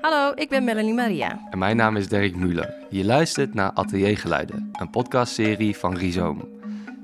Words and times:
Hallo, 0.00 0.32
ik 0.34 0.48
ben 0.48 0.64
Melanie 0.64 0.94
Maria. 0.94 1.40
En 1.50 1.58
mijn 1.58 1.76
naam 1.76 1.96
is 1.96 2.08
Dirk 2.08 2.36
Muller. 2.36 2.74
Je 2.90 3.04
luistert 3.04 3.54
naar 3.54 3.70
Ateliergeluiden, 3.74 4.68
een 4.72 4.90
podcastserie 4.90 5.76
van 5.76 5.96
Rhizoom. 5.96 6.48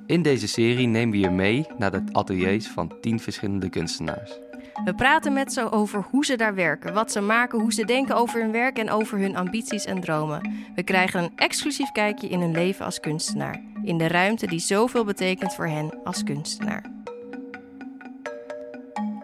In 0.07 0.23
deze 0.23 0.49
serie 0.49 0.87
nemen 0.87 1.11
we 1.11 1.19
je 1.19 1.31
mee 1.31 1.67
naar 1.79 1.91
de 1.91 2.03
ateliers 2.13 2.69
van 2.69 2.93
tien 3.01 3.21
verschillende 3.21 3.69
kunstenaars. 3.69 4.39
We 4.85 4.95
praten 4.95 5.33
met 5.33 5.53
ze 5.53 5.71
over 5.71 6.07
hoe 6.11 6.25
ze 6.25 6.37
daar 6.37 6.55
werken, 6.55 6.95
wat 6.95 7.13
ze 7.13 7.21
maken, 7.21 7.61
hoe 7.61 7.73
ze 7.73 7.85
denken 7.85 8.17
over 8.17 8.41
hun 8.41 8.53
werk 8.53 8.79
en 8.79 8.91
over 8.91 9.19
hun 9.19 9.37
ambities 9.37 9.85
en 9.85 10.01
dromen. 10.01 10.55
We 10.75 10.83
krijgen 10.83 11.23
een 11.23 11.33
exclusief 11.37 11.93
kijkje 11.93 12.29
in 12.29 12.41
hun 12.41 12.53
leven 12.53 12.85
als 12.85 13.01
kunstenaar, 13.01 13.63
in 13.83 13.99
de 13.99 14.09
ruimte 14.09 14.47
die 14.47 14.59
zoveel 14.59 15.05
betekent 15.05 15.55
voor 15.55 15.67
hen 15.67 16.01
als 16.05 16.23
kunstenaar. 16.23 16.85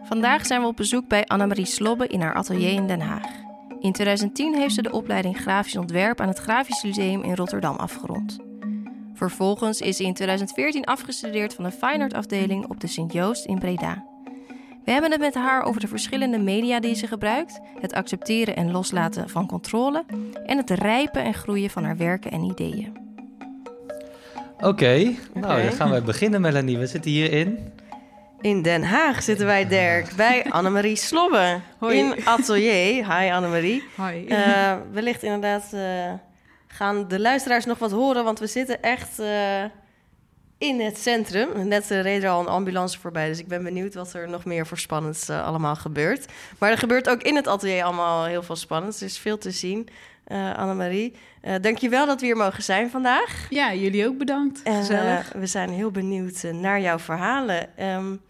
Vandaag 0.03 0.47
zijn 0.47 0.61
we 0.61 0.67
op 0.67 0.77
bezoek 0.77 1.09
bij 1.09 1.27
Annemarie 1.27 1.67
Slobbe 1.67 2.07
in 2.07 2.21
haar 2.21 2.35
atelier 2.35 2.73
in 2.73 2.87
Den 2.87 3.01
Haag. 3.01 3.49
In 3.81 3.93
2010 3.93 4.55
heeft 4.55 4.75
ze 4.75 4.83
de 4.83 4.93
opleiding 4.93 5.41
Grafisch 5.41 5.77
Ontwerp 5.77 6.21
aan 6.21 6.29
het 6.29 6.39
Grafisch 6.39 6.83
Museum 6.83 7.23
in 7.23 7.35
Rotterdam 7.35 7.77
afgerond. 7.77 8.39
Vervolgens 9.15 9.81
is 9.81 9.97
ze 9.97 10.05
in 10.05 10.15
2014 10.15 10.85
afgestudeerd 10.85 11.55
van 11.55 11.65
de 11.65 11.71
Fine 11.71 12.03
Art 12.03 12.15
afdeling 12.15 12.67
op 12.67 12.81
de 12.81 12.87
Sint-Joost 12.87 13.45
in 13.45 13.59
Breda. 13.59 14.05
We 14.85 14.93
hebben 14.93 15.11
het 15.11 15.21
met 15.21 15.35
haar 15.35 15.63
over 15.63 15.81
de 15.81 15.89
verschillende 15.89 16.39
media 16.39 16.81
die 16.81 16.95
ze 16.95 17.07
gebruikt, 17.07 17.61
het 17.81 17.93
accepteren 17.93 18.57
en 18.57 18.71
loslaten 18.71 19.29
van 19.29 19.47
controle 19.47 20.05
en 20.47 20.57
het 20.57 20.71
rijpen 20.71 21.25
en 21.25 21.35
groeien 21.35 21.71
van 21.71 21.85
haar 21.85 21.97
werken 21.97 22.31
en 22.31 22.43
ideeën. 22.43 22.93
Oké, 24.61 25.15
nou 25.35 25.63
dan 25.63 25.73
gaan 25.73 25.91
we 25.91 26.03
beginnen 26.03 26.41
Melanie. 26.41 26.79
We 26.79 26.87
zitten 26.87 27.11
hierin. 27.11 27.47
In 27.47 27.73
Den 28.41 28.83
Haag 28.83 29.23
zitten 29.23 29.47
wij, 29.47 29.69
Dirk, 29.69 30.15
bij 30.17 30.45
Annemarie 30.51 30.97
Slobbe 30.97 31.61
Hoi. 31.79 31.99
in 31.99 32.27
atelier. 32.27 33.19
Hi 33.19 33.31
Annemarie. 33.31 33.85
Hoi. 33.97 34.27
Eh, 34.27 34.77
wellicht 34.93 35.23
inderdaad 35.23 35.73
eh, 35.73 36.13
gaan 36.67 37.09
de 37.09 37.21
luisteraars 37.21 37.65
nog 37.65 37.79
wat 37.79 37.91
horen, 37.91 38.25
want 38.25 38.39
we 38.39 38.47
zitten 38.47 38.83
echt 38.83 39.19
eh, 39.19 39.65
in 40.59 40.81
het 40.81 40.99
centrum. 40.99 41.69
Net 41.69 41.91
uh, 41.91 42.01
reed 42.01 42.23
er 42.23 42.31
al 42.31 42.41
een 42.41 42.47
ambulance 42.47 42.99
voorbij, 42.99 43.29
dus 43.29 43.39
ik 43.39 43.49
ben 43.49 43.63
benieuwd 43.63 43.95
wat 43.95 44.13
er 44.13 44.29
nog 44.29 44.45
meer 44.45 44.67
voor 44.67 44.79
spannends 44.79 45.31
allemaal 45.31 45.77
gebeurt. 45.77 46.33
Maar 46.59 46.71
er 46.71 46.79
gebeurt 46.79 47.09
ook 47.09 47.23
in 47.23 47.37
het 47.37 47.47
atelier 47.47 47.85
allemaal 47.85 48.25
heel 48.25 48.43
veel 48.43 48.57
spannends, 48.57 49.01
er 49.01 49.07
is 49.07 49.19
veel 49.19 49.39
te 49.39 49.51
zien. 49.51 49.89
Uh, 50.29 50.57
Annemarie, 50.57 51.15
uh, 51.43 51.55
dankjewel 51.61 52.07
dat 52.07 52.21
we 52.21 52.27
hier 52.27 52.37
mogen 52.37 52.63
zijn 52.63 52.91
vandaag. 52.91 53.47
Ja, 53.49 53.75
jullie 53.75 54.07
ook 54.07 54.19
bedankt. 54.19 54.63
En 54.63 54.87
we 55.35 55.47
zijn 55.47 55.71
heel 55.71 55.91
benieuwd 55.91 56.43
naar 56.43 56.81
jouw 56.81 56.99
verhalen. 56.99 57.69
Um, 57.85 58.21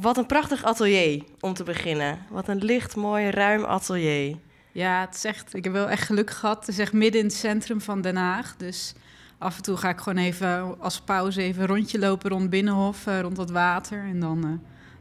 wat 0.00 0.16
een 0.16 0.26
prachtig 0.26 0.64
atelier 0.64 1.22
om 1.40 1.54
te 1.54 1.64
beginnen. 1.64 2.18
Wat 2.30 2.48
een 2.48 2.64
licht, 2.64 2.96
mooi, 2.96 3.30
ruim 3.30 3.64
atelier. 3.64 4.36
Ja, 4.72 5.00
het 5.00 5.14
is 5.14 5.24
echt, 5.24 5.54
ik 5.54 5.64
heb 5.64 5.72
wel 5.72 5.88
echt 5.88 6.06
geluk 6.06 6.30
gehad. 6.30 6.58
Het 6.58 6.68
is 6.68 6.78
echt 6.78 6.92
midden 6.92 7.20
in 7.20 7.26
het 7.26 7.36
centrum 7.36 7.80
van 7.80 8.00
Den 8.00 8.16
Haag. 8.16 8.56
Dus 8.56 8.94
af 9.38 9.56
en 9.56 9.62
toe 9.62 9.76
ga 9.76 9.88
ik 9.88 9.98
gewoon 9.98 10.24
even 10.24 10.80
als 10.80 11.00
pauze 11.00 11.42
even 11.42 11.62
een 11.62 11.68
rondje 11.68 11.98
lopen 11.98 12.30
rond 12.30 12.50
Binnenhof, 12.50 13.06
uh, 13.06 13.20
rond 13.20 13.36
het 13.36 13.50
water. 13.50 13.98
En 13.98 14.20
dan 14.20 14.46
uh, 14.46 14.52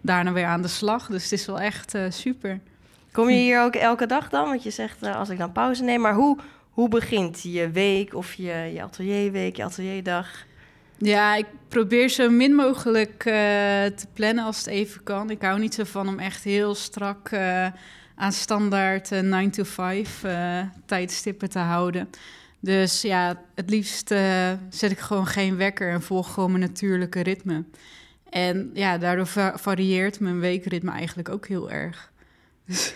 daarna 0.01 0.31
weer 0.31 0.45
aan 0.45 0.61
de 0.61 0.67
slag. 0.67 1.07
Dus 1.07 1.23
het 1.23 1.31
is 1.31 1.45
wel 1.45 1.59
echt 1.59 1.95
uh, 1.95 2.05
super. 2.09 2.59
Kom 3.11 3.29
je 3.29 3.35
hier 3.35 3.61
ook 3.61 3.75
elke 3.75 4.05
dag 4.05 4.29
dan? 4.29 4.49
Want 4.49 4.63
je 4.63 4.71
zegt 4.71 5.03
uh, 5.03 5.15
als 5.15 5.29
ik 5.29 5.37
dan 5.37 5.51
pauze 5.51 5.83
neem. 5.83 6.01
Maar 6.01 6.13
hoe, 6.13 6.37
hoe 6.69 6.89
begint 6.89 7.41
je 7.41 7.69
week 7.69 8.13
of 8.13 8.33
je, 8.33 8.71
je 8.73 8.81
atelierweek, 8.81 9.55
je 9.55 9.63
atelierdag? 9.63 10.45
Ja, 10.97 11.35
ik 11.35 11.45
probeer 11.67 12.09
zo 12.09 12.29
min 12.29 12.53
mogelijk 12.53 13.25
uh, 13.25 13.33
te 13.85 14.05
plannen 14.13 14.45
als 14.45 14.57
het 14.57 14.67
even 14.67 15.03
kan. 15.03 15.29
Ik 15.29 15.41
hou 15.41 15.59
niet 15.59 15.73
zo 15.73 15.83
van 15.83 16.07
om 16.07 16.19
echt 16.19 16.43
heel 16.43 16.75
strak 16.75 17.31
uh, 17.31 17.67
aan 18.15 18.31
standaard 18.31 19.11
uh, 19.11 19.19
9 19.19 19.51
to 19.51 19.63
5 19.63 20.23
uh, 20.23 20.61
tijdstippen 20.85 21.49
te 21.49 21.59
houden. 21.59 22.09
Dus 22.59 23.01
ja, 23.01 23.41
het 23.55 23.69
liefst 23.69 24.07
zet 24.69 24.91
ik 24.91 24.99
gewoon 24.99 25.27
geen 25.27 25.57
wekker 25.57 25.91
en 25.91 26.01
volg 26.01 26.33
gewoon 26.33 26.51
mijn 26.51 26.63
natuurlijke 26.63 27.21
ritme. 27.21 27.63
En 28.29 28.71
ja, 28.73 28.97
daardoor 28.97 29.27
va 29.27 29.57
varieert 29.57 30.19
mijn 30.19 30.39
weekritme 30.39 30.91
eigenlijk 30.91 31.29
ook 31.29 31.47
heel 31.47 31.71
erg. 31.71 32.11
Dus 32.67 32.93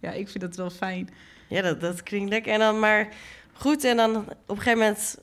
ja, 0.00 0.10
ik 0.10 0.28
vind 0.28 0.40
dat 0.40 0.56
wel 0.56 0.70
fijn. 0.70 1.10
Ja, 1.48 1.62
dat, 1.62 1.80
dat 1.80 2.02
klinkt 2.02 2.30
lekker. 2.30 2.52
En 2.52 2.58
dan 2.58 2.78
maar 2.78 3.08
goed, 3.52 3.84
en 3.84 3.96
dan 3.96 4.16
op 4.16 4.28
een 4.46 4.56
gegeven 4.56 4.78
moment 4.78 5.18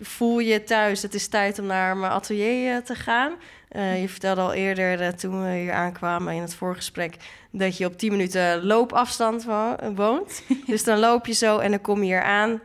voel 0.00 0.38
je 0.38 0.64
thuis... 0.64 1.02
het 1.02 1.14
is 1.14 1.28
tijd 1.28 1.58
om 1.58 1.66
naar 1.66 1.96
mijn 1.96 2.12
atelier 2.12 2.82
te 2.82 2.94
gaan. 2.94 3.32
Uh, 3.72 4.00
je 4.00 4.08
vertelde 4.08 4.40
al 4.40 4.52
eerder, 4.52 5.00
uh, 5.00 5.08
toen 5.08 5.42
we 5.42 5.56
hier 5.56 5.72
aankwamen 5.72 6.34
in 6.34 6.40
het 6.40 6.54
voorgesprek... 6.54 7.16
dat 7.50 7.76
je 7.76 7.86
op 7.86 7.98
10 7.98 8.10
minuten 8.10 8.64
loopafstand 8.64 9.44
wo 9.44 9.76
woont. 9.94 10.42
dus 10.66 10.84
dan 10.84 10.98
loop 10.98 11.26
je 11.26 11.32
zo 11.32 11.58
en 11.58 11.70
dan 11.70 11.80
kom 11.80 11.98
je 11.98 12.04
hier 12.04 12.22
aan. 12.22 12.60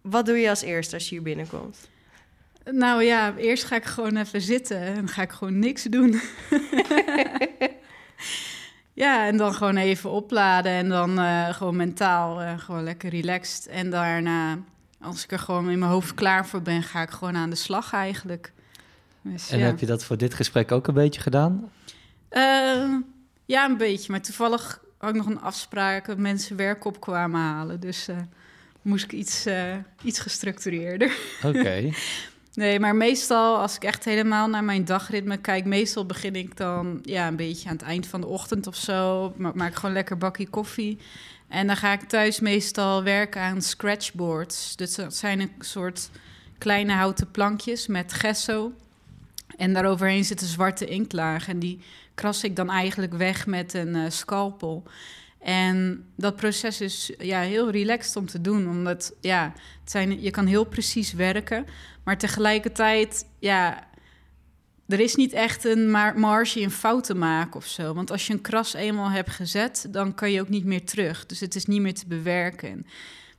Wat 0.00 0.26
doe 0.26 0.38
je 0.38 0.48
als 0.48 0.62
eerste 0.62 0.94
als 0.94 1.08
je 1.08 1.14
hier 1.14 1.22
binnenkomt? 1.22 1.88
Nou 2.70 3.02
ja, 3.02 3.34
eerst 3.36 3.64
ga 3.64 3.76
ik 3.76 3.84
gewoon 3.84 4.16
even 4.16 4.40
zitten 4.40 4.80
en 4.80 5.08
ga 5.08 5.22
ik 5.22 5.30
gewoon 5.30 5.58
niks 5.58 5.82
doen. 5.82 6.20
ja, 9.04 9.26
en 9.26 9.36
dan 9.36 9.54
gewoon 9.54 9.76
even 9.76 10.10
opladen 10.10 10.72
en 10.72 10.88
dan 10.88 11.18
gewoon 11.54 11.76
mentaal 11.76 12.58
gewoon 12.58 12.84
lekker 12.84 13.10
relaxed. 13.10 13.66
En 13.66 13.90
daarna, 13.90 14.58
als 15.06 15.24
ik 15.24 15.32
er 15.32 15.38
gewoon 15.38 15.70
in 15.70 15.78
mijn 15.78 15.90
hoofd 15.90 16.14
klaar 16.14 16.46
voor 16.46 16.62
ben, 16.62 16.82
ga 16.82 17.02
ik 17.02 17.10
gewoon 17.10 17.36
aan 17.36 17.50
de 17.50 17.56
slag 17.56 17.92
eigenlijk. 17.92 18.52
Dus, 19.22 19.50
en 19.50 19.58
ja. 19.58 19.64
heb 19.64 19.78
je 19.78 19.86
dat 19.86 20.04
voor 20.04 20.16
dit 20.16 20.34
gesprek 20.34 20.72
ook 20.72 20.86
een 20.86 20.94
beetje 20.94 21.20
gedaan? 21.20 21.70
Uh, 22.30 22.94
ja, 23.44 23.64
een 23.64 23.76
beetje. 23.76 24.12
Maar 24.12 24.22
toevallig 24.22 24.80
had 24.98 25.10
ik 25.10 25.16
nog 25.16 25.26
een 25.26 25.40
afspraak 25.40 26.06
dat 26.06 26.18
mensen 26.18 26.56
werk 26.56 26.84
op 26.84 27.00
kwamen 27.00 27.40
halen. 27.40 27.80
Dus 27.80 28.08
uh, 28.08 28.16
moest 28.82 29.04
ik 29.04 29.12
iets, 29.12 29.46
uh, 29.46 29.74
iets 30.02 30.18
gestructureerder. 30.18 31.16
Oké. 31.42 31.58
Okay. 31.58 31.92
Nee, 32.56 32.80
maar 32.80 32.94
meestal 32.94 33.58
als 33.58 33.76
ik 33.76 33.84
echt 33.84 34.04
helemaal 34.04 34.48
naar 34.48 34.64
mijn 34.64 34.84
dagritme 34.84 35.36
kijk, 35.36 35.64
meestal 35.64 36.06
begin 36.06 36.36
ik 36.36 36.56
dan 36.56 36.98
ja, 37.02 37.26
een 37.26 37.36
beetje 37.36 37.68
aan 37.68 37.76
het 37.76 37.84
eind 37.84 38.06
van 38.06 38.20
de 38.20 38.26
ochtend 38.26 38.66
of 38.66 38.76
zo. 38.76 39.32
Ma 39.36 39.52
maak 39.54 39.74
gewoon 39.74 39.94
lekker 39.94 40.18
bakje 40.18 40.48
koffie. 40.48 40.98
En 41.48 41.66
dan 41.66 41.76
ga 41.76 41.92
ik 41.92 42.00
thuis 42.00 42.40
meestal 42.40 43.02
werken 43.02 43.40
aan 43.40 43.62
scratchboards. 43.62 44.76
Dus 44.76 44.94
dat 44.94 45.14
zijn 45.14 45.40
een 45.40 45.52
soort 45.58 46.10
kleine 46.58 46.92
houten 46.92 47.30
plankjes 47.30 47.86
met 47.86 48.12
gesso. 48.12 48.72
En 49.56 49.72
daaroverheen 49.72 50.24
zit 50.24 50.40
een 50.40 50.46
zwarte 50.46 50.86
inktlaag. 50.86 51.48
En 51.48 51.58
die 51.58 51.80
kras 52.14 52.44
ik 52.44 52.56
dan 52.56 52.70
eigenlijk 52.70 53.14
weg 53.14 53.46
met 53.46 53.74
een 53.74 53.96
uh, 53.96 54.04
scalpel. 54.08 54.82
En 55.38 56.04
dat 56.16 56.36
proces 56.36 56.80
is 56.80 57.12
ja, 57.18 57.40
heel 57.40 57.70
relaxed 57.70 58.16
om 58.16 58.26
te 58.26 58.40
doen. 58.40 58.68
Omdat 58.68 59.14
ja, 59.20 59.52
het 59.80 59.90
zijn, 59.90 60.22
je 60.22 60.30
kan 60.30 60.46
heel 60.46 60.64
precies 60.64 61.12
werken. 61.12 61.66
Maar 62.02 62.18
tegelijkertijd, 62.18 63.26
ja, 63.38 63.86
er 64.88 65.00
is 65.00 65.14
niet 65.14 65.32
echt 65.32 65.64
een 65.64 65.90
marge 66.16 66.60
in 66.60 66.70
fouten 66.70 67.18
maken 67.18 67.56
of 67.56 67.66
zo. 67.66 67.94
Want 67.94 68.10
als 68.10 68.26
je 68.26 68.32
een 68.32 68.40
kras 68.40 68.74
eenmaal 68.74 69.10
hebt 69.10 69.30
gezet, 69.30 69.86
dan 69.90 70.14
kan 70.14 70.32
je 70.32 70.40
ook 70.40 70.48
niet 70.48 70.64
meer 70.64 70.84
terug. 70.84 71.26
Dus 71.26 71.40
het 71.40 71.54
is 71.54 71.66
niet 71.66 71.80
meer 71.80 71.94
te 71.94 72.06
bewerken. 72.06 72.86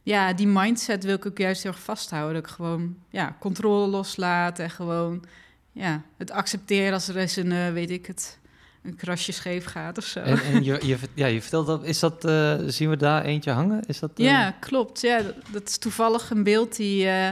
Ja, 0.04 0.34
die 0.34 0.48
mindset 0.48 1.04
wil 1.04 1.16
ik 1.16 1.26
ook 1.26 1.38
juist 1.38 1.64
heel 1.64 1.72
erg 1.72 1.82
vasthouden. 1.82 2.34
Dat 2.34 2.50
ik 2.50 2.56
gewoon 2.56 2.98
ja, 3.10 3.36
controle 3.40 3.88
loslaat 3.88 4.60
en 4.60 4.70
gewoon 4.70 5.26
ja, 5.72 6.02
het 6.18 6.32
accepteren 6.32 6.94
als 6.94 7.08
er 7.08 7.18
eens 7.18 7.36
een, 7.36 7.52
uh, 7.52 7.72
weet 7.72 7.90
ik 7.90 8.06
het, 8.06 8.40
een 8.84 8.96
krasje 8.96 9.32
scheef 9.32 9.66
gaat 9.66 9.98
of 9.98 10.04
zo. 10.04 10.20
En, 10.20 10.42
en 10.42 10.64
je, 10.64 10.80
je, 10.88 10.98
ja, 11.14 11.26
je 11.26 11.42
vertelt 11.42 11.68
dat, 11.68 11.84
is 11.84 12.00
dat, 12.00 12.26
uh, 12.26 12.56
zien 12.66 12.90
we 12.90 12.98
daar 12.98 13.24
eentje 13.24 13.52
hangen? 13.52 13.84
Is 13.86 14.00
dat, 14.00 14.12
uh... 14.16 14.26
Ja, 14.26 14.52
klopt. 14.60 15.02
Ja, 15.02 15.22
dat, 15.22 15.36
dat, 15.52 15.68
is 15.68 15.78
toevallig 15.78 16.30
een 16.30 16.44
beeld 16.44 16.76
die 16.76 17.06
uh, 17.06 17.30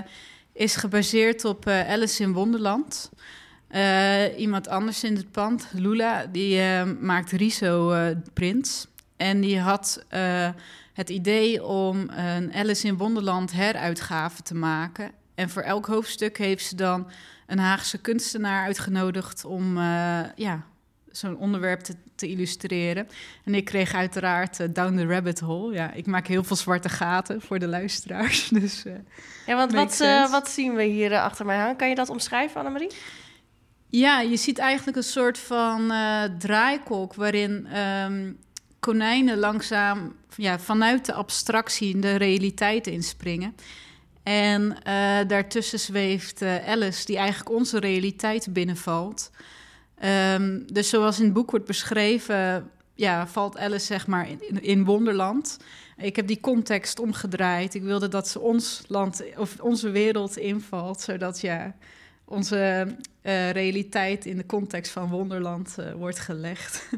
is 0.53 0.75
gebaseerd 0.75 1.45
op 1.45 1.67
Alice 1.67 2.23
in 2.23 2.33
Wonderland. 2.33 3.09
Iemand 4.37 4.67
anders 4.67 5.03
in 5.03 5.15
het 5.15 5.31
pand, 5.31 5.67
Lula, 5.73 6.25
die 6.25 6.83
maakt 6.85 7.31
riso-prints. 7.31 8.87
en 9.17 9.41
die 9.41 9.59
had 9.59 10.05
het 10.93 11.09
idee 11.09 11.63
om 11.63 12.09
een 12.09 12.53
Alice 12.53 12.87
in 12.87 12.97
Wonderland 12.97 13.51
heruitgave 13.51 14.41
te 14.41 14.55
maken. 14.55 15.11
En 15.35 15.49
voor 15.49 15.61
elk 15.61 15.85
hoofdstuk 15.85 16.37
heeft 16.37 16.65
ze 16.65 16.75
dan 16.75 17.07
een 17.47 17.59
Haagse 17.59 17.97
kunstenaar 17.97 18.65
uitgenodigd 18.65 19.45
om 19.45 19.77
ja, 20.35 20.65
zo'n 21.17 21.37
onderwerp 21.37 21.79
te, 21.79 21.95
te, 22.15 22.27
illustreren. 22.27 23.07
En 23.43 23.55
ik 23.55 23.65
kreeg 23.65 23.93
uiteraard 23.93 24.59
uh, 24.59 24.67
Down 24.71 24.97
the 24.97 25.05
Rabbit 25.05 25.39
Hole. 25.39 25.73
Ja, 25.73 25.91
ik 25.91 26.05
maak 26.05 26.27
heel 26.27 26.43
veel 26.43 26.55
zwarte 26.55 26.89
gaten 26.89 27.41
voor 27.41 27.59
de 27.59 27.67
luisteraars. 27.67 28.49
Dus, 28.59 28.85
uh, 28.85 28.93
ja, 29.45 29.55
want 29.55 29.71
wat, 29.71 29.99
uh, 30.01 30.31
wat 30.31 30.49
zien 30.49 30.75
we 30.75 30.83
hier 30.83 31.19
achter 31.19 31.45
mij 31.45 31.57
hangen? 31.57 31.75
Kan 31.75 31.89
je 31.89 31.95
dat 31.95 32.09
omschrijven, 32.09 32.57
Annemarie? 32.57 32.91
Ja, 33.97 34.21
je 34.21 34.37
ziet 34.37 34.57
eigenlijk 34.57 34.97
een 34.97 35.03
soort 35.03 35.37
van 35.37 35.93
draaikolk 36.39 37.13
waarin 37.13 37.77
um, 37.79 38.37
konijnen 38.79 39.37
langzaam 39.37 40.15
ja, 40.35 40.59
vanuit 40.59 41.05
de 41.05 41.13
abstractie 41.13 41.99
de 41.99 42.15
realiteit 42.15 42.87
inspringen. 42.87 43.55
En 44.23 44.61
uh, 44.61 45.17
daartussen 45.27 45.79
zweeft 45.79 46.41
uh, 46.41 46.67
Alice, 46.67 47.05
die 47.05 47.17
eigenlijk 47.17 47.49
onze 47.49 47.79
realiteit 47.79 48.47
binnenvalt. 48.53 49.31
Um, 50.33 50.73
dus 50.73 50.89
zoals 50.89 51.19
in 51.19 51.25
het 51.25 51.33
boek 51.33 51.51
wordt 51.51 51.65
beschreven, 51.65 52.71
ja, 52.95 53.27
valt 53.27 53.57
Alice 53.57 53.85
zeg 53.85 54.07
maar 54.07 54.27
in, 54.29 54.63
in 54.63 54.85
Wonderland. 54.85 55.57
Ik 55.97 56.15
heb 56.15 56.27
die 56.27 56.39
context 56.39 56.99
omgedraaid. 56.99 57.73
Ik 57.73 57.83
wilde 57.83 58.07
dat 58.07 58.27
ze 58.27 58.39
ons 58.39 58.83
land 58.87 59.23
of 59.37 59.59
onze 59.59 59.89
wereld 59.89 60.37
invalt, 60.37 61.01
zodat 61.01 61.41
ja, 61.41 61.75
onze 62.25 62.87
uh, 63.21 63.51
realiteit 63.51 64.25
in 64.25 64.37
de 64.37 64.45
context 64.45 64.91
van 64.91 65.09
Wonderland 65.09 65.75
uh, 65.79 65.91
wordt 65.91 66.19
gelegd. 66.19 66.89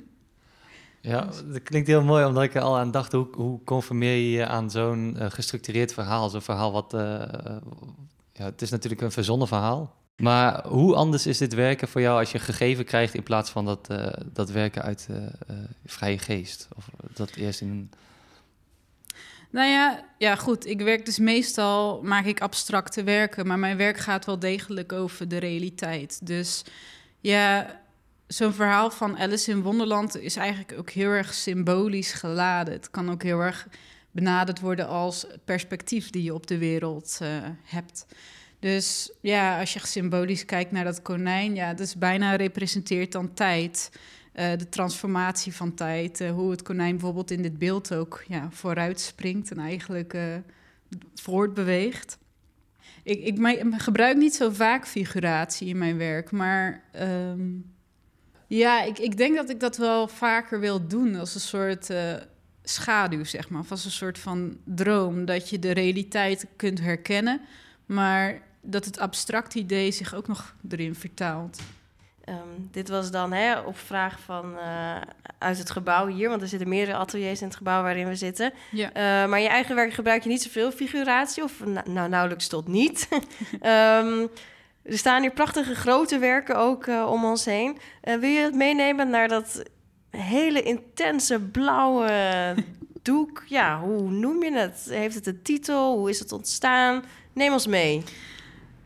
Ja, 1.01 1.29
dat 1.53 1.63
klinkt 1.63 1.88
heel 1.88 2.03
mooi, 2.03 2.25
omdat 2.25 2.44
ik 2.44 2.56
er 2.56 2.62
al 2.62 2.77
aan 2.77 2.91
dacht, 2.91 3.12
hoe, 3.12 3.27
hoe 3.31 3.63
conformeer 3.63 4.15
je 4.15 4.31
je 4.31 4.45
aan 4.45 4.71
zo'n 4.71 5.15
uh, 5.18 5.25
gestructureerd 5.29 5.94
verhaal? 5.94 6.29
Zo'n 6.29 6.41
verhaal 6.41 6.71
wat, 6.71 6.91
ja, 8.33 8.44
het 8.44 8.62
is 8.62 8.69
natuurlijk 8.69 9.01
een 9.01 9.12
verzonnen 9.12 9.47
verhaal. 9.47 9.95
Maar 10.15 10.68
hoe 10.68 10.95
anders 10.95 11.25
is 11.25 11.38
dit 11.38 11.53
werken 11.53 11.88
voor 11.88 12.01
jou 12.01 12.19
als 12.19 12.31
je 12.31 12.38
een 12.38 12.44
gegeven 12.44 12.85
krijgt 12.85 13.13
in 13.13 13.24
plaats 13.24 13.50
van 13.50 13.65
dat, 13.65 13.88
dat 14.33 14.50
werken 14.50 14.81
uit 14.81 15.09
vrije 15.85 16.18
geest? 16.18 16.68
Of 16.75 16.89
dat 17.13 17.35
eerst 17.35 17.62
in 17.62 17.69
een 17.69 17.89
nou 19.49 19.69
ja, 19.69 20.05
ja, 20.17 20.35
goed. 20.35 20.65
Ik 20.65 20.81
werk 20.81 21.05
dus 21.05 21.19
meestal, 21.19 22.01
maak 22.03 22.25
ik 22.25 22.41
abstracte 22.41 23.03
werken, 23.03 23.47
maar 23.47 23.59
mijn 23.59 23.77
werk 23.77 23.97
gaat 23.97 24.25
wel 24.25 24.39
degelijk 24.39 24.94
over 24.94 25.27
de 25.27 25.38
realiteit. 25.38 26.25
Dus 26.27 26.63
ja, 27.19 27.79
zo'n 28.27 28.53
verhaal 28.53 28.91
van 28.91 29.17
Alice 29.17 29.51
in 29.51 29.61
Wonderland 29.61 30.17
is 30.17 30.35
eigenlijk 30.35 30.79
ook 30.79 30.89
heel 30.89 31.09
erg 31.09 31.33
symbolisch 31.33 32.13
geladen. 32.13 32.73
Het 32.73 32.89
kan 32.89 33.11
ook 33.11 33.23
heel 33.23 33.39
erg 33.39 33.67
benaderd 34.11 34.59
worden 34.59 34.88
als 34.88 35.25
perspectief 35.45 36.09
die 36.09 36.23
je 36.23 36.33
op 36.33 36.47
de 36.47 36.57
wereld 36.57 37.19
uh, 37.21 37.29
hebt. 37.63 38.05
Dus 38.59 39.11
ja, 39.21 39.59
als 39.59 39.73
je 39.73 39.79
symbolisch 39.88 40.45
kijkt 40.45 40.71
naar 40.71 40.83
dat 40.83 41.01
konijn, 41.01 41.55
ja, 41.55 41.69
dat 41.69 41.88
is 41.88 41.97
bijna 41.97 42.35
representeert 42.35 43.11
dan 43.11 43.33
tijd. 43.33 43.91
Uh, 44.39 44.50
de 44.57 44.69
transformatie 44.69 45.56
van 45.56 45.74
tijd. 45.74 46.22
Uh, 46.22 46.31
hoe 46.31 46.51
het 46.51 46.62
konijn 46.62 46.92
bijvoorbeeld 46.92 47.31
in 47.31 47.42
dit 47.42 47.57
beeld 47.57 47.94
ook 47.94 48.24
ja, 48.28 48.48
vooruit 48.51 49.00
springt 49.00 49.51
en 49.51 49.60
eigenlijk 49.60 50.13
uh, 50.13 50.36
voortbeweegt. 51.16 52.18
Ik, 53.04 53.24
ik 53.24 53.38
gebruik 53.78 54.18
niet 54.18 54.36
zo 54.36 54.50
vaak 54.50 54.88
figuratie 54.88 55.68
in 55.68 55.78
mijn 55.78 55.98
werk, 55.98 56.31
maar 56.31 56.84
um, 57.01 57.74
ja, 58.48 58.84
ik, 58.84 59.00
ik 59.00 59.18
denk 59.18 59.36
dat 59.36 59.50
ik 59.50 59.60
dat 59.60 59.78
wel 59.78 60.07
vaker 60.07 60.60
wil 60.60 60.88
doen 60.88 61.16
als 61.16 61.36
een 61.36 61.42
soort 61.42 61.89
schaduw, 62.63 63.24
zeg 63.24 63.50
maar. 63.50 63.62
Of 63.62 63.72
als 63.72 63.86
een 63.86 63.92
soort 63.92 64.19
van 64.19 64.57
droom, 64.63 65.25
dat 65.25 65.50
je 65.50 65.60
de 65.60 65.72
realiteit 65.72 66.48
kunt 66.56 66.80
herkennen, 66.80 67.42
maar 67.86 68.42
dat 68.62 68.86
het 68.86 69.00
abstract 69.00 69.56
idee 69.56 69.92
zich 69.92 70.16
ook 70.16 70.28
nog 70.28 70.56
erin 70.69 70.95
vertaalt. 70.95 71.60
Um, 72.29 72.69
dit 72.71 72.89
was 72.89 73.12
dan 73.12 73.31
hè, 73.33 73.59
op 73.59 73.77
vraag 73.77 74.19
van 74.19 74.53
uh, 74.56 74.95
uit 75.38 75.57
het 75.57 75.69
gebouw 75.69 76.07
hier, 76.07 76.29
want 76.29 76.41
er 76.41 76.47
zitten 76.47 76.69
meerdere 76.69 76.97
ateliers 76.97 77.41
in 77.41 77.47
het 77.47 77.56
gebouw 77.56 77.81
waarin 77.81 78.07
we 78.07 78.15
zitten. 78.15 78.53
Ja. 78.71 78.88
Uh, 78.88 79.29
maar 79.29 79.39
je 79.39 79.47
eigen 79.47 79.75
werk 79.75 79.94
gebruik 79.94 80.24
je 80.24 80.29
niet 80.29 80.41
zoveel 80.41 80.71
figuratie, 80.71 81.44
of 81.44 81.63
nou 81.85 82.09
nauwelijks 82.09 82.47
tot 82.47 82.68
niet. 82.68 83.07
um, 83.12 84.29
er 84.91 84.97
staan 84.97 85.21
hier 85.21 85.31
prachtige 85.31 85.75
grote 85.75 86.18
werken 86.18 86.57
ook 86.57 86.85
uh, 86.85 87.12
om 87.12 87.25
ons 87.25 87.45
heen. 87.45 87.77
wil 88.01 88.29
je 88.29 88.41
het 88.41 88.56
meenemen 88.56 89.09
naar 89.09 89.27
dat 89.27 89.63
hele 90.09 90.63
intense 90.63 91.39
blauwe 91.39 92.56
doek? 93.01 93.44
Ja, 93.45 93.79
hoe 93.79 94.12
noem 94.12 94.44
je 94.44 94.51
het? 94.51 94.88
Heeft 94.89 95.15
het 95.15 95.27
een 95.27 95.41
titel? 95.41 95.97
Hoe 95.97 96.09
is 96.09 96.19
het 96.19 96.31
ontstaan? 96.31 97.03
Neem 97.33 97.53
ons 97.53 97.68
mee. 97.68 98.03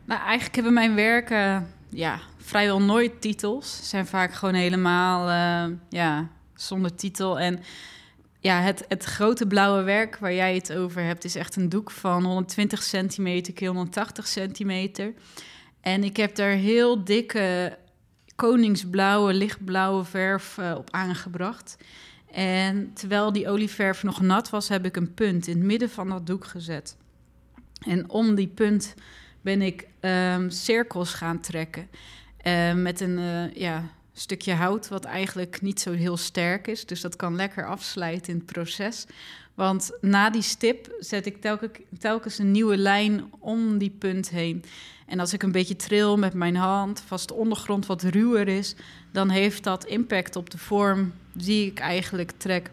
Nou, 0.04 0.20
eigenlijk 0.20 0.54
hebben 0.54 0.72
mijn 0.72 0.94
werken 0.94 1.70
ja, 1.92 2.20
vrijwel 2.42 2.82
nooit 2.82 3.20
titels. 3.20 3.76
Ze 3.76 3.84
zijn 3.84 4.06
vaak 4.06 4.34
gewoon 4.34 4.54
helemaal 4.54 5.28
uh, 5.28 5.76
ja, 5.88 6.28
zonder 6.54 6.94
titel. 6.94 7.40
En 7.40 7.60
ja, 8.40 8.60
het, 8.60 8.84
het 8.88 9.04
grote 9.04 9.46
blauwe 9.46 9.82
werk 9.82 10.16
waar 10.16 10.34
jij 10.34 10.54
het 10.54 10.72
over 10.72 11.02
hebt, 11.02 11.24
is 11.24 11.34
echt 11.34 11.56
een 11.56 11.68
doek 11.68 11.90
van 11.90 12.24
120 12.24 12.82
centimeter 12.82 13.52
keer 13.52 13.68
180 13.68 14.26
centimeter. 14.26 15.14
En 15.80 16.04
ik 16.04 16.16
heb 16.16 16.34
daar 16.34 16.52
heel 16.52 17.04
dikke 17.04 17.78
koningsblauwe, 18.36 19.34
lichtblauwe 19.34 20.04
verf 20.04 20.56
uh, 20.60 20.74
op 20.76 20.90
aangebracht. 20.90 21.76
En 22.32 22.92
terwijl 22.94 23.32
die 23.32 23.48
olieverf 23.48 24.02
nog 24.02 24.20
nat 24.20 24.50
was, 24.50 24.68
heb 24.68 24.84
ik 24.84 24.96
een 24.96 25.14
punt 25.14 25.46
in 25.46 25.56
het 25.56 25.66
midden 25.66 25.90
van 25.90 26.08
dat 26.08 26.26
doek 26.26 26.44
gezet. 26.46 26.96
En 27.86 28.10
om 28.10 28.34
die 28.34 28.48
punt 28.48 28.94
ben 29.40 29.62
ik 29.62 29.86
um, 30.00 30.50
cirkels 30.50 31.14
gaan 31.14 31.40
trekken. 31.40 31.88
Uh, 32.44 32.72
met 32.72 33.00
een 33.00 33.18
uh, 33.18 33.54
ja, 33.54 33.84
stukje 34.12 34.52
hout 34.52 34.88
wat 34.88 35.04
eigenlijk 35.04 35.60
niet 35.60 35.80
zo 35.80 35.92
heel 35.92 36.16
sterk 36.16 36.66
is. 36.66 36.86
Dus 36.86 37.00
dat 37.00 37.16
kan 37.16 37.36
lekker 37.36 37.66
afsluiten 37.66 38.32
in 38.32 38.38
het 38.38 38.46
proces. 38.52 39.06
Want 39.54 39.90
na 40.00 40.30
die 40.30 40.42
stip 40.42 40.94
zet 40.98 41.26
ik 41.26 41.40
telkens, 41.40 41.78
telkens 41.98 42.38
een 42.38 42.50
nieuwe 42.50 42.76
lijn 42.76 43.32
om 43.38 43.78
die 43.78 43.94
punt 43.98 44.30
heen. 44.30 44.64
En 45.06 45.20
als 45.20 45.32
ik 45.32 45.42
een 45.42 45.52
beetje 45.52 45.76
tril 45.76 46.16
met 46.16 46.34
mijn 46.34 46.56
hand, 46.56 47.02
vast 47.06 47.28
de 47.28 47.34
ondergrond 47.34 47.86
wat 47.86 48.02
ruwer 48.02 48.48
is, 48.48 48.74
dan 49.10 49.28
heeft 49.28 49.64
dat 49.64 49.84
impact 49.84 50.36
op 50.36 50.50
de 50.50 50.58
vorm 50.58 51.12
die 51.32 51.66
ik 51.66 51.78
eigenlijk 51.78 52.32
trek. 52.36 52.70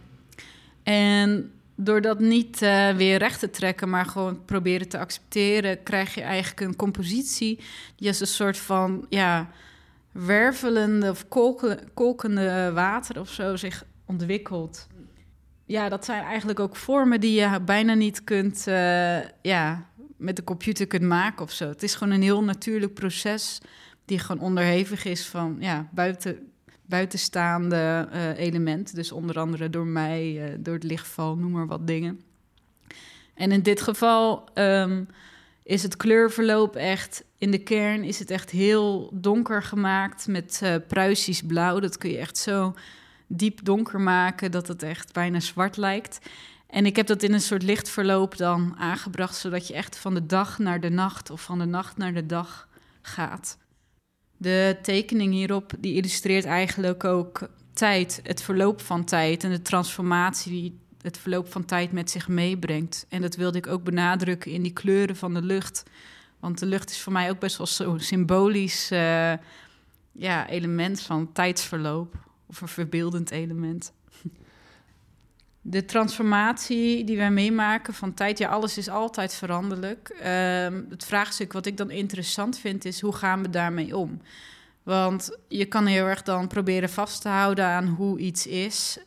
En 0.83 1.51
door 1.81 2.01
dat 2.01 2.19
niet 2.19 2.61
uh, 2.61 2.89
weer 2.89 3.17
recht 3.17 3.39
te 3.39 3.49
trekken, 3.49 3.89
maar 3.89 4.05
gewoon 4.05 4.45
proberen 4.45 4.89
te 4.89 4.97
accepteren, 4.97 5.83
krijg 5.83 6.15
je 6.15 6.21
eigenlijk 6.21 6.61
een 6.61 6.75
compositie 6.75 7.59
die 7.95 8.07
als 8.07 8.19
een 8.19 8.27
soort 8.27 8.57
van 8.57 9.05
ja, 9.09 9.49
wervelende 10.11 11.09
of 11.09 11.27
kolkende 11.93 12.71
water 12.73 13.19
of 13.19 13.29
zo 13.29 13.55
zich 13.55 13.85
ontwikkelt. 14.05 14.87
Ja, 15.65 15.89
dat 15.89 16.05
zijn 16.05 16.23
eigenlijk 16.23 16.59
ook 16.59 16.75
vormen 16.75 17.19
die 17.19 17.39
je 17.39 17.61
bijna 17.61 17.93
niet 17.93 18.23
kunt, 18.23 18.65
uh, 18.67 19.19
ja, 19.41 19.85
met 20.17 20.35
de 20.35 20.43
computer 20.43 20.87
kunt 20.87 21.03
maken 21.03 21.43
of 21.43 21.51
zo. 21.51 21.67
Het 21.67 21.83
is 21.83 21.95
gewoon 21.95 22.13
een 22.13 22.21
heel 22.21 22.43
natuurlijk 22.43 22.93
proces 22.93 23.59
die 24.05 24.19
gewoon 24.19 24.41
onderhevig 24.41 25.05
is 25.05 25.27
van 25.27 25.57
ja, 25.59 25.89
buiten 25.91 26.51
buitenstaande 26.89 28.09
uh, 28.13 28.37
elementen. 28.37 28.95
Dus 28.95 29.11
onder 29.11 29.39
andere 29.39 29.69
door 29.69 29.85
mij, 29.85 30.51
uh, 30.51 30.57
door 30.59 30.73
het 30.73 30.83
lichtval, 30.83 31.35
noem 31.35 31.51
maar 31.51 31.67
wat 31.67 31.87
dingen. 31.87 32.21
En 33.33 33.51
in 33.51 33.61
dit 33.61 33.81
geval 33.81 34.49
um, 34.53 35.07
is 35.63 35.83
het 35.83 35.97
kleurverloop 35.97 36.75
echt... 36.75 37.23
In 37.37 37.51
de 37.51 37.57
kern 37.57 38.03
is 38.03 38.19
het 38.19 38.31
echt 38.31 38.49
heel 38.49 39.09
donker 39.13 39.63
gemaakt 39.63 40.27
met 40.27 40.61
uh, 40.63 40.75
Pruisisch 40.87 41.41
blauw. 41.41 41.79
Dat 41.79 41.97
kun 41.97 42.09
je 42.09 42.17
echt 42.17 42.37
zo 42.37 42.73
diep 43.27 43.65
donker 43.65 44.01
maken 44.01 44.51
dat 44.51 44.67
het 44.67 44.83
echt 44.83 45.13
bijna 45.13 45.39
zwart 45.39 45.77
lijkt. 45.77 46.19
En 46.67 46.85
ik 46.85 46.95
heb 46.95 47.07
dat 47.07 47.23
in 47.23 47.33
een 47.33 47.41
soort 47.41 47.63
lichtverloop 47.63 48.37
dan 48.37 48.75
aangebracht... 48.77 49.35
zodat 49.35 49.67
je 49.67 49.73
echt 49.73 49.97
van 49.97 50.13
de 50.13 50.25
dag 50.25 50.59
naar 50.59 50.79
de 50.79 50.89
nacht 50.89 51.29
of 51.29 51.41
van 51.41 51.59
de 51.59 51.65
nacht 51.65 51.97
naar 51.97 52.13
de 52.13 52.25
dag 52.25 52.67
gaat. 53.01 53.57
De 54.41 54.77
tekening 54.81 55.33
hierop 55.33 55.73
die 55.79 55.93
illustreert 55.93 56.45
eigenlijk 56.45 57.03
ook 57.03 57.49
tijd, 57.73 58.19
het 58.23 58.41
verloop 58.41 58.81
van 58.81 59.03
tijd 59.03 59.43
en 59.43 59.49
de 59.49 59.61
transformatie 59.61 60.51
die 60.51 60.79
het 61.01 61.17
verloop 61.17 61.51
van 61.51 61.65
tijd 61.65 61.91
met 61.91 62.09
zich 62.09 62.27
meebrengt. 62.27 63.05
En 63.09 63.21
dat 63.21 63.35
wilde 63.35 63.57
ik 63.57 63.67
ook 63.67 63.83
benadrukken 63.83 64.51
in 64.51 64.61
die 64.61 64.73
kleuren 64.73 65.15
van 65.15 65.33
de 65.33 65.41
lucht. 65.41 65.83
Want 66.39 66.59
de 66.59 66.65
lucht 66.65 66.89
is 66.89 67.01
voor 67.01 67.13
mij 67.13 67.29
ook 67.29 67.39
best 67.39 67.57
wel 67.57 67.67
zo'n 67.67 67.99
symbolisch 67.99 68.91
uh, 68.91 69.33
ja, 70.11 70.47
element 70.47 71.01
van 71.01 71.31
tijdsverloop. 71.31 72.15
Of 72.45 72.61
een 72.61 72.67
verbeeldend 72.67 73.31
element 73.31 73.91
de 75.61 75.85
transformatie 75.85 77.03
die 77.03 77.17
wij 77.17 77.31
meemaken 77.31 77.93
van 77.93 78.13
tijd, 78.13 78.37
ja, 78.37 78.49
alles 78.49 78.77
is 78.77 78.89
altijd 78.89 79.33
veranderlijk. 79.33 80.09
Um, 80.09 80.87
het 80.89 81.05
vraagstuk 81.05 81.53
wat 81.53 81.65
ik 81.65 81.77
dan 81.77 81.91
interessant 81.91 82.59
vind 82.59 82.85
is 82.85 83.01
hoe 83.01 83.15
gaan 83.15 83.41
we 83.41 83.49
daarmee 83.49 83.97
om? 83.97 84.21
Want 84.83 85.37
je 85.47 85.65
kan 85.65 85.85
heel 85.85 86.05
erg 86.05 86.21
dan 86.21 86.47
proberen 86.47 86.89
vast 86.89 87.21
te 87.21 87.29
houden 87.29 87.65
aan 87.65 87.87
hoe 87.87 88.19
iets 88.19 88.47
is, 88.47 88.97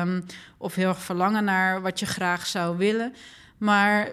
um, 0.00 0.24
of 0.56 0.74
heel 0.74 0.88
erg 0.88 1.02
verlangen 1.02 1.44
naar 1.44 1.80
wat 1.80 2.00
je 2.00 2.06
graag 2.06 2.46
zou 2.46 2.76
willen. 2.76 3.14
Maar 3.58 4.08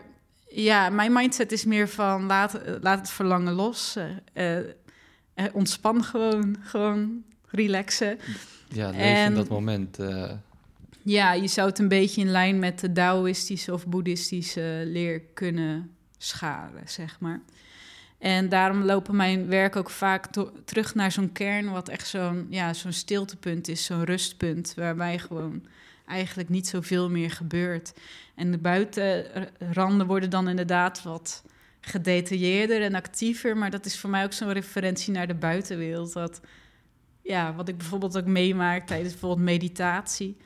ja, 0.50 0.90
mijn 0.90 1.14
mindset 1.14 1.52
is 1.52 1.66
meer 1.66 1.90
van 1.90 2.26
laat, 2.26 2.60
laat 2.82 3.00
het 3.00 3.10
verlangen 3.10 3.54
los. 3.54 3.98
Uh, 4.34 4.58
uh, 4.58 4.64
ontspan 5.54 6.04
gewoon, 6.04 6.58
gewoon 6.62 7.24
relaxen. 7.50 8.20
Ja, 8.68 8.90
leven 8.90 9.26
in 9.26 9.36
dat 9.36 9.50
moment. 9.50 10.00
Uh 10.00 10.32
ja, 11.08 11.34
je 11.34 11.48
zou 11.48 11.70
het 11.70 11.80
een 11.80 11.88
beetje 11.88 12.22
in 12.22 12.32
lijn 12.32 12.60
met 12.60 12.80
de 12.80 12.92
Taoïstische 12.92 13.74
of 13.74 13.88
Boeddhistische 13.88 14.82
leer 14.86 15.22
kunnen 15.34 15.96
scharen, 16.18 16.90
zeg 16.90 17.20
maar. 17.20 17.42
En 18.18 18.50
daarom 18.50 18.84
lopen 18.84 19.16
mijn 19.16 19.48
werk 19.48 19.76
ook 19.76 19.90
vaak 19.90 20.28
terug 20.66 20.96
naar 20.96 21.12
zo'n 21.12 21.32
kern, 21.32 21.72
wat 21.72 21.90
echt 21.90 22.08
zo'n 22.08 22.48
ja, 22.50 22.74
zo'n 22.74 22.92
stiltepunt 22.92 23.68
is, 23.68 23.86
zo'n 23.86 24.04
rustpunt, 24.04 24.74
waarbij 24.76 25.20
gewoon 25.20 25.66
eigenlijk 26.06 26.50
niet 26.50 26.68
zoveel 26.68 27.10
meer 27.10 27.32
gebeurt. 27.32 27.94
En 28.36 28.52
de 28.52 28.58
buitenranden 28.58 30.08
worden 30.08 30.30
dan 30.30 30.50
inderdaad 30.50 31.04
wat 31.04 31.44
gedetailleerder 31.82 32.82
en 32.82 32.96
actiever, 32.96 33.58
maar 33.58 33.70
dat 33.72 33.86
is 33.86 34.00
voor 34.00 34.10
mij 34.10 34.24
ook 34.24 34.34
zo'n 34.34 34.54
referentie 34.54 35.14
naar 35.14 35.28
de 35.28 35.36
buitenwereld. 35.36 36.14
Dat 36.14 36.42
ja, 37.22 37.56
wat 37.56 37.68
ik 37.68 37.78
bijvoorbeeld 37.78 38.18
ook 38.18 38.26
meemaak 38.26 38.88
tijdens 38.88 39.12
bijvoorbeeld 39.12 39.46
meditatie. 39.46 40.38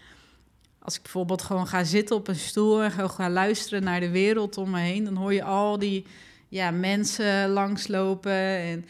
Als 0.84 0.96
ik 0.96 1.02
bijvoorbeeld 1.02 1.42
gewoon 1.42 1.68
ga 1.68 1.84
zitten 1.84 2.16
op 2.16 2.28
een 2.28 2.36
stoel 2.36 2.84
en 2.84 2.92
gewoon 2.92 3.10
ga 3.10 3.30
luisteren 3.30 3.84
naar 3.84 4.00
de 4.00 4.10
wereld 4.10 4.58
om 4.58 4.70
me 4.70 4.80
heen, 4.80 5.04
dan 5.04 5.16
hoor 5.16 5.34
je 5.34 5.44
al 5.44 5.80
die 5.80 6.06
ja, 6.50 6.72
mensen 6.72 7.50
langslopen 7.50 8.58
en 8.58 8.86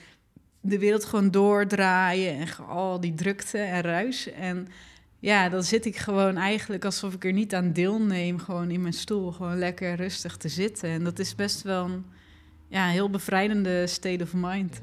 de 0.61 0.79
wereld 0.79 1.05
gewoon 1.05 1.31
doordraaien 1.31 2.37
en 2.37 2.67
al 2.67 2.99
die 2.99 3.13
drukte 3.13 3.57
en 3.57 3.81
ruis. 3.81 4.31
En 4.31 4.67
ja, 5.19 5.49
dan 5.49 5.63
zit 5.63 5.85
ik 5.85 5.97
gewoon 5.97 6.37
eigenlijk 6.37 6.85
alsof 6.85 7.13
ik 7.13 7.25
er 7.25 7.33
niet 7.33 7.55
aan 7.55 7.73
deelneem, 7.73 8.39
gewoon 8.39 8.71
in 8.71 8.81
mijn 8.81 8.93
stoel, 8.93 9.31
gewoon 9.31 9.57
lekker 9.57 9.95
rustig 9.95 10.37
te 10.37 10.49
zitten. 10.49 10.89
En 10.89 11.03
dat 11.03 11.19
is 11.19 11.35
best 11.35 11.61
wel 11.61 11.85
een 11.85 12.05
ja, 12.67 12.87
heel 12.87 13.09
bevrijdende 13.09 13.87
state 13.87 14.23
of 14.23 14.33
mind. 14.33 14.79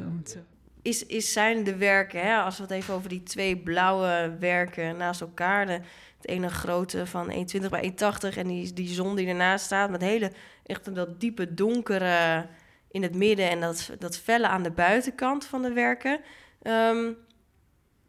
Is, 0.83 1.07
is 1.07 1.33
zijn 1.33 1.65
de 1.65 1.77
werken, 1.77 2.21
hè, 2.21 2.37
als 2.37 2.57
we 2.57 2.63
het 2.63 2.73
even 2.73 2.95
over 2.95 3.09
die 3.09 3.23
twee 3.23 3.57
blauwe 3.57 4.37
werken 4.41 4.97
naast 4.97 5.21
elkaar, 5.21 5.67
de, 5.67 5.81
het 6.17 6.27
ene 6.27 6.49
grote 6.49 7.07
van 7.07 7.33
1,20 7.33 7.69
bij 7.71 7.95
1,80 8.33 8.37
en 8.37 8.47
die, 8.47 8.73
die 8.73 8.89
zon 8.89 9.17
die 9.17 9.29
ernaast 9.29 9.65
staat 9.65 9.91
met 9.91 10.01
hele, 10.01 10.33
echt 10.67 10.95
dat 10.95 11.21
diepe 11.21 11.55
donkere 11.55 12.47
in 12.91 13.03
het 13.03 13.15
midden 13.15 13.51
en 13.51 13.61
dat, 13.61 13.91
dat 13.99 14.19
felle 14.19 14.49
aan 14.49 14.63
de 14.63 14.71
buitenkant 14.71 15.45
van 15.45 15.63
de 15.63 15.73
werken. 15.73 16.21
Um, 16.63 17.17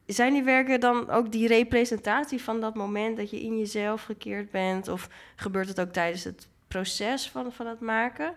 zijn 0.05 0.33
die 0.33 0.43
werken 0.43 0.79
dan 0.79 1.09
ook 1.09 1.31
die 1.31 1.47
representatie 1.47 2.41
van 2.41 2.61
dat 2.61 2.75
moment 2.75 3.17
dat 3.17 3.29
je 3.29 3.41
in 3.41 3.57
jezelf 3.57 4.03
gekeerd 4.03 4.51
bent? 4.51 4.88
Of 4.88 5.09
gebeurt 5.35 5.67
het 5.67 5.79
ook 5.79 5.91
tijdens 5.91 6.23
het 6.23 6.47
proces 6.67 7.29
van, 7.29 7.51
van 7.51 7.67
het 7.67 7.79
maken? 7.79 8.33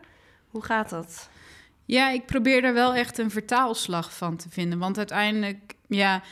Hoe 0.49 0.65
gaat 0.65 0.91
dat? 0.91 1.29
Ja, 1.85 2.11
ik 2.11 2.27
probeer 2.27 2.65
er 2.65 2.75
wel 2.75 2.95
echt 2.95 3.19
een 3.19 3.31
vertaalslag 3.31 4.17
van 4.17 4.37
te 4.37 4.49
vinden. 4.51 4.79
Want 4.79 4.99
uiteindelijk, 4.99 5.75
ja, 5.89 6.23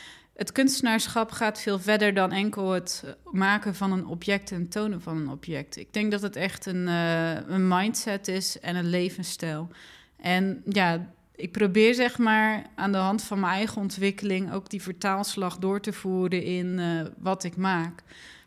het 0.41 0.53
kunstenaarschap 0.53 1.31
gaat 1.31 1.61
veel 1.61 1.79
verder 1.79 2.15
dan 2.15 2.33
enkel 2.33 2.71
het 2.71 3.17
maken 3.33 3.75
van 3.75 3.93
een 3.93 4.07
object 4.07 4.53
en 4.53 4.69
tonen 4.69 5.03
van 5.03 5.17
een 5.17 5.29
object. 5.29 5.77
Ik 5.77 5.93
denk 5.93 6.11
dat 6.11 6.23
het 6.23 6.37
echt 6.37 6.67
een, 6.67 6.87
uh, 6.87 7.35
een 7.35 7.69
mindset 7.69 8.29
is 8.29 8.61
en 8.61 8.77
een 8.77 8.91
levensstijl. 8.91 9.69
En 10.17 10.63
ja, 10.69 11.13
ik 11.37 11.53
probeer 11.53 11.95
zeg 11.95 12.19
maar 12.19 12.67
aan 12.75 12.93
de 12.93 12.99
hand 12.99 13.23
van 13.23 13.41
mijn 13.41 13.53
eigen 13.53 13.81
ontwikkeling 13.81 14.53
ook 14.53 14.71
die 14.71 14.83
vertaalslag 14.83 15.59
door 15.59 15.81
te 15.81 15.93
voeren 15.93 16.43
in 16.43 16.79
uh, 16.79 17.01
wat 17.19 17.45
ik 17.45 17.57
maak. 17.57 18.03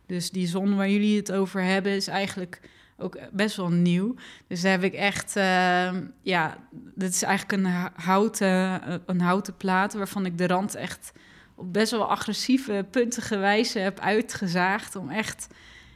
Dus 0.05 0.31
die 0.31 0.48
zon 0.48 0.75
waar 0.75 0.89
jullie 0.89 1.17
het 1.17 1.31
over 1.31 1.62
hebben 1.62 1.91
is 1.91 2.07
eigenlijk 2.07 2.60
ook 3.03 3.17
best 3.31 3.55
wel 3.55 3.69
nieuw. 3.69 4.15
Dus 4.48 4.62
daar 4.62 4.72
heb 4.72 4.83
ik 4.83 4.93
echt, 4.93 5.36
uh, 5.38 5.89
ja, 6.22 6.57
dit 6.95 7.13
is 7.13 7.22
eigenlijk 7.22 7.63
een 7.63 7.72
houten, 7.93 8.81
een 9.05 9.22
houten 9.22 9.57
plaat 9.57 9.93
waarvan 9.93 10.25
ik 10.25 10.38
de 10.38 10.48
rand 10.48 10.75
echt 10.75 11.12
op 11.55 11.74
best 11.74 11.91
wel 11.91 12.10
agressieve, 12.10 12.86
puntige 12.91 13.38
wijze 13.38 13.79
heb 13.79 14.00
uitgezaagd 14.00 14.95
om 14.95 15.10
echt 15.10 15.48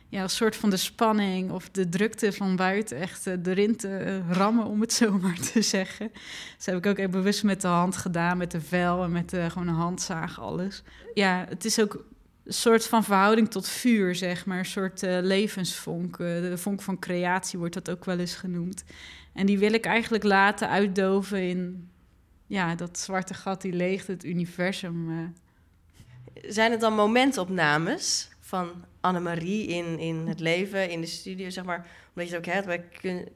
ja, 0.10 0.22
een 0.22 0.30
soort 0.30 0.56
van 0.56 0.70
de 0.70 0.78
spanning 0.78 1.52
of 1.52 1.70
de 1.70 1.90
drukte 1.90 2.34
van 2.34 2.56
buiten 2.56 2.98
echt 2.98 3.28
uh, 3.28 3.34
erin 3.44 3.76
te 3.76 4.22
uh, 4.28 4.32
rammen, 4.32 4.66
om 4.66 4.82
het 4.82 4.94
zo 5.04 5.18
maar 5.18 5.40
te 5.54 5.62
zeggen. 5.62 6.12
Dat 6.58 6.66
heb 6.66 6.78
ik 6.78 6.86
ook 6.86 6.98
even 6.98 7.12
bewust 7.12 7.44
met 7.44 7.62
de 7.62 7.68
hand 7.68 7.98
gedaan, 7.98 8.38
met 8.38 8.52
de 8.52 8.62
vel 8.62 9.04
en 9.04 9.12
met 9.12 9.34
uh, 9.34 9.46
gewoon 9.46 9.68
een 9.68 9.74
handzaag, 9.74 10.40
alles. 10.40 10.84
Ja, 11.14 11.46
het 11.50 11.66
is 11.66 11.80
ook 11.82 12.06
een 12.48 12.54
soort 12.54 12.88
van 12.88 13.04
verhouding 13.04 13.50
tot 13.50 13.68
vuur, 13.68 14.16
zeg 14.16 14.46
maar. 14.46 14.60
Een 14.60 14.66
soort 14.66 15.02
levensvonk. 15.02 16.18
de 16.18 16.58
vonk 16.58 16.82
van 16.82 17.00
creatie 17.00 17.60
wordt 17.60 17.74
dat 17.74 17.90
ook 17.90 18.06
wel 18.06 18.20
eens 18.20 18.36
genoemd. 18.36 18.84
En 19.34 19.46
die 19.46 19.58
wil 19.58 19.74
ik 19.74 19.86
eigenlijk 19.86 20.24
laten 20.24 20.70
uitdoven 20.70 21.42
in 21.42 21.90
ja, 22.46 22.76
dat 22.76 23.00
zwarte 23.00 23.34
gat 23.34 23.62
die 23.62 23.74
leegt, 23.74 24.08
het 24.08 24.24
universum. 24.24 25.34
Zijn 26.34 26.72
het 26.72 26.80
dan 26.80 26.96
momentopnames 26.96 28.30
van 28.40 28.86
Annemarie 29.02 29.68
in, 29.68 30.00
in 30.00 30.28
het 30.28 30.40
leven, 30.40 30.90
in 30.90 31.02
de 31.02 31.08
studio, 31.08 31.50
zeg 31.50 31.64
maar. 31.64 31.88
Omdat 32.14 32.30
je 32.30 32.36
het 32.36 32.48
ook 32.48 32.54
hebt 32.54 32.66
bij 32.66 32.84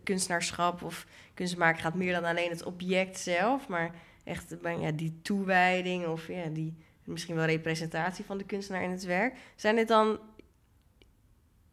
kunstenaarschap 0.03 0.83
of 0.83 1.05
kunstmaken 1.33 1.81
gaat 1.81 1.95
meer 1.95 2.13
dan 2.13 2.23
alleen 2.23 2.49
het 2.49 2.63
object 2.63 3.19
zelf, 3.19 3.67
maar 3.67 3.95
echt 4.23 4.55
ja, 4.79 4.91
die 4.91 5.19
toewijding 5.21 6.05
of 6.05 6.27
ja, 6.27 6.45
die 6.45 6.75
misschien 7.11 7.35
wel 7.35 7.45
representatie 7.45 8.25
van 8.25 8.37
de 8.37 8.45
kunstenaar 8.45 8.83
in 8.83 8.91
het 8.91 9.03
werk. 9.03 9.37
Zijn 9.55 9.75
dit 9.75 9.87
dan, 9.87 10.19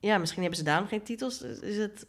ja, 0.01 0.19
misschien 0.19 0.41
hebben 0.41 0.59
ze 0.59 0.65
daarom 0.65 0.89
geen 0.89 1.03
titels. 1.03 1.43
Is 1.43 1.77
het 1.77 2.07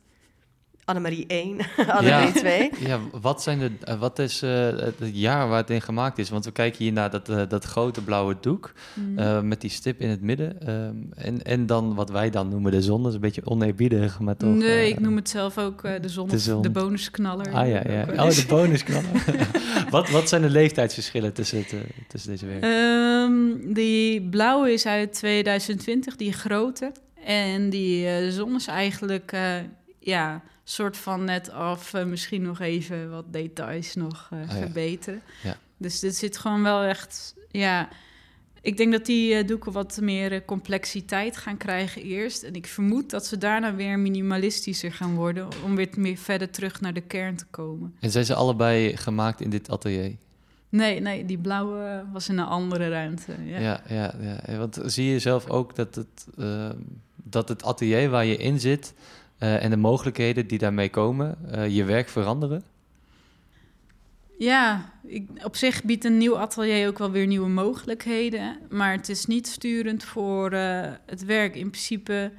Annemarie 0.90 1.26
1, 1.28 1.58
Annemarie 1.98 2.32
2. 2.32 2.70
Ja, 2.80 3.00
wat, 3.22 3.44
zijn 3.44 3.60
de, 3.60 3.72
eh, 3.84 4.00
wat 4.00 4.20
is 4.20 4.44
uh, 4.44 4.50
het 4.68 4.94
jaar 5.00 5.48
waar 5.48 5.58
het 5.58 5.70
in 5.70 5.82
gemaakt 5.82 6.18
is? 6.18 6.30
Want 6.30 6.46
we 6.46 6.52
kijken 6.52 6.84
hier 6.84 6.94
naar 6.94 7.10
dat, 7.10 7.30
uh, 7.30 7.42
dat 7.48 7.64
grote 7.64 8.02
blauwe 8.02 8.36
doek 8.42 8.74
mm. 8.94 9.48
met 9.48 9.62
die 9.62 9.70
stip 9.70 10.02
in 10.02 10.10
het 10.10 10.22
midden. 10.22 10.70
Um, 10.70 11.10
en, 11.16 11.44
en 11.44 11.66
dan 11.66 11.96
wat 11.96 12.10
wij 12.10 12.30
dan 12.30 12.50
noemen 12.50 12.72
de 12.72 12.82
zon. 12.82 13.00
Dat 13.00 13.08
is 13.08 13.16
een 13.16 13.22
beetje 13.22 13.46
oneerbiedig, 13.46 14.20
maar 14.20 14.38
toch... 14.38 14.56
Nee, 14.56 14.90
ik 14.90 15.00
noem 15.00 15.16
het 15.16 15.30
zelf 15.30 15.58
ook 15.58 15.82
de 15.82 16.10
zon, 16.10 16.28
de, 16.28 16.40
zon. 16.40 16.62
de 16.62 16.70
bonusknaller. 16.70 17.54
Ah 17.54 17.68
ja, 17.68 17.82
ja. 17.90 18.26
Oh, 18.26 18.30
de 18.30 18.46
bonusknaller. 18.56 19.50
wat, 19.90 20.10
wat 20.10 20.30
zijn 20.30 20.42
de 20.42 20.50
leeftijdsverschillen 20.50 21.34
tussen, 21.34 21.58
het, 21.58 21.74
tussen 22.08 22.30
deze 22.32 22.46
werken? 22.46 22.70
Um, 22.70 23.74
die 23.74 24.22
blauwe 24.22 24.74
is 24.74 24.86
uit 24.86 25.14
2020, 25.14 26.16
die 26.16 26.34
grote. 26.34 26.92
En 27.26 27.70
die 27.70 28.32
zon 28.32 28.56
is 28.56 28.68
eigenlijk... 28.68 29.38
ja, 30.00 30.42
soort 30.70 30.98
van 30.98 31.24
net 31.24 31.52
af, 31.52 31.94
uh, 31.94 32.04
misschien 32.04 32.42
nog 32.42 32.60
even 32.60 33.10
wat 33.10 33.26
details 33.34 33.96
nog 33.96 34.30
uh, 34.34 34.40
verbeteren. 34.50 35.22
Ja. 35.44 35.58
Dus 35.78 36.00
dit 36.00 36.16
zit 36.16 36.38
gewoon 36.38 36.64
wel 36.64 36.84
echt, 36.84 37.36
ja. 37.52 37.90
Ik 38.62 38.78
denk 38.78 38.92
dat 38.92 39.06
die 39.06 39.34
uh, 39.34 39.48
doeken 39.48 39.72
wat 39.72 40.00
meer 40.02 40.46
complexiteit 40.46 41.38
gaan 41.38 41.58
krijgen 41.58 42.02
eerst. 42.02 42.44
En 42.44 42.54
ik 42.54 42.68
vermoed 42.68 43.10
dat 43.10 43.26
ze 43.26 43.38
daarna 43.38 43.76
weer 43.76 44.00
minimalistischer 44.00 44.92
gaan 44.92 45.16
worden... 45.16 45.48
om 45.64 45.76
weer 45.76 45.90
meer 45.96 46.18
verder 46.18 46.50
terug 46.50 46.82
naar 46.82 46.94
de 46.94 47.02
kern 47.02 47.36
te 47.36 47.46
komen. 47.50 47.96
En 48.00 48.12
zijn 48.12 48.26
ze 48.26 48.34
allebei 48.34 48.98
gemaakt 48.98 49.42
in 49.42 49.50
dit 49.50 49.70
atelier? 49.70 50.16
Nee, 50.70 51.00
nee, 51.00 51.26
die 51.26 51.38
blauwe 51.38 52.06
was 52.14 52.30
in 52.30 52.38
een 52.38 52.46
andere 52.46 52.90
ruimte. 52.90 53.36
Ja, 53.46 53.60
ja, 53.60 53.82
ja. 53.88 54.14
ja. 54.48 54.58
Want 54.58 54.80
zie 54.86 55.12
je 55.12 55.20
zelf 55.20 55.50
ook 55.50 55.76
dat 55.76 55.96
het, 55.96 56.28
dat 57.16 57.50
het 57.50 57.64
atelier 57.64 58.10
waar 58.10 58.26
je 58.26 58.38
in 58.38 58.60
zit 58.60 58.94
uh, 59.40 59.64
en 59.64 59.70
de 59.70 59.78
mogelijkheden 59.78 60.48
die 60.48 60.58
daarmee 60.58 60.90
komen, 60.90 61.38
uh, 61.56 61.76
je 61.76 61.84
werk 61.84 62.10
veranderen? 62.10 62.64
Ja, 64.38 64.92
ik, 65.04 65.30
op 65.44 65.56
zich 65.56 65.84
biedt 65.84 66.06
een 66.06 66.18
nieuw 66.18 66.38
atelier 66.38 66.88
ook 66.88 66.98
wel 66.98 67.12
weer 67.12 67.28
nieuwe 67.28 67.50
mogelijkheden. 67.50 68.58
Maar 68.70 68.92
het 68.92 69.10
is 69.10 69.26
niet 69.26 69.48
sturend 69.48 70.04
voor 70.04 70.54
uh, 70.54 70.88
het 71.06 71.26
werk. 71.26 71.56
In 71.56 71.70
principe 71.70 72.32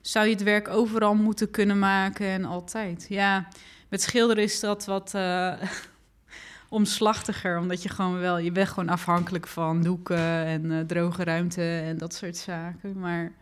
zou 0.00 0.26
je 0.26 0.32
het 0.32 0.42
werk 0.42 0.68
overal 0.68 1.14
moeten 1.14 1.50
kunnen 1.50 1.78
maken 1.78 2.26
en 2.26 2.44
altijd. 2.44 3.06
Ja, 3.08 3.48
met 3.88 4.02
schilderen 4.02 4.42
is 4.42 4.60
dat 4.60 4.84
wat 4.84 5.14
omslachtiger. 6.68 7.58
Omdat 7.58 7.82
je 7.82 7.88
gewoon 7.88 8.18
wel, 8.18 8.38
je 8.38 8.52
bent 8.52 8.68
gewoon 8.68 8.88
afhankelijk 8.88 9.46
van 9.46 9.82
doeken 9.82 10.44
en 10.44 10.86
droge 10.86 11.24
ruimte 11.24 11.62
en 11.62 11.98
dat 11.98 12.14
soort 12.14 12.36
zaken. 12.36 12.98
Maar 12.98 13.32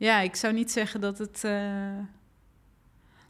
ja, 0.00 0.20
ik 0.20 0.36
zou 0.36 0.54
niet 0.54 0.70
zeggen 0.70 1.00
dat 1.00 1.18
het. 1.18 1.42
Uh... 1.44 1.52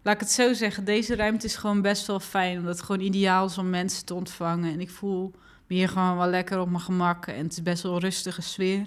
Laat 0.03 0.15
ik 0.15 0.21
het 0.21 0.31
zo 0.31 0.53
zeggen. 0.53 0.85
Deze 0.85 1.17
ruimte 1.17 1.47
is 1.47 1.57
gewoon 1.57 1.83
best 1.83 2.07
wel 2.07 2.21
fijn. 2.21 2.59
Omdat 2.59 2.77
het 2.77 2.85
gewoon 2.85 3.01
ideaal 3.01 3.47
is 3.47 3.59
om 3.59 3.71
mensen 3.71 4.05
te 4.05 4.15
ontvangen. 4.15 4.73
En 4.73 4.81
ik 4.81 4.91
voel 4.91 5.35
me 5.67 5.75
hier 5.75 5.89
gewoon 5.89 6.17
wel 6.17 6.27
lekker 6.27 6.61
op 6.61 6.69
mijn 6.69 6.83
gemak. 6.83 7.27
En 7.27 7.43
het 7.43 7.53
is 7.53 7.63
best 7.63 7.83
wel 7.83 7.93
een 7.93 8.01
rustige 8.01 8.43
sfeer. 8.43 8.87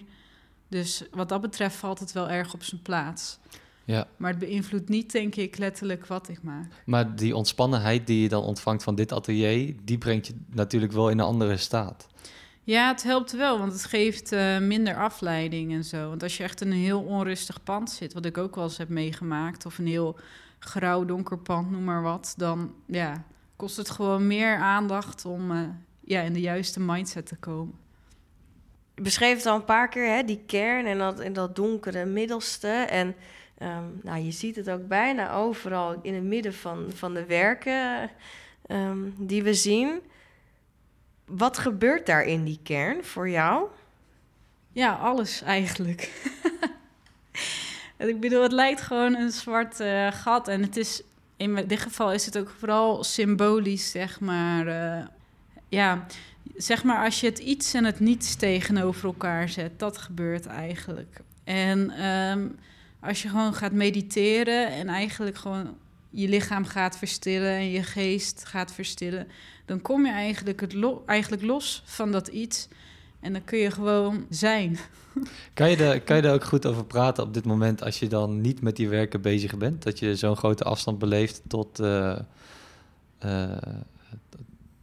Dus 0.68 1.04
wat 1.12 1.30
dat 1.30 1.42
betreft 1.42 1.76
valt 1.76 2.00
het 2.00 2.12
wel 2.12 2.30
erg 2.30 2.54
op 2.54 2.64
zijn 2.64 2.82
plaats. 2.82 3.40
Ja. 3.86 4.08
Maar 4.18 4.30
het 4.30 4.40
beïnvloedt 4.40 4.90
niet, 4.90 5.12
denk 5.12 5.36
ik, 5.36 5.58
letterlijk 5.58 6.06
wat 6.06 6.30
ik 6.30 6.44
maak. 6.44 6.72
Maar 6.86 7.16
die 7.16 7.36
ontspannenheid 7.36 8.08
die 8.08 8.22
je 8.22 8.30
dan 8.30 8.44
ontvangt 8.44 8.84
van 8.84 8.96
dit 8.96 9.12
atelier, 9.12 9.76
die 9.84 9.98
brengt 9.98 10.28
je 10.28 10.34
natuurlijk 10.50 10.92
wel 10.92 11.10
in 11.10 11.20
een 11.20 11.26
andere 11.26 11.58
staat. 11.58 12.08
Ja, 12.66 12.88
het 12.88 13.04
helpt 13.04 13.32
wel, 13.32 13.60
want 13.60 13.72
het 13.72 13.86
geeft 13.86 14.32
uh, 14.32 14.60
minder 14.60 14.96
afleiding 14.96 15.74
en 15.74 15.84
zo. 15.84 16.10
Want 16.10 16.24
als 16.24 16.38
je 16.38 16.44
echt 16.44 16.62
in 16.62 16.72
een 16.72 16.78
heel 16.78 17.02
onrustig 17.02 17.64
pand 17.64 17.92
zit, 17.92 18.14
wat 18.14 18.26
ik 18.26 18.38
ook 18.38 18.56
wel 18.56 18.64
eens 18.64 18.78
heb 18.78 18.90
meegemaakt, 18.90 19.66
of 19.66 19.78
een 19.78 19.88
heel 19.88 20.18
grauw 20.60 21.06
donker 21.06 21.38
pand, 21.38 21.72
noem 21.72 21.84
maar 21.84 22.02
wat, 22.02 22.34
dan 22.38 22.74
ja, 22.86 23.24
kost 23.56 23.78
het 23.78 23.90
gewoon 23.90 24.28
meer 24.28 24.58
aandacht 24.58 25.26
om 25.26 25.52
uh, 25.52 25.60
ja, 26.00 26.22
in 26.22 26.34
de 26.34 26.42
juiste 26.42 26.80
mindset 26.80 27.26
te 27.26 27.36
komen. 27.36 27.74
Je 28.96 29.02
beschreef 29.02 29.38
het 29.38 29.46
al 29.46 29.56
een 29.56 29.66
paar 29.66 29.90
keer, 29.90 30.16
hè, 30.16 30.24
die 30.24 30.44
kern 30.46 30.86
en 30.86 30.98
dat, 30.98 31.24
dat 31.32 31.56
donkere 31.56 32.06
middelste. 32.06 32.68
En 32.68 33.16
um, 33.62 34.00
nou, 34.04 34.24
je 34.24 34.32
ziet 34.32 34.56
het 34.56 34.70
ook 34.70 34.88
bijna 34.88 35.34
overal 35.34 36.00
in 36.02 36.14
het 36.14 36.24
midden 36.24 36.54
van, 36.54 36.86
van 36.94 37.14
de 37.14 37.26
werken 37.26 38.10
um, 38.68 39.14
die 39.18 39.44
we 39.44 39.54
zien. 39.54 40.02
Wat 41.26 41.58
gebeurt 41.58 42.06
daar 42.06 42.24
in 42.24 42.44
die 42.44 42.60
kern 42.64 43.04
voor 43.04 43.30
jou? 43.30 43.68
Ja, 44.72 44.94
alles 44.94 45.42
eigenlijk. 45.42 46.32
ik 47.98 48.20
bedoel, 48.20 48.42
het 48.42 48.52
lijkt 48.52 48.82
gewoon 48.82 49.16
een 49.16 49.32
zwart 49.32 49.80
uh, 49.80 50.12
gat. 50.12 50.48
En 50.48 50.62
het 50.62 50.78
is, 50.78 51.02
in 51.38 51.56
dit 51.68 51.80
geval 51.80 52.14
is 52.14 52.26
het 52.26 52.38
ook 52.38 52.50
vooral 52.60 53.04
symbolisch, 53.04 53.92
zeg 53.92 54.20
maar. 54.20 54.68
Uh, 54.68 55.06
ja, 55.70 56.06
zeg 56.56 56.84
maar, 56.84 57.04
als 57.04 57.20
je 57.20 57.28
het 57.28 57.40
iets 57.40 57.74
en 57.74 57.86
het 57.86 58.00
niets 58.00 58.36
tegenover 58.36 59.06
elkaar 59.06 59.50
zet, 59.50 59.80
dat 59.80 59.98
gebeurt 59.98 60.46
eigenlijk. 60.46 61.20
En 61.44 61.90
ehm, 61.90 62.48
als 63.00 63.22
je 63.22 63.30
gewoon 63.30 63.54
gaat 63.54 63.72
mediteren 63.72 64.68
en 64.68 64.88
eigenlijk 64.88 65.38
gewoon 65.38 65.78
je 66.14 66.28
lichaam 66.28 66.66
gaat 66.66 66.98
verstillen 66.98 67.52
en 67.52 67.72
je 67.72 67.84
geest 67.84 68.46
gaat 68.46 68.72
verstillen, 68.74 69.28
dan 69.66 69.82
kom 69.82 70.06
je 70.06 70.12
eigenlijk, 70.12 70.62
het 70.62 70.76
eigenlijk 71.06 71.44
los 71.44 71.84
van 71.86 72.12
dat 72.12 72.28
iets. 72.28 72.68
En 73.20 73.34
dan 73.34 73.44
kun 73.44 73.58
je 73.58 73.72
gewoon 73.72 74.26
zijn. 74.30 74.78
Kan 75.54 75.70
je, 75.70 76.02
kan 76.06 76.16
je 76.16 76.22
er 76.22 76.34
ook 76.34 76.44
goed 76.44 76.66
over 76.66 76.86
praten 76.86 77.24
op 77.24 77.34
dit 77.34 77.46
moment 77.46 77.84
als 77.84 78.00
je 78.00 78.08
dan 78.08 78.42
niet 78.42 78.62
met 78.62 78.76
die 78.76 78.90
werken 78.90 79.22
bezig 79.22 79.58
bent? 79.58 79.84
Dat 79.84 80.00
je 80.00 80.16
zo'n 80.16 80.36
grote 80.36 80.64
afstand 80.64 81.00
beleeft 81.00 81.42
tot, 81.48 81.80
uh, 81.80 82.20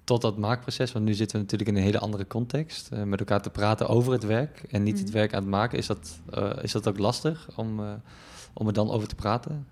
tot 0.05 0.23
dat 0.23 0.39
maakproces? 0.39 0.93
Want 0.93 1.05
nu 1.05 1.15
zitten 1.15 1.37
we 1.37 1.43
natuurlijk 1.43 1.71
in 1.71 1.77
een 1.77 1.83
hele 1.83 1.99
andere 1.99 2.27
context. 2.27 2.91
Uh, 2.93 3.03
met 3.03 3.19
elkaar 3.19 3.43
te 3.43 3.51
praten 3.51 3.89
over 3.89 4.13
het 4.13 4.25
werk 4.25 4.63
en 4.71 4.83
niet 4.83 4.99
het 4.99 5.07
mhm. 5.07 5.17
werk 5.17 5.35
aan 5.35 5.43
het 5.43 5.51
maken. 5.51 5.79
Is 5.79 5.87
dat, 5.87 6.19
is 6.63 6.73
dat 6.73 6.89
ook 6.89 6.99
lastig 6.99 7.49
om, 7.57 7.81
om 8.53 8.67
er 8.67 8.73
dan 8.73 8.91
over 8.91 9.09
te 9.09 9.15
praten? 9.15 9.67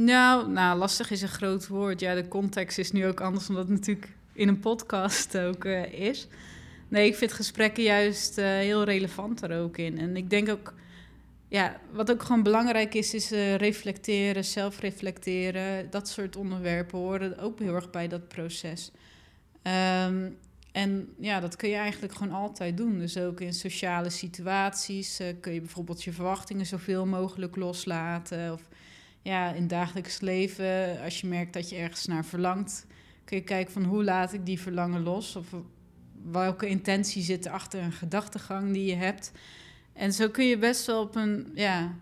Nou, 0.00 0.50
nou, 0.50 0.78
lastig 0.78 1.10
is 1.10 1.22
een 1.22 1.28
groot 1.28 1.66
woord. 1.66 2.00
Ja, 2.00 2.14
de 2.14 2.28
context 2.28 2.78
is 2.78 2.92
nu 2.92 3.06
ook 3.06 3.20
anders, 3.20 3.48
omdat 3.48 3.68
het 3.68 3.78
natuurlijk 3.78 4.08
in 4.32 4.48
een 4.48 4.60
podcast 4.60 5.38
ook 5.38 5.64
is. 5.64 6.26
Nee, 6.88 7.06
ik 7.06 7.14
vind 7.16 7.32
gesprekken 7.32 7.82
juist 7.82 8.38
uh, 8.38 8.44
heel 8.44 8.84
relevant 8.84 9.42
er 9.42 9.60
ook 9.60 9.76
in. 9.76 9.98
En 9.98 10.16
ik 10.16 10.30
denk 10.30 10.48
ook, 10.48 10.74
ja, 11.48 11.80
wat 11.92 12.10
ook 12.10 12.22
gewoon 12.22 12.42
belangrijk 12.42 12.94
is, 12.94 13.14
is 13.14 13.32
uh, 13.32 13.54
reflecteren, 13.54 14.44
zelfreflecteren. 14.44 15.90
Dat 15.90 16.08
soort 16.08 16.36
onderwerpen 16.36 16.98
horen 16.98 17.38
ook 17.38 17.58
heel 17.58 17.74
erg 17.74 17.90
bij 17.90 18.08
dat 18.08 18.28
proces. 18.28 18.90
Um, 19.62 20.36
en 20.72 21.08
ja, 21.18 21.40
dat 21.40 21.56
kun 21.56 21.68
je 21.68 21.76
eigenlijk 21.76 22.14
gewoon 22.14 22.34
altijd 22.34 22.76
doen. 22.76 22.98
Dus 22.98 23.18
ook 23.18 23.40
in 23.40 23.54
sociale 23.54 24.10
situaties 24.10 25.20
kun 25.40 25.52
je 25.52 25.60
bijvoorbeeld 25.60 26.04
je 26.04 26.12
verwachtingen 26.12 26.66
zoveel 26.66 27.06
mogelijk 27.06 27.56
loslaten. 27.56 28.52
Of 28.52 28.62
ja, 29.28 29.52
in 29.52 29.66
dagelijks 29.66 30.20
leven, 30.20 31.00
als 31.02 31.20
je 31.20 31.26
merkt 31.26 31.52
dat 31.52 31.68
je 31.68 31.76
ergens 31.76 32.06
naar 32.06 32.24
verlangt, 32.24 32.86
kun 33.24 33.36
je 33.36 33.42
kijken 33.42 33.72
van 33.72 33.84
hoe 33.84 34.04
laat 34.04 34.32
ik 34.32 34.46
die 34.46 34.60
verlangen 34.60 35.02
los? 35.02 35.36
Of 35.36 35.46
welke 36.30 36.68
intentie 36.68 37.22
zit 37.22 37.46
er 37.46 37.52
achter 37.52 37.82
een 37.82 37.92
gedachtegang 37.92 38.72
die 38.72 38.84
je 38.84 38.94
hebt. 38.94 39.32
En 39.92 40.12
zo 40.12 40.28
kun 40.28 40.44
je 40.44 40.58
best 40.58 40.86
wel 40.86 41.02
op 41.02 41.16
een 41.16 41.50
ja, 41.54 41.94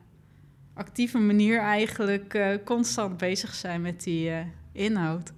actieve 0.75 1.19
manier 1.19 1.61
eigenlijk 1.61 2.35
uh, 2.35 2.49
constant 2.65 3.17
bezig 3.17 3.55
zijn 3.55 3.81
met 3.81 4.03
die 4.03 4.31
uh, 4.31 4.39
inhoud. 4.73 5.33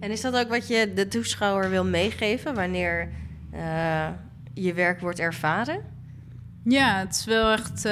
En 0.00 0.10
is 0.10 0.20
dat 0.20 0.36
ook 0.36 0.48
wat 0.48 0.68
je 0.68 0.92
de 0.94 1.08
toeschouwer 1.08 1.70
wil 1.70 1.84
meegeven 1.84 2.54
wanneer 2.54 3.08
uh, 3.54 4.08
je 4.54 4.74
werk 4.74 5.00
wordt 5.00 5.18
ervaren? 5.18 5.84
Ja, 6.64 6.98
het 6.98 7.14
is 7.14 7.24
wel 7.24 7.52
echt 7.52 7.84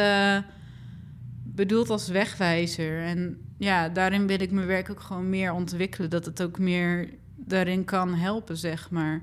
bedoeld 1.55 1.91
als 1.91 2.09
wegwijzer. 2.09 3.03
En 3.03 3.39
ja, 3.59 3.89
daarin 3.89 4.27
wil 4.27 4.41
ik 4.41 4.51
mijn 4.51 4.67
werk 4.67 4.91
ook 4.91 5.01
gewoon 5.01 5.29
meer 5.29 5.53
ontwikkelen. 5.53 6.11
Dat 6.11 6.25
het 6.25 6.43
ook 6.43 6.59
meer 6.59 7.09
daarin 7.37 7.85
kan 7.85 8.15
helpen, 8.15 8.57
zeg 8.57 8.91
maar. 8.91 9.23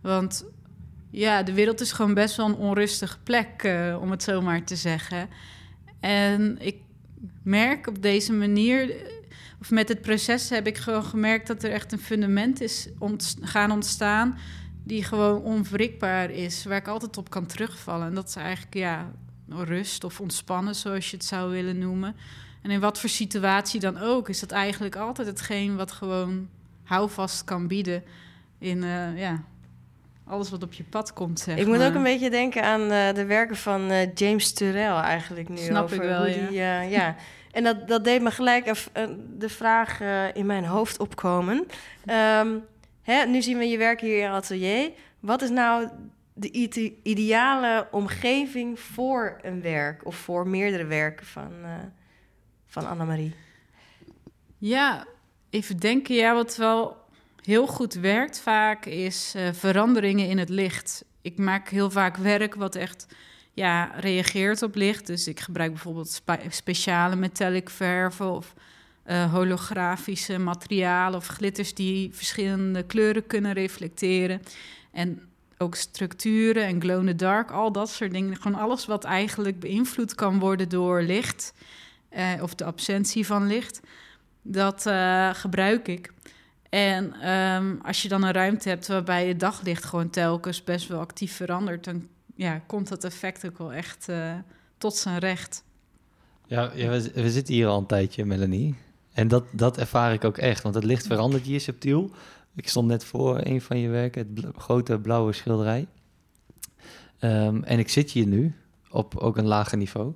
Want 0.00 0.44
ja, 1.10 1.42
de 1.42 1.52
wereld 1.52 1.80
is 1.80 1.92
gewoon 1.92 2.14
best 2.14 2.36
wel 2.36 2.46
een 2.46 2.54
onrustige 2.54 3.18
plek, 3.22 3.62
uh, 3.62 3.98
om 4.00 4.10
het 4.10 4.22
zo 4.22 4.40
maar 4.40 4.64
te 4.64 4.76
zeggen. 4.76 5.28
En 6.00 6.56
ik 6.60 6.76
merk 7.42 7.86
op 7.86 8.02
deze 8.02 8.32
manier, 8.32 8.94
of 9.60 9.70
met 9.70 9.88
het 9.88 10.00
proces 10.00 10.48
heb 10.48 10.66
ik 10.66 10.78
gewoon 10.78 11.04
gemerkt 11.04 11.46
dat 11.46 11.62
er 11.62 11.70
echt 11.70 11.92
een 11.92 11.98
fundament 11.98 12.60
is 12.60 12.88
gaan 13.40 13.70
ontstaan 13.70 14.38
die 14.84 15.04
gewoon 15.04 15.42
onwrikbaar 15.42 16.30
is, 16.30 16.64
waar 16.64 16.76
ik 16.76 16.88
altijd 16.88 17.16
op 17.16 17.30
kan 17.30 17.46
terugvallen. 17.46 18.06
En 18.06 18.14
dat 18.14 18.28
is 18.28 18.36
eigenlijk 18.36 18.74
ja, 18.74 19.12
rust 19.48 20.04
of 20.04 20.20
ontspannen, 20.20 20.74
zoals 20.74 21.10
je 21.10 21.16
het 21.16 21.26
zou 21.26 21.50
willen 21.50 21.78
noemen. 21.78 22.16
En 22.62 22.70
in 22.70 22.80
wat 22.80 23.00
voor 23.00 23.08
situatie 23.08 23.80
dan 23.80 23.98
ook, 23.98 24.28
is 24.28 24.40
dat 24.40 24.50
eigenlijk 24.50 24.96
altijd 24.96 25.26
hetgeen 25.26 25.76
wat 25.76 25.92
gewoon 25.92 26.48
houvast 26.84 27.44
kan 27.44 27.66
bieden 27.66 28.02
in 28.58 28.82
uh, 28.82 29.18
ja, 29.18 29.42
alles 30.26 30.50
wat 30.50 30.62
op 30.62 30.72
je 30.72 30.84
pad 30.84 31.12
komt. 31.12 31.40
Zeg 31.40 31.56
ik 31.56 31.66
moet 31.66 31.82
ook 31.82 31.94
een 31.94 32.02
beetje 32.02 32.30
denken 32.30 32.62
aan 32.62 32.80
uh, 32.80 33.12
de 33.12 33.24
werken 33.24 33.56
van 33.56 33.90
uh, 33.90 34.14
James 34.14 34.52
Turrell 34.52 34.94
eigenlijk 34.94 35.48
nu. 35.48 35.56
Snap 35.56 35.84
over 35.84 35.96
ik 35.96 36.02
wel, 36.02 36.24
hoe 36.26 36.32
die, 36.32 36.52
ja. 36.52 36.80
ja. 36.80 37.14
En 37.52 37.64
dat, 37.64 37.88
dat 37.88 38.04
deed 38.04 38.22
me 38.22 38.30
gelijk 38.30 38.72
de 39.38 39.48
vraag 39.48 40.00
in 40.32 40.46
mijn 40.46 40.64
hoofd 40.64 40.98
opkomen. 40.98 41.66
Um, 42.10 42.64
hè, 43.02 43.24
nu 43.26 43.42
zien 43.42 43.58
we 43.58 43.64
je 43.64 43.78
werk 43.78 44.00
hier 44.00 44.22
in 44.22 44.30
atelier. 44.30 44.90
Wat 45.20 45.42
is 45.42 45.50
nou 45.50 45.88
de 46.34 46.50
ideale 47.02 47.88
omgeving 47.90 48.80
voor 48.80 49.38
een 49.42 49.62
werk 49.62 50.06
of 50.06 50.16
voor 50.16 50.48
meerdere 50.48 50.84
werken 50.84 51.26
van, 51.26 51.52
uh, 51.62 51.74
van 52.66 52.86
Annemarie? 52.88 53.34
Ja, 54.58 55.06
even 55.50 55.76
denken. 55.76 56.14
Ja, 56.14 56.34
wat 56.34 56.56
wel 56.56 56.96
heel 57.42 57.66
goed 57.66 57.94
werkt 57.94 58.40
vaak 58.40 58.86
is 58.86 59.34
uh, 59.36 59.52
veranderingen 59.52 60.28
in 60.28 60.38
het 60.38 60.48
licht. 60.48 61.04
Ik 61.22 61.38
maak 61.38 61.68
heel 61.68 61.90
vaak 61.90 62.16
werk 62.16 62.54
wat 62.54 62.74
echt 62.74 63.06
ja, 63.52 63.84
reageert 63.84 64.62
op 64.62 64.74
licht. 64.74 65.06
Dus 65.06 65.28
ik 65.28 65.40
gebruik 65.40 65.70
bijvoorbeeld 65.70 66.22
speciale 66.48 67.16
metallic 67.16 67.70
verven 67.70 68.30
of 68.30 68.54
uh, 69.06 69.32
holografische 69.32 70.38
materialen 70.38 71.18
of 71.18 71.26
glitters 71.26 71.74
die 71.74 72.14
verschillende 72.14 72.82
kleuren 72.82 73.26
kunnen 73.26 73.52
reflecteren. 73.52 74.42
En 74.92 75.22
ook 75.58 75.74
structuren 75.74 76.64
en 76.64 76.80
glow 76.80 77.00
in 77.00 77.06
the 77.06 77.16
dark, 77.16 77.50
al 77.50 77.72
dat 77.72 77.90
soort 77.90 78.12
dingen. 78.12 78.36
Gewoon 78.36 78.60
alles 78.60 78.86
wat 78.86 79.04
eigenlijk 79.04 79.60
beïnvloed 79.60 80.14
kan 80.14 80.38
worden 80.38 80.68
door 80.68 81.02
licht 81.02 81.54
uh, 82.16 82.42
of 82.42 82.54
de 82.54 82.64
absentie 82.64 83.26
van 83.26 83.46
licht. 83.46 83.80
Dat 84.42 84.86
uh, 84.86 85.34
gebruik 85.34 85.88
ik. 85.88 86.12
En 86.68 87.30
um, 87.30 87.80
als 87.82 88.02
je 88.02 88.08
dan 88.08 88.22
een 88.22 88.32
ruimte 88.32 88.68
hebt 88.68 88.86
waarbij 88.86 89.28
het 89.28 89.40
daglicht 89.40 89.84
gewoon 89.84 90.10
telkens 90.10 90.64
best 90.64 90.88
wel 90.88 91.00
actief 91.00 91.36
verandert, 91.36 91.84
dan 91.84 92.08
ja, 92.34 92.60
komt 92.66 92.88
dat 92.88 93.04
effect 93.04 93.46
ook 93.46 93.58
wel 93.58 93.72
echt 93.72 94.08
uh, 94.10 94.34
tot 94.78 94.96
zijn 94.96 95.18
recht. 95.18 95.64
Ja, 96.46 96.70
ja 96.74 96.88
we, 96.88 97.10
we, 97.14 97.30
zitten 97.30 97.54
hier 97.54 97.66
al 97.66 97.78
een 97.78 97.86
tijdje, 97.86 98.24
Melanie. 98.24 98.74
En 99.12 99.28
dat, 99.28 99.44
dat 99.52 99.78
ervaar 99.78 100.12
ik 100.12 100.24
ook 100.24 100.38
echt, 100.38 100.62
want 100.62 100.74
het 100.74 100.84
licht 100.84 101.06
verandert 101.06 101.44
hier 101.44 101.60
subtiel. 101.60 102.10
Ik 102.54 102.68
stond 102.68 102.88
net 102.88 103.04
voor 103.04 103.40
een 103.42 103.60
van 103.60 103.78
je 103.78 103.88
werken, 103.88 104.32
het 104.34 104.56
grote 104.56 104.98
blauwe 104.98 105.32
schilderij. 105.32 105.86
Um, 107.20 107.64
en 107.64 107.78
ik 107.78 107.88
zit 107.88 108.10
hier 108.10 108.26
nu 108.26 108.54
op 108.90 109.16
ook 109.16 109.36
een 109.36 109.46
lager 109.46 109.78
niveau. 109.78 110.12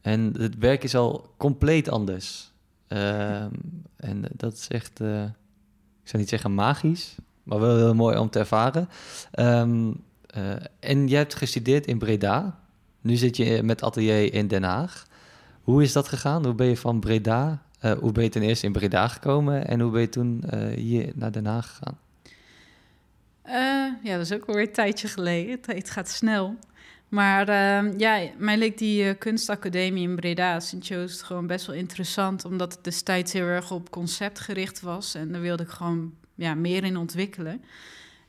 En 0.00 0.34
het 0.38 0.58
werk 0.58 0.84
is 0.84 0.94
al 0.94 1.34
compleet 1.36 1.88
anders. 1.88 2.52
Um, 2.88 3.50
en 3.96 4.24
dat 4.32 4.52
is 4.52 4.68
echt, 4.68 5.00
uh, 5.00 5.22
ik 6.02 6.08
zou 6.08 6.18
niet 6.18 6.28
zeggen 6.28 6.54
magisch, 6.54 7.16
maar 7.42 7.60
wel 7.60 7.76
heel 7.76 7.94
mooi 7.94 8.18
om 8.18 8.30
te 8.30 8.38
ervaren. 8.38 8.88
Um, 9.38 10.02
uh, 10.36 10.52
en 10.80 11.08
jij 11.08 11.18
hebt 11.18 11.34
gestudeerd 11.34 11.86
in 11.86 11.98
Breda. 11.98 12.60
Nu 13.00 13.16
zit 13.16 13.36
je 13.36 13.62
met 13.62 13.82
atelier 13.82 14.32
in 14.32 14.48
Den 14.48 14.62
Haag. 14.62 15.06
Hoe 15.62 15.82
is 15.82 15.92
dat 15.92 16.08
gegaan? 16.08 16.44
Hoe 16.44 16.54
ben 16.54 16.66
je 16.66 16.76
van 16.76 17.00
Breda 17.00 17.62
uh, 17.82 17.92
hoe 17.92 18.12
ben 18.12 18.24
je 18.24 18.30
ten 18.30 18.42
eerste 18.42 18.66
in 18.66 18.72
Breda 18.72 19.08
gekomen 19.08 19.66
en 19.66 19.80
hoe 19.80 19.90
ben 19.90 20.00
je 20.00 20.08
toen 20.08 20.42
uh, 20.54 20.74
hier 20.74 21.12
naar 21.14 21.32
Den 21.32 21.46
Haag 21.46 21.68
gegaan? 21.68 21.98
Uh, 23.46 24.04
ja, 24.04 24.16
dat 24.16 24.20
is 24.20 24.32
ook 24.32 24.44
alweer 24.44 24.66
een 24.66 24.72
tijdje 24.72 25.08
geleden. 25.08 25.58
Het 25.62 25.90
gaat 25.90 26.08
snel. 26.08 26.56
Maar 27.08 27.48
ehm, 27.48 27.98
ja, 27.98 28.20
mij 28.38 28.56
leek 28.56 28.78
die 28.78 29.14
kunstacademie 29.14 30.08
in 30.08 30.16
Breda, 30.16 30.60
Sint-Joost, 30.60 31.22
gewoon 31.22 31.46
best 31.46 31.66
wel 31.66 31.76
interessant. 31.76 32.44
Omdat 32.44 32.72
het 32.72 32.84
destijds 32.84 33.32
heel 33.32 33.44
erg 33.44 33.70
op 33.70 33.90
concept 33.90 34.38
gericht 34.38 34.80
was. 34.80 35.14
En 35.14 35.32
daar 35.32 35.40
wilde 35.40 35.62
ik 35.62 35.68
gewoon 35.68 36.14
ja, 36.34 36.54
meer 36.54 36.84
in 36.84 36.96
ontwikkelen. 36.96 37.62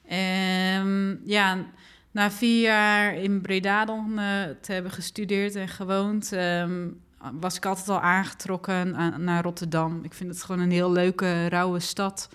En 0.05 1.21
ja, 1.25 1.65
na 2.11 2.31
vier 2.31 2.61
jaar 2.61 3.15
in 3.15 3.41
Breda 3.41 3.85
dan 3.85 4.19
te 4.61 4.71
hebben 4.71 4.91
gestudeerd 4.91 5.55
en 5.55 5.67
gewoond... 5.67 6.31
Um, 6.31 6.99
was 7.39 7.55
ik 7.55 7.65
altijd 7.65 7.89
al 7.89 8.01
aangetrokken 8.01 8.95
naar 9.23 9.43
Rotterdam. 9.43 9.99
Ik 10.03 10.13
vind 10.13 10.29
het 10.29 10.43
gewoon 10.43 10.61
een 10.61 10.71
heel 10.71 10.91
leuke, 10.91 11.47
rauwe 11.47 11.79
stad. 11.79 12.29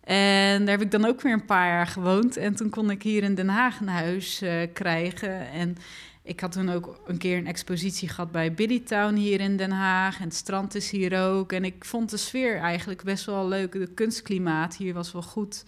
En 0.00 0.64
daar 0.64 0.74
heb 0.78 0.84
ik 0.84 0.90
dan 0.90 1.04
ook 1.04 1.20
weer 1.20 1.32
een 1.32 1.44
paar 1.44 1.68
jaar 1.68 1.86
gewoond. 1.86 2.36
En 2.36 2.54
toen 2.54 2.70
kon 2.70 2.90
ik 2.90 3.02
hier 3.02 3.22
in 3.22 3.34
Den 3.34 3.48
Haag 3.48 3.80
een 3.80 3.88
huis 3.88 4.42
uh, 4.42 4.66
krijgen. 4.72 5.50
En 5.50 5.76
ik 6.22 6.40
had 6.40 6.52
toen 6.52 6.70
ook 6.70 7.00
een 7.06 7.18
keer 7.18 7.36
een 7.36 7.46
expositie 7.46 8.08
gehad 8.08 8.32
bij 8.32 8.54
Billy 8.54 8.80
Town 8.80 9.14
hier 9.14 9.40
in 9.40 9.56
Den 9.56 9.70
Haag. 9.70 10.18
En 10.18 10.24
het 10.24 10.34
strand 10.34 10.74
is 10.74 10.90
hier 10.90 11.20
ook. 11.20 11.52
En 11.52 11.64
ik 11.64 11.84
vond 11.84 12.10
de 12.10 12.16
sfeer 12.16 12.58
eigenlijk 12.58 13.02
best 13.02 13.24
wel 13.24 13.48
leuk. 13.48 13.72
De 13.72 13.86
kunstklimaat 13.94 14.76
hier 14.76 14.94
was 14.94 15.12
wel 15.12 15.22
goed. 15.22 15.64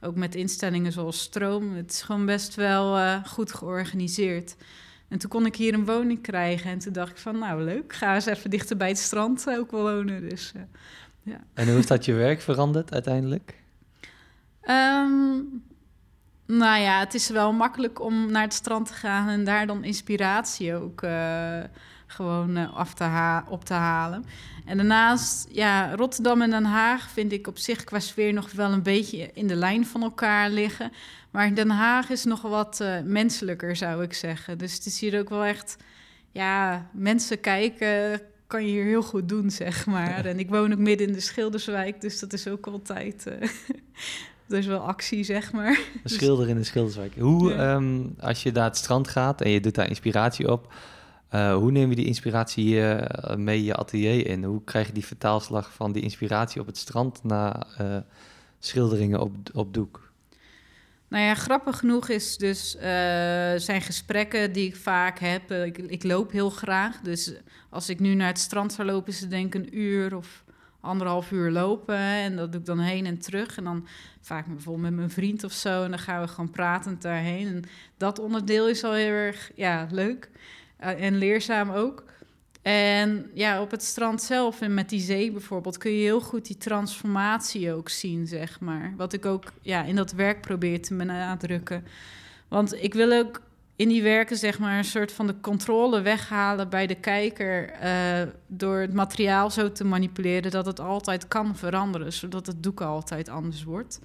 Ook 0.00 0.14
met 0.16 0.34
instellingen 0.34 0.92
zoals 0.92 1.20
stroom. 1.20 1.74
Het 1.74 1.90
is 1.90 2.02
gewoon 2.02 2.26
best 2.26 2.54
wel 2.54 2.98
uh, 2.98 3.24
goed 3.24 3.52
georganiseerd. 3.52 4.56
En 5.08 5.18
toen 5.18 5.30
kon 5.30 5.46
ik 5.46 5.56
hier 5.56 5.74
een 5.74 5.84
woning 5.84 6.22
krijgen. 6.22 6.70
En 6.70 6.78
toen 6.78 6.92
dacht 6.92 7.10
ik 7.10 7.18
van, 7.18 7.38
nou 7.38 7.62
leuk, 7.62 7.92
ga 7.92 8.14
eens 8.14 8.26
even 8.26 8.50
dichter 8.50 8.76
bij 8.76 8.88
het 8.88 8.98
strand 8.98 9.46
ook 9.48 9.70
wonen. 9.70 10.28
Dus, 10.28 10.52
uh, 10.56 10.62
ja. 11.22 11.40
En 11.54 11.68
hoe 11.68 11.78
is 11.78 11.86
dat 11.86 12.04
je 12.04 12.12
werk 12.12 12.40
veranderd 12.40 12.92
uiteindelijk? 12.92 13.54
Um, 14.62 15.64
Nou 16.46 16.80
ja, 16.80 16.98
het 16.98 17.14
is 17.14 17.28
wel 17.28 17.52
makkelijk 17.52 18.00
om 18.00 18.30
naar 18.30 18.42
het 18.42 18.54
strand 18.54 18.86
te 18.86 18.92
gaan 18.92 19.28
en 19.28 19.44
daar 19.44 19.66
dan 19.66 19.84
inspiratie 19.84 20.74
ook 20.74 21.02
uh, 21.02 21.62
gewoon 22.06 22.58
uh, 22.58 22.76
af 22.76 22.94
te 22.94 23.04
ha 23.04 23.44
op 23.48 23.64
te 23.64 23.74
halen. 23.74 24.24
En 24.64 24.76
daarnaast, 24.76 25.48
ja, 25.50 25.94
Rotterdam 25.94 26.42
en 26.42 26.50
Den 26.50 26.64
Haag 26.64 27.10
vind 27.10 27.32
ik 27.32 27.46
op 27.46 27.58
zich 27.58 27.84
qua 27.84 28.00
sfeer 28.00 28.32
nog 28.32 28.52
wel 28.52 28.72
een 28.72 28.82
beetje 28.82 29.30
in 29.32 29.46
de 29.46 29.54
lijn 29.54 29.86
van 29.86 30.02
elkaar 30.02 30.50
liggen. 30.50 30.92
Maar 31.30 31.54
Den 31.54 31.70
Haag 31.70 32.10
is 32.10 32.24
nog 32.24 32.42
wat 32.42 32.78
uh, 32.82 33.00
menselijker, 33.04 33.76
zou 33.76 34.02
ik 34.02 34.12
zeggen. 34.12 34.58
Dus 34.58 34.74
het 34.74 34.86
is 34.86 35.00
hier 35.00 35.18
ook 35.18 35.28
wel 35.28 35.44
echt, 35.44 35.76
ja, 36.32 36.86
mensen 36.92 37.40
kijken 37.40 38.20
kan 38.46 38.66
je 38.66 38.70
hier 38.70 38.84
heel 38.84 39.02
goed 39.02 39.28
doen, 39.28 39.50
zeg 39.50 39.86
maar. 39.86 40.24
En 40.24 40.38
ik 40.38 40.48
woon 40.48 40.72
ook 40.72 40.78
midden 40.78 41.06
in 41.06 41.12
de 41.12 41.20
Schilderswijk, 41.20 42.00
dus 42.00 42.18
dat 42.18 42.32
is 42.32 42.48
ook 42.48 42.66
altijd... 42.66 43.26
Uh, 43.28 43.34
dat 44.48 44.58
is 44.58 44.66
wel 44.66 44.80
actie, 44.80 45.24
zeg 45.24 45.52
maar. 45.52 45.80
Een 46.02 46.10
schilder 46.10 46.48
in 46.48 46.56
de 46.56 46.64
Schilderswijk. 46.64 47.14
Hoe, 47.18 47.52
ja. 47.52 47.74
um, 47.74 48.14
als 48.20 48.42
je 48.42 48.52
naar 48.52 48.64
het 48.64 48.76
strand 48.76 49.08
gaat 49.08 49.40
en 49.40 49.50
je 49.50 49.60
doet 49.60 49.74
daar 49.74 49.88
inspiratie 49.88 50.52
op... 50.52 50.72
Uh, 51.36 51.54
hoe 51.54 51.70
neem 51.70 51.90
je 51.90 51.96
die 51.96 52.06
inspiratie 52.06 52.74
uh, 52.74 53.34
mee 53.34 53.64
je 53.64 53.74
atelier 53.74 54.26
in? 54.26 54.44
Hoe 54.44 54.64
krijg 54.64 54.86
je 54.86 54.92
die 54.92 55.06
vertaalslag 55.06 55.72
van 55.72 55.92
die 55.92 56.02
inspiratie 56.02 56.60
op 56.60 56.66
het 56.66 56.76
strand 56.76 57.24
naar 57.24 57.66
uh, 57.80 57.96
schilderingen 58.58 59.20
op, 59.20 59.36
op 59.52 59.74
doek? 59.74 60.12
Nou 61.08 61.24
ja, 61.24 61.34
grappig 61.34 61.78
genoeg 61.78 62.08
is 62.08 62.36
dus, 62.36 62.70
zijn 63.56 63.82
gesprekken 63.82 64.52
die 64.52 64.66
ik 64.66 64.76
vaak 64.76 65.18
heb. 65.18 65.50
Ik, 65.50 65.78
ik, 65.78 66.02
loop 66.02 66.32
heel 66.32 66.50
graag. 66.50 67.00
Dus 67.00 67.32
als 67.70 67.88
ik 67.88 68.00
nu 68.00 68.14
naar 68.14 68.26
het 68.26 68.38
strand 68.38 68.72
zou 68.72 68.88
lopen, 68.88 69.12
is 69.12 69.20
het 69.20 69.30
denk 69.30 69.54
ik 69.54 69.62
een 69.64 69.78
uur 69.78 70.16
of 70.16 70.44
anderhalf 70.80 71.30
uur 71.30 71.50
lopen. 71.50 71.98
En 71.98 72.36
dat 72.36 72.52
doe 72.52 72.60
ik 72.60 72.66
dan 72.66 72.78
heen 72.78 73.06
en 73.06 73.18
terug. 73.18 73.56
En 73.56 73.64
dan 73.64 73.86
vaak 74.20 74.46
bijvoorbeeld 74.46 74.84
met 74.84 74.94
mijn 74.94 75.10
vriend 75.10 75.44
of 75.44 75.52
zo. 75.52 75.82
En 75.82 75.90
dan 75.90 75.98
gaan 75.98 76.20
we 76.20 76.28
gewoon 76.28 76.50
pratend 76.50 77.02
daarheen. 77.02 77.46
En 77.46 77.62
dat 77.96 78.18
onderdeel 78.18 78.68
is 78.68 78.84
al 78.84 78.92
heel 78.92 79.12
erg 79.12 79.50
ja, 79.54 79.86
leuk. 79.90 80.30
Uh, 80.80 81.02
en 81.02 81.16
leerzaam 81.16 81.70
ook. 81.70 82.04
En 82.62 83.30
ja, 83.34 83.60
op 83.60 83.70
het 83.70 83.82
strand 83.82 84.22
zelf 84.22 84.60
en 84.60 84.74
met 84.74 84.88
die 84.88 85.00
zee 85.00 85.32
bijvoorbeeld 85.32 85.78
kun 85.78 85.90
je 85.90 86.02
heel 86.02 86.20
goed 86.20 86.46
die 86.46 86.58
transformatie 86.58 87.72
ook 87.72 87.88
zien, 87.88 88.26
zeg 88.26 88.60
maar. 88.60 88.94
Wat 88.96 89.12
ik 89.12 89.26
ook 89.26 89.52
ja, 89.60 89.82
in 89.82 89.96
dat 89.96 90.12
werk 90.12 90.40
probeer 90.40 90.82
te 90.82 90.94
benadrukken. 90.94 91.84
Want 92.48 92.82
ik 92.82 92.94
wil 92.94 93.12
ook 93.12 93.40
in 93.76 93.88
die 93.88 94.02
werken 94.02 94.36
zeg 94.36 94.58
maar 94.58 94.78
een 94.78 94.84
soort 94.84 95.12
van 95.12 95.26
de 95.26 95.40
controle 95.40 96.00
weghalen 96.00 96.68
bij 96.68 96.86
de 96.86 96.94
kijker 96.94 97.72
uh, 97.82 98.32
door 98.46 98.78
het 98.78 98.92
materiaal 98.92 99.50
zo 99.50 99.72
te 99.72 99.84
manipuleren 99.84 100.50
dat 100.50 100.66
het 100.66 100.80
altijd 100.80 101.28
kan 101.28 101.56
veranderen, 101.56 102.12
zodat 102.12 102.46
het 102.46 102.62
doek 102.62 102.80
altijd 102.80 103.28
anders 103.28 103.64
wordt. 103.64 104.00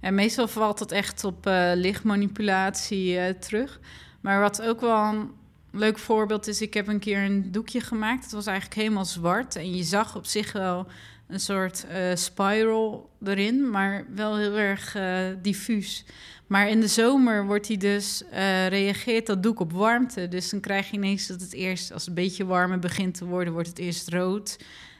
En 0.00 0.14
meestal 0.14 0.48
valt 0.48 0.78
het 0.78 0.92
echt 0.92 1.24
op 1.24 1.46
uh, 1.46 1.70
lichtmanipulatie 1.74 3.38
terug. 3.38 3.80
Maar 4.20 4.40
wat 4.40 4.62
ook 4.62 4.80
wel 4.80 5.30
leuk 5.76 5.98
voorbeeld 5.98 6.46
is, 6.46 6.60
ik 6.60 6.74
heb 6.74 6.88
een 6.88 6.98
keer 6.98 7.18
een 7.18 7.52
doekje 7.52 7.80
gemaakt. 7.80 8.22
Het 8.22 8.32
was 8.32 8.46
eigenlijk 8.46 8.80
helemaal 8.80 9.04
zwart 9.04 9.56
en 9.56 9.76
je 9.76 9.82
zag 9.82 10.16
op 10.16 10.26
zich 10.26 10.52
wel 10.52 10.86
een 11.28 11.40
soort 11.40 11.86
spiral 12.14 13.10
erin, 13.24 13.70
maar 13.70 14.06
wel 14.14 14.36
heel 14.36 14.56
erg 14.56 14.96
diffuus. 15.42 16.04
Maar 16.46 16.68
in 16.68 16.80
de 16.80 16.88
zomer 16.88 17.46
wordt 17.46 17.68
hij 17.68 17.76
dus, 17.76 18.22
uh, 18.32 18.66
reageert 18.68 19.26
dat 19.26 19.42
doek 19.42 19.60
op 19.60 19.72
warmte. 19.72 20.28
Dus 20.28 20.50
dan 20.50 20.60
krijg 20.60 20.90
je 20.90 20.96
ineens 20.96 21.26
dat 21.26 21.40
het 21.40 21.52
eerst, 21.52 21.92
als 21.92 22.00
het 22.00 22.08
een 22.08 22.22
beetje 22.22 22.46
warmer 22.46 22.78
begint 22.78 23.14
te 23.14 23.24
worden, 23.24 23.52
wordt 23.52 23.68
het 23.68 23.78
eerst 23.78 24.08
rood. 24.08 24.58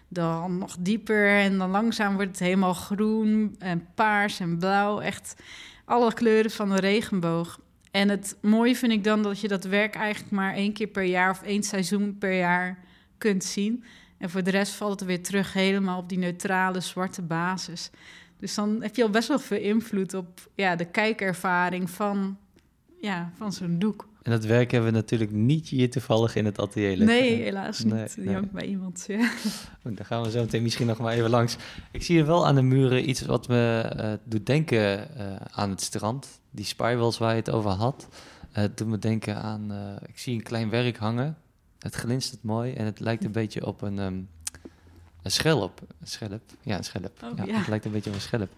Dan 0.09 0.59
nog 0.59 0.77
dieper 0.81 1.29
en 1.29 1.59
dan 1.59 1.71
langzaam 1.71 2.15
wordt 2.15 2.31
het 2.31 2.39
helemaal 2.39 2.75
groen 2.75 3.57
en 3.59 3.87
paars 3.95 4.41
en 4.41 4.59
blauw. 4.59 5.01
Echt 5.01 5.35
alle 5.85 6.15
kleuren 6.15 6.51
van 6.51 6.69
de 6.69 6.81
regenboog. 6.81 7.61
En 7.97 8.09
het 8.09 8.37
mooie 8.41 8.77
vind 8.77 8.93
ik 8.93 9.05
dan 9.05 9.23
dat 9.23 9.41
je 9.41 9.49
dat 9.49 9.65
werk 9.65 9.95
eigenlijk 9.95 10.33
maar 10.35 10.55
één 10.55 10.73
keer 10.73 10.87
per 10.87 11.03
jaar 11.03 11.31
of 11.31 11.43
één 11.43 11.63
seizoen 11.63 12.19
per 12.19 12.37
jaar 12.37 12.79
kunt 13.19 13.45
zien. 13.45 13.85
En 14.19 14.31
voor 14.31 14.43
de 14.43 14.51
rest 14.51 14.73
valt 14.73 15.01
het 15.01 15.09
weer 15.09 15.23
terug 15.23 15.53
helemaal 15.53 15.99
op 15.99 16.09
die 16.09 16.19
neutrale 16.19 16.81
zwarte 16.81 17.23
basis. 17.23 17.91
Dus 18.39 18.55
dan 18.55 18.83
heb 18.83 18.97
je 18.97 19.03
al 19.03 19.11
best 19.11 19.29
wel 19.29 19.39
veel 19.39 19.61
invloed 19.61 20.15
op 20.15 20.51
ja, 20.55 20.77
de 20.77 20.85
kijkervaring 20.85 21.91
van, 21.91 22.39
ja, 23.01 23.33
van 23.37 23.53
zo'n 23.53 23.79
doek. 23.79 24.09
En 24.23 24.33
dat 24.33 24.45
werk 24.45 24.71
hebben 24.71 24.91
we 24.91 24.97
natuurlijk 24.97 25.31
niet 25.31 25.69
hier 25.69 25.91
toevallig 25.91 26.35
in 26.35 26.45
het 26.45 26.59
atelier 26.59 26.97
liggen. 26.97 27.07
Nee, 27.07 27.43
helaas 27.43 27.85
niet. 27.85 28.17
Nee, 28.17 28.41
bij 28.53 28.67
iemand, 28.67 29.05
ja. 29.09 29.31
Daar 29.83 30.05
gaan 30.05 30.23
we 30.23 30.31
zo 30.31 30.41
meteen 30.41 30.63
misschien 30.63 30.87
nog 30.87 30.99
maar 30.99 31.13
even 31.13 31.31
langs. 31.31 31.57
Ik 31.93 32.03
zie 32.03 32.19
er 32.19 32.27
wel 32.27 32.47
aan 32.47 32.55
de 32.55 32.63
muren 32.63 33.09
iets 33.09 33.23
wat 33.23 33.49
me 33.49 33.93
uh, 33.97 34.13
doet 34.25 34.47
denken 34.47 35.09
uh, 35.17 35.37
aan 35.51 35.71
het 35.71 35.81
strand. 35.81 36.41
Die 36.57 36.65
spirals 36.65 37.19
waar 37.19 37.31
je 37.31 37.37
het 37.37 37.51
over 37.51 37.71
had. 37.71 38.09
Uh, 38.59 38.65
doet 38.75 38.89
me 38.89 38.99
denken 38.99 39.43
aan... 39.43 39.73
ik 40.07 40.19
zie 40.19 40.35
een 40.35 40.43
klein 40.43 40.71
werk 40.71 40.97
hangen. 40.97 41.37
Het 41.79 41.95
glinstert 41.95 42.43
mooi 42.43 42.73
en 42.73 42.85
het 42.85 43.01
lijkt 43.01 43.25
een 43.25 43.33
beetje 43.33 43.67
op 43.67 43.83
een... 43.83 43.99
Um, 43.99 44.29
een 45.23 45.31
schelp. 45.31 45.81
Een 46.01 46.07
schelp. 46.07 46.43
Ja, 46.63 46.77
een 46.77 46.85
schelp. 46.85 47.23
Oh, 47.25 47.37
ja, 47.37 47.45
ja. 47.45 47.59
Het 47.59 47.69
lijkt 47.69 47.85
een 47.85 47.93
beetje 47.93 48.11
op 48.11 48.17
een 48.17 48.23
schelp. 48.23 48.51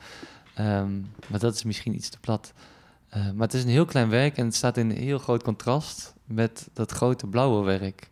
Um, 0.59 1.11
maar 1.27 1.41
dat 1.41 1.55
is 1.55 1.63
misschien 1.63 1.95
iets 1.95 2.09
te 2.09 2.19
plat. 2.19 2.53
Uh, 3.17 3.31
maar 3.31 3.47
het 3.47 3.55
is 3.55 3.63
een 3.63 3.69
heel 3.69 3.85
klein 3.85 4.09
werk 4.09 4.37
en 4.37 4.45
het 4.45 4.55
staat 4.55 4.77
in 4.77 4.91
heel 4.91 5.19
groot 5.19 5.43
contrast 5.43 6.15
met 6.25 6.69
dat 6.73 6.91
grote 6.91 7.27
blauwe 7.27 7.65
werk. 7.65 8.11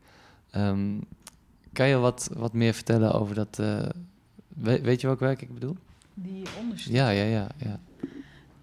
Um, 0.57 1.05
kan 1.73 1.89
je 1.89 1.97
wat, 1.97 2.31
wat 2.33 2.53
meer 2.53 2.75
vertellen 2.75 3.13
over 3.13 3.35
dat... 3.35 3.61
Weet, 4.55 5.01
je 5.01 5.07
welk 5.07 5.21
werk 5.21 5.43
ik 5.43 5.55
bedoel? 5.55 5.77
Die 6.15 6.45
onderstuk. 6.59 6.93
Ja, 6.93 7.09
ja, 7.09 7.25
ja, 7.25 7.47
ja. 7.57 7.81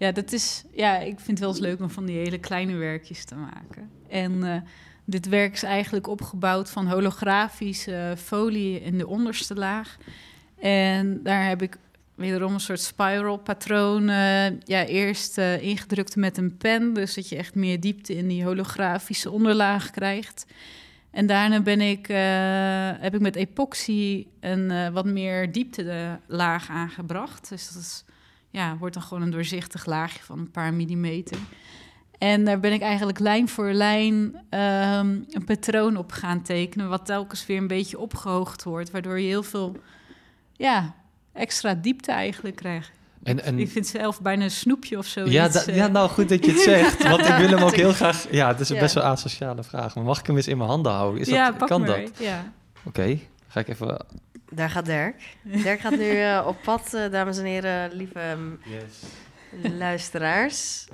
Ja, 0.04 0.12
dat 0.12 0.32
is... 0.32 0.64
Ja, 0.72 0.98
ik 1.00 1.16
vind 1.16 1.28
het 1.28 1.40
wel 1.40 1.50
eens 1.50 1.60
leuk 1.60 1.82
om 1.82 1.90
van 1.90 2.06
die 2.06 2.18
hele 2.18 2.40
kleine 2.40 2.76
werkjes 2.76 3.26
te 3.26 3.36
maken. 3.36 3.90
En... 4.10 4.32
Uh, 4.32 4.56
dit 5.06 5.28
werk 5.30 5.54
is 5.54 5.64
eigenlijk 5.64 6.08
opgebouwd 6.08 6.70
van 6.70 6.88
holografische 6.88 8.16
folie 8.18 8.82
in 8.82 8.98
de 8.98 9.08
onderste 9.08 9.56
laag. 9.56 9.98
En 10.60 11.24
daar 11.24 11.48
heb 11.48 11.62
ik 11.62 11.78
wederom 12.16 12.54
een 12.54 12.60
soort 12.60 12.82
spiral 12.82 13.38
patroon. 13.38 14.10
Uh, 14.10 14.60
ja, 14.60 14.86
eerst 14.86 15.38
uh, 15.38 15.62
ingedrukt 15.62 16.16
met 16.16 16.38
een 16.38 16.58
pen, 16.58 16.94
dus 16.94 17.14
dat 17.14 17.30
je 17.30 17.36
echt 17.36 17.56
meer 17.56 17.80
diepte 17.80 18.16
in 18.16 18.28
die 18.28 18.44
holografische 18.44 19.32
onderlaag 19.32 19.90
krijgt. 19.92 20.46
En 21.12 21.28
daarna 21.28 21.62
ben 21.62 21.82
ik, 21.82 22.08
heb 23.02 23.14
ik 23.14 23.22
met 23.22 23.36
epoxy 23.36 24.28
een 24.40 24.94
wat 24.94 25.06
meer 25.06 25.52
diepte 25.52 26.20
laag 26.28 26.70
aangebracht. 26.70 27.50
Dus 27.50 27.74
dat 27.74 27.82
is, 27.82 28.04
ja, 28.54 28.78
wordt 28.78 28.94
dan 28.94 29.04
gewoon 29.04 29.24
een 29.24 29.32
doorzichtig 29.32 29.86
laagje 29.86 30.24
van 30.24 30.40
een 30.40 30.52
paar 30.52 30.74
millimeter. 30.74 31.38
En 32.18 32.46
daar 32.46 32.60
ben 32.60 32.74
ik 32.74 32.82
eigenlijk 32.82 33.20
lijn 33.20 33.50
voor 33.50 33.72
lijn 33.72 34.14
um, 34.50 35.26
een 35.30 35.44
patroon 35.46 35.98
op 35.98 36.12
gaan 36.12 36.42
tekenen, 36.42 36.90
wat 36.90 37.06
telkens 37.06 37.46
weer 37.46 37.58
een 37.58 37.68
beetje 37.68 38.00
opgehoogd 38.00 38.64
wordt, 38.64 38.92
waardoor 38.92 39.20
je 39.20 39.28
heel 39.28 39.44
veel 39.44 39.78
ja, 40.54 40.96
extra 41.32 41.74
diepte 41.74 42.12
eigenlijk 42.12 42.56
krijgt. 42.56 42.92
En, 43.24 43.44
en, 43.44 43.60
ik 43.60 43.70
vind 43.70 43.88
zelf 43.88 44.22
bijna 44.22 44.44
een 44.44 44.52
snoepje 44.52 44.98
of 44.98 45.06
zo. 45.06 45.26
Ja, 45.26 45.48
da, 45.48 45.64
ja, 45.66 45.88
nou 45.88 46.10
goed 46.10 46.30
dat 46.30 46.46
je 46.46 46.52
het 46.52 46.62
zegt. 46.72 47.04
Want 47.04 47.26
ik 47.28 47.36
wil 47.36 47.50
hem 47.50 47.64
ook 47.64 47.76
heel 47.76 47.94
graag. 47.94 48.28
Ja, 48.32 48.48
het 48.48 48.60
is 48.60 48.70
een 48.70 48.76
ja. 48.76 48.82
best 48.82 48.94
wel 48.94 49.04
asociale 49.04 49.64
vraag. 49.64 49.96
Maar 49.96 50.04
mag 50.04 50.20
ik 50.20 50.28
hem 50.28 50.36
eens 50.36 50.48
in 50.48 50.58
mijn 50.58 50.70
handen 50.70 50.92
houden? 50.92 51.22
Is 51.22 51.28
ja, 51.28 51.52
dat, 51.52 51.70
kan 51.70 51.82
maar. 51.82 52.02
dat? 52.02 52.12
Ja. 52.20 52.54
Oké, 52.84 52.88
okay, 52.88 53.28
ga 53.48 53.60
ik 53.60 53.68
even. 53.68 54.06
Daar 54.56 54.70
gaat 54.70 54.86
Dirk. 54.86 55.36
Dirk 55.42 55.80
gaat 55.80 55.98
nu 55.98 56.20
uh, 56.20 56.44
op 56.48 56.62
pad, 56.62 56.94
uh, 56.94 57.12
dames 57.12 57.38
en 57.38 57.46
heren, 57.46 57.94
lieve 57.94 58.58
yes. 58.64 59.02
luisteraars. 59.78 60.88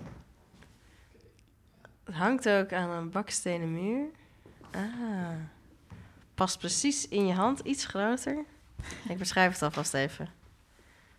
Het 2.03 2.15
hangt 2.15 2.49
ook 2.49 2.73
aan 2.73 2.89
een 2.89 3.09
bakstenen 3.09 3.73
muur. 3.73 4.05
Ah. 4.71 4.81
Past 6.35 6.59
precies 6.59 7.07
in 7.07 7.27
je 7.27 7.33
hand, 7.33 7.59
iets 7.59 7.85
groter. 7.85 8.45
Ik 9.09 9.17
beschrijf 9.17 9.51
het 9.53 9.61
alvast 9.61 9.93
even. 9.93 10.29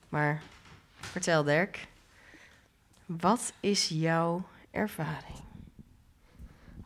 Maar 0.08 0.42
vertel 1.00 1.44
Dirk, 1.44 1.86
wat 3.06 3.52
is 3.60 3.88
jouw 3.88 4.46
ervaring? 4.70 5.49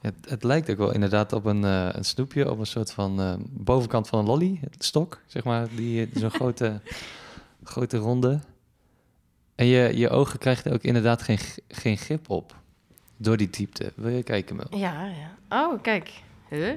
Het, 0.04 0.14
het, 0.28 0.42
lijkt 0.42 0.70
ook 0.70 0.76
wel 0.76 0.92
inderdaad 0.92 1.32
op 1.32 1.44
een, 1.44 1.62
uh, 1.62 1.88
een 1.92 2.04
snoepje, 2.04 2.50
op 2.50 2.58
een 2.58 2.66
soort 2.66 2.92
van 2.92 3.20
uh, 3.20 3.34
bovenkant 3.50 4.08
van 4.08 4.18
een 4.18 4.24
lolly, 4.24 4.58
het 4.60 4.84
stok, 4.84 5.20
zeg 5.26 5.44
maar, 5.44 5.68
die 5.76 6.08
zo'n 6.14 6.30
grote, 6.40 6.80
grote 7.62 7.96
ronde. 7.96 8.40
En 9.54 9.66
je, 9.66 9.96
je 9.96 10.08
ogen 10.08 10.38
krijgen 10.38 10.64
er 10.64 10.76
ook 10.76 10.82
inderdaad 10.82 11.22
geen, 11.22 11.38
geen 11.68 11.96
grip 11.96 12.30
op. 12.30 12.54
Door 13.16 13.36
die 13.36 13.50
diepte. 13.50 13.92
Wil 13.96 14.10
je 14.10 14.22
kijken, 14.22 14.56
Mel? 14.56 14.66
Ja, 14.78 15.06
ja. 15.06 15.36
Oh, 15.48 15.82
kijk. 15.82 16.10
Huh? 16.48 16.72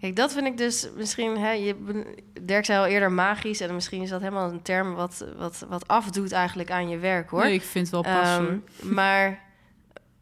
Kijk, 0.00 0.16
dat 0.16 0.32
vind 0.32 0.46
ik 0.46 0.56
dus 0.56 0.88
misschien... 0.96 1.38
Hè, 1.38 1.50
je, 1.50 2.02
Dirk 2.42 2.64
zei 2.64 2.78
al 2.78 2.86
eerder 2.86 3.12
magisch... 3.12 3.60
en 3.60 3.74
misschien 3.74 4.02
is 4.02 4.10
dat 4.10 4.20
helemaal 4.20 4.50
een 4.50 4.62
term 4.62 4.94
wat, 4.94 5.26
wat, 5.36 5.66
wat 5.68 5.88
afdoet 5.88 6.32
eigenlijk 6.32 6.70
aan 6.70 6.88
je 6.88 6.98
werk, 6.98 7.30
hoor. 7.30 7.42
Nee, 7.42 7.54
ik 7.54 7.62
vind 7.62 7.90
het 7.90 8.02
wel 8.02 8.20
pas, 8.20 8.38
um, 8.38 8.64
Maar 8.94 9.40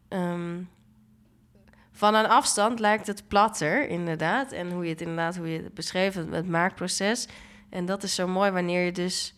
um, 0.09 0.69
van 1.95 2.15
een 2.15 2.27
afstand 2.27 2.79
lijkt 2.79 3.07
het 3.07 3.27
platter, 3.27 3.87
inderdaad. 3.87 4.51
En 4.51 4.71
hoe 4.71 4.83
je 4.83 4.89
het 4.89 5.01
inderdaad, 5.01 5.37
hoe 5.37 5.51
je 5.51 5.61
het 5.63 5.73
beschreef, 5.73 6.13
het, 6.13 6.47
maakproces. 6.47 7.27
En 7.69 7.85
dat 7.85 8.03
is 8.03 8.15
zo 8.15 8.27
mooi 8.27 8.51
wanneer 8.51 8.85
je 8.85 8.91
dus... 8.91 9.35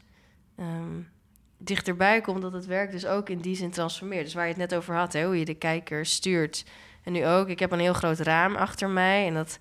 Um, 0.60 1.10
dichterbij 1.58 2.22
komt 2.22 2.42
dat 2.42 2.54
het 2.54 2.66
werk 2.66 2.92
dus 2.92 3.06
ook 3.06 3.30
in 3.30 3.40
die 3.40 3.56
zin 3.56 3.72
transformeert. 3.72 4.24
Dus 4.24 4.34
waar 4.34 4.44
je 4.44 4.50
het 4.50 4.60
net 4.60 4.76
over 4.76 4.96
had, 4.96 5.14
hè, 5.14 5.26
hoe 5.26 5.40
je 5.40 5.46
de 5.46 5.54
kijker 5.54 6.06
stuurt. 6.06 6.66
En 7.04 7.12
nu 7.12 7.26
ook, 7.26 7.48
ik 7.48 7.60
heb 7.60 7.72
een 7.72 7.80
heel 7.80 7.94
groot 7.94 8.20
raam 8.20 8.56
achter 8.56 8.90
mij 8.90 9.28
en 9.28 9.34
dat 9.34 9.60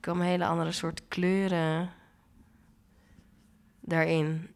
komen 0.00 0.26
hele 0.26 0.44
andere 0.44 0.72
soort 0.72 1.02
kleuren 1.08 1.90
daarin. 3.80 4.54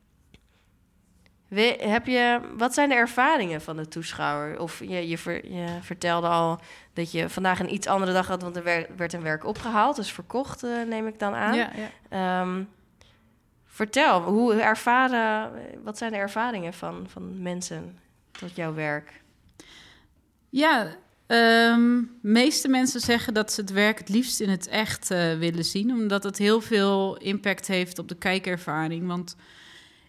We, 1.55 1.77
heb 1.81 2.07
je, 2.07 2.41
wat 2.57 2.75
zijn 2.75 2.89
de 2.89 2.95
ervaringen 2.95 3.61
van 3.61 3.77
de 3.77 3.89
toeschouwer? 3.89 4.61
Of 4.61 4.79
je, 4.79 5.09
je, 5.09 5.19
ver, 5.19 5.53
je 5.53 5.67
vertelde 5.81 6.29
al 6.29 6.61
dat 6.93 7.13
je 7.13 7.29
vandaag 7.29 7.61
een 7.61 7.75
iets 7.75 7.87
andere 7.87 8.13
dag 8.13 8.27
had, 8.27 8.43
want 8.43 8.57
er 8.57 8.63
werd, 8.63 8.97
werd 8.97 9.13
een 9.13 9.23
werk 9.23 9.45
opgehaald, 9.45 9.97
dus 9.97 10.13
verkocht, 10.13 10.63
eh, 10.63 10.71
neem 10.89 11.07
ik 11.07 11.19
dan 11.19 11.35
aan. 11.35 11.55
Ja, 11.55 11.71
ja. 11.75 11.91
Ehm, 12.09 12.63
vertel, 13.65 14.23
hoe 14.23 14.55
ervaren, 14.55 15.53
wat 15.85 15.99
zijn 15.99 16.13
de 16.13 16.19
ervaringen 16.19 16.73
van, 16.73 17.07
van 17.09 17.43
mensen 17.43 17.99
tot 18.33 18.57
jouw 18.57 18.75
werk? 18.75 19.23
Ja, 20.49 20.97
ehm 21.27 22.01
meeste 22.21 22.69
mensen 22.69 23.01
zeggen 23.01 23.35
dat 23.35 23.53
ze 23.53 23.61
het 23.61 23.71
werk 23.71 23.99
het 23.99 24.09
liefst 24.09 24.41
in 24.41 24.49
het 24.49 24.69
echt 24.69 25.11
eh, 25.11 25.39
willen 25.39 25.65
zien, 25.65 25.91
omdat 25.91 26.25
het 26.25 26.39
heel 26.39 26.61
veel 26.61 27.17
impact 27.17 27.67
heeft 27.67 27.99
op 27.99 28.09
de 28.09 28.17
kijkervaring. 28.17 29.07
Want 29.07 29.37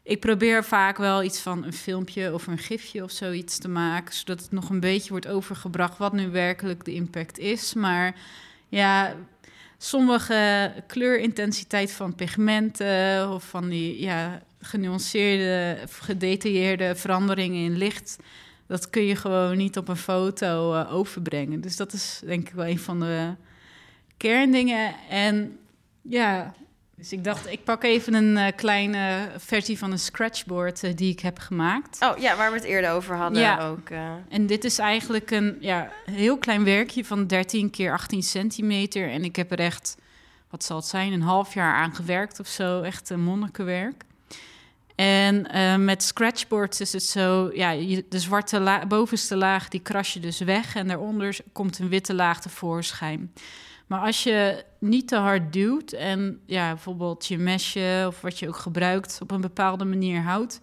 ik 0.06 0.20
probeer 0.20 0.64
vaak 0.64 0.98
wel 0.98 1.24
iets 1.24 1.40
van 1.40 1.64
een 1.64 1.74
filmpje 1.74 2.34
of 2.34 2.48
een 2.48 2.58
gifje 2.58 3.04
of 3.04 3.12
zoiets 3.12 3.58
te 3.58 3.68
maken, 3.68 4.14
zodat 4.14 4.42
het 4.42 4.52
nog 4.52 4.70
een 4.70 4.80
beetje 4.80 5.10
wordt 5.10 5.28
overgebracht 5.28 5.98
wat 5.98 6.14
nu 6.14 6.30
werkelijk 6.30 6.86
de 6.86 6.94
impact 6.94 7.38
is. 7.38 7.74
Maar 7.74 8.16
ja, 8.70 9.16
sommige 9.78 10.72
kleurintensiteit 10.88 11.92
van 11.92 12.16
pigmenten 12.16 13.32
of 13.32 13.44
van 13.44 13.70
die 13.70 14.02
ja, 14.02 14.42
genuanceerde, 14.62 15.78
gedetailleerde 15.90 16.96
veranderingen 16.96 17.64
in 17.64 17.78
licht, 17.78 18.18
dat 18.68 18.90
kun 18.90 19.04
je 19.04 19.16
gewoon 19.16 19.58
niet 19.58 19.78
op 19.78 19.88
een 19.88 19.96
foto 19.96 20.74
eh, 20.74 20.94
overbrengen. 20.94 21.62
Dus 21.62 21.76
dat 21.76 21.94
is 21.94 22.22
denk 22.26 22.48
ik 22.48 22.54
wel 22.54 22.68
een 22.68 22.80
van 22.80 23.00
de 23.00 23.34
kerndingen. 24.18 24.96
En 25.10 25.60
ja, 26.02 26.54
dus 26.96 27.12
ik 27.12 27.24
dacht, 27.24 27.52
ik 27.52 27.64
pak 27.64 27.84
even 27.84 28.14
een 28.14 28.38
eh, 28.38 28.56
kleine 28.56 29.30
versie 29.38 29.78
van 29.78 29.92
een 29.92 30.00
scratchboard 30.00 30.84
eh, 30.84 30.96
die 30.96 31.12
ik 31.12 31.20
heb 31.20 31.40
gemaakt. 31.40 31.98
Oh 32.04 32.18
ja, 32.18 32.36
waar 32.36 32.50
we 32.52 32.58
het 32.58 32.66
eerder 32.66 32.92
over 32.92 33.16
hadden 33.16 33.42
Ja. 33.42 33.68
ook. 33.68 33.90
eh. 33.90 34.12
En 34.30 34.46
dit 34.48 34.64
is 34.64 34.80
eigenlijk 34.80 35.32
een 35.32 35.58
ja, 35.60 35.92
heel 36.06 36.38
klein 36.38 36.64
werkje 36.64 37.06
van 37.06 37.28
13 37.28 37.70
keer 37.70 37.92
18 37.92 38.24
centimeter. 38.24 39.10
En 39.10 39.24
ik 39.24 39.36
heb 39.36 39.52
er 39.52 39.60
echt, 39.60 39.96
wat 40.50 40.64
zal 40.64 40.78
het 40.78 40.86
zijn, 40.86 41.14
een 41.14 41.22
half 41.22 41.54
jaar 41.54 41.74
aan 41.76 41.96
gewerkt 41.96 42.40
of 42.40 42.48
zo. 42.48 42.82
Echt 42.82 43.10
een 43.10 43.22
monnikenwerk. 43.24 44.04
En 44.96 45.48
met 45.86 46.04
scratchboards 46.04 46.82
is 46.82 46.94
het 46.94 47.04
zo, 47.04 47.50
ja, 47.54 47.70
je- 47.70 48.06
de 48.10 48.20
zwarte 48.20 48.60
la- 48.60 48.86
bovenste 48.86 49.36
laag 49.36 49.68
die 49.68 49.80
kras 49.80 50.14
je 50.14 50.20
dus 50.20 50.40
weg 50.40 50.76
en 50.76 50.88
daaronder 50.88 51.38
komt 51.52 51.80
een 51.80 51.90
witte 51.90 52.14
laag 52.14 52.42
tevoorschijn. 52.42 53.34
Maar 53.88 54.00
als 54.00 54.24
je 54.24 54.64
niet 54.80 55.08
te 55.08 55.16
hard 55.16 55.54
duwt 55.54 55.92
en 55.92 56.42
ja, 56.46 56.70
bijvoorbeeld 56.70 57.26
je 57.26 57.38
mesje 57.38 58.04
of 58.08 58.22
wat 58.22 58.40
je 58.40 58.48
ook 58.48 58.58
gebruikt 58.58 59.20
op 59.22 59.32
een 59.32 59.42
bepaalde 59.42 59.86
manier 59.86 60.22
houdt, 60.22 60.60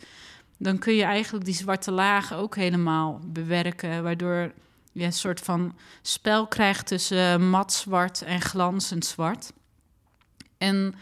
dan 0.58 0.78
kun 0.78 0.94
je 0.94 1.02
eigenlijk 1.02 1.44
die 1.44 1.54
zwarte 1.54 1.90
lagen 1.90 2.36
ook 2.36 2.56
helemaal 2.56 3.20
bewerken, 3.24 4.02
waardoor 4.02 4.52
je 4.92 5.04
een 5.04 5.12
soort 5.12 5.40
van 5.40 5.76
spel 6.02 6.46
krijgt 6.46 6.86
tussen 6.86 7.50
mat 7.50 7.72
zwart 7.72 8.22
en 8.22 8.40
glanzend 8.40 9.04
zwart. 9.06 9.52
En 10.58 10.94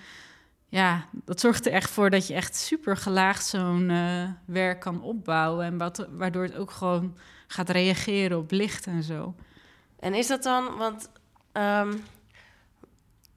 ja, 0.69 1.07
dat 1.13 1.41
zorgt 1.41 1.67
er 1.67 1.73
echt 1.73 1.91
voor 1.91 2.11
dat 2.11 2.27
je 2.27 2.35
echt 2.35 2.57
super 2.57 2.97
gelaagd 2.97 3.47
zo'n 3.47 3.91
eh, 3.91 4.29
werk 4.45 4.81
kan 4.81 5.03
opbouwen. 5.03 5.65
En 5.65 5.79
wat, 5.79 6.09
waardoor 6.11 6.43
het 6.43 6.57
ook 6.57 6.71
gewoon 6.71 7.17
gaat 7.47 7.71
reageren 7.71 8.39
op 8.39 8.51
licht 8.51 8.87
en 8.87 9.03
zo. 9.03 9.35
En 9.99 10.15
is 10.15 10.27
dat 10.27 10.43
dan, 10.43 10.77
want 10.77 11.11
ehm, 11.53 11.93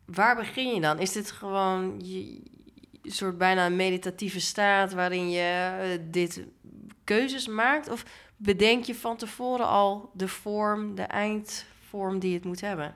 waar 0.05 0.35
begin 0.35 0.73
je 0.73 0.81
dan? 0.81 0.99
Is 0.99 1.11
dit 1.11 1.31
gewoon 1.31 1.83
een 3.03 3.11
soort 3.11 3.37
bijna 3.37 3.65
een 3.65 3.75
meditatieve 3.75 4.39
staat 4.39 4.93
waarin 4.93 5.29
je 5.29 5.75
eh, 5.81 5.99
dit 6.11 6.43
keuzes 7.03 7.47
maakt? 7.47 7.89
Of 7.89 8.05
bedenk 8.37 8.83
je 8.83 8.95
van 8.95 9.17
tevoren 9.17 9.67
al 9.67 10.09
de 10.13 10.27
vorm, 10.27 10.95
de 10.95 11.01
eindvorm 11.01 12.19
die 12.19 12.33
het 12.33 12.45
moet 12.45 12.61
hebben? 12.61 12.95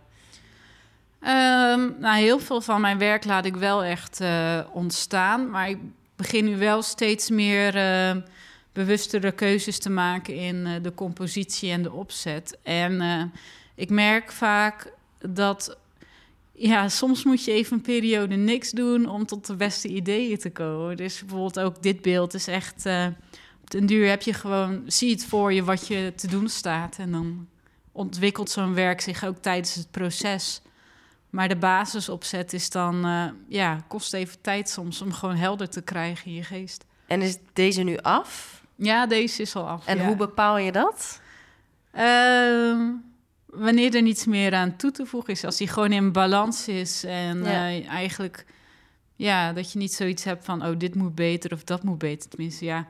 Nou, 1.99 2.17
heel 2.17 2.39
veel 2.39 2.61
van 2.61 2.81
mijn 2.81 2.97
werk 2.97 3.25
laat 3.25 3.45
ik 3.45 3.55
wel 3.55 3.83
echt 3.83 4.21
eh, 4.21 4.59
ontstaan. 4.71 5.49
Maar 5.49 5.69
ik 5.69 5.77
begin 6.15 6.45
nu 6.45 6.57
wel 6.57 6.81
steeds 6.81 7.29
meer 7.29 7.75
eh, 7.75 8.15
bewustere 8.73 9.31
keuzes 9.31 9.79
te 9.79 9.89
maken 9.89 10.35
in 10.35 10.81
de 10.81 10.93
compositie 10.93 11.71
en 11.71 11.83
de 11.83 11.91
opzet. 11.91 12.57
En 12.63 13.31
ik 13.75 13.89
merk 13.89 14.31
vaak 14.31 14.93
dat. 15.19 15.77
Ja, 16.51 16.89
soms 16.89 17.23
moet 17.23 17.45
je 17.45 17.51
even 17.51 17.73
een 17.77 17.81
periode 17.81 18.35
niks 18.35 18.71
doen 18.71 19.09
om 19.09 19.25
tot 19.25 19.47
de 19.47 19.55
beste 19.55 19.87
ideeën 19.87 20.37
te 20.37 20.49
komen. 20.49 20.97
Dus 20.97 21.19
bijvoorbeeld 21.19 21.59
ook 21.59 21.83
dit 21.83 22.01
beeld 22.01 22.33
is 22.33 22.47
echt. 22.47 22.85
eh, 22.85 23.07
op 23.61 23.69
den 23.71 23.85
duur 23.85 24.09
heb 24.09 24.21
je 24.21 24.33
gewoon. 24.33 24.83
Zie 24.85 25.11
het 25.11 25.25
voor 25.25 25.53
je 25.53 25.63
wat 25.63 25.87
je 25.87 26.13
te 26.15 26.27
doen 26.27 26.49
staat. 26.49 26.97
En 26.97 27.11
dan 27.11 27.47
ontwikkelt 27.91 28.49
zo'n 28.49 28.73
werk 28.73 29.01
zich 29.01 29.25
ook 29.25 29.37
tijdens 29.37 29.75
het 29.75 29.91
proces. 29.91 30.61
Maar 31.29 31.47
de 31.47 31.55
basisopzet 31.55 32.53
is 32.53 32.69
dan, 32.69 33.05
eh, 33.05 33.25
ja, 33.47 33.83
kost 33.87 34.13
even 34.13 34.41
tijd 34.41 34.69
soms 34.69 35.01
om 35.01 35.13
gewoon 35.13 35.35
helder 35.35 35.69
te 35.69 35.81
krijgen 35.81 36.25
in 36.25 36.33
je 36.33 36.43
geest. 36.43 36.85
En 37.07 37.21
is 37.21 37.37
deze 37.53 37.81
nu 37.83 37.97
af? 37.97 38.61
Ja, 38.75 39.05
deze 39.05 39.41
is 39.41 39.55
al 39.55 39.67
af. 39.67 39.85
En 39.85 39.97
ja. 39.97 40.05
hoe 40.05 40.15
bepaal 40.15 40.57
je 40.57 40.71
dat? 40.71 41.21
Ehm, 41.91 42.91
wanneer 43.57 43.95
er 43.95 44.01
niets 44.01 44.25
meer 44.25 44.53
aan 44.53 44.75
toe 44.75 44.91
te 44.91 45.05
voegen 45.05 45.33
is, 45.33 45.43
als 45.43 45.57
die 45.57 45.67
gewoon 45.67 45.91
in 45.91 46.11
balans 46.11 46.67
is 46.67 47.03
en 47.03 47.43
Ja. 47.43 47.69
eh, 47.69 47.87
eigenlijk, 47.89 48.45
ja, 49.15 49.53
dat 49.53 49.71
je 49.71 49.79
niet 49.79 49.93
zoiets 49.93 50.23
hebt 50.23 50.45
van, 50.45 50.65
oh, 50.65 50.77
dit 50.77 50.95
moet 50.95 51.15
beter 51.15 51.53
of 51.53 51.63
dat 51.63 51.83
moet 51.83 51.97
beter. 51.97 52.29
Tenminste, 52.29 52.65
ja, 52.65 52.87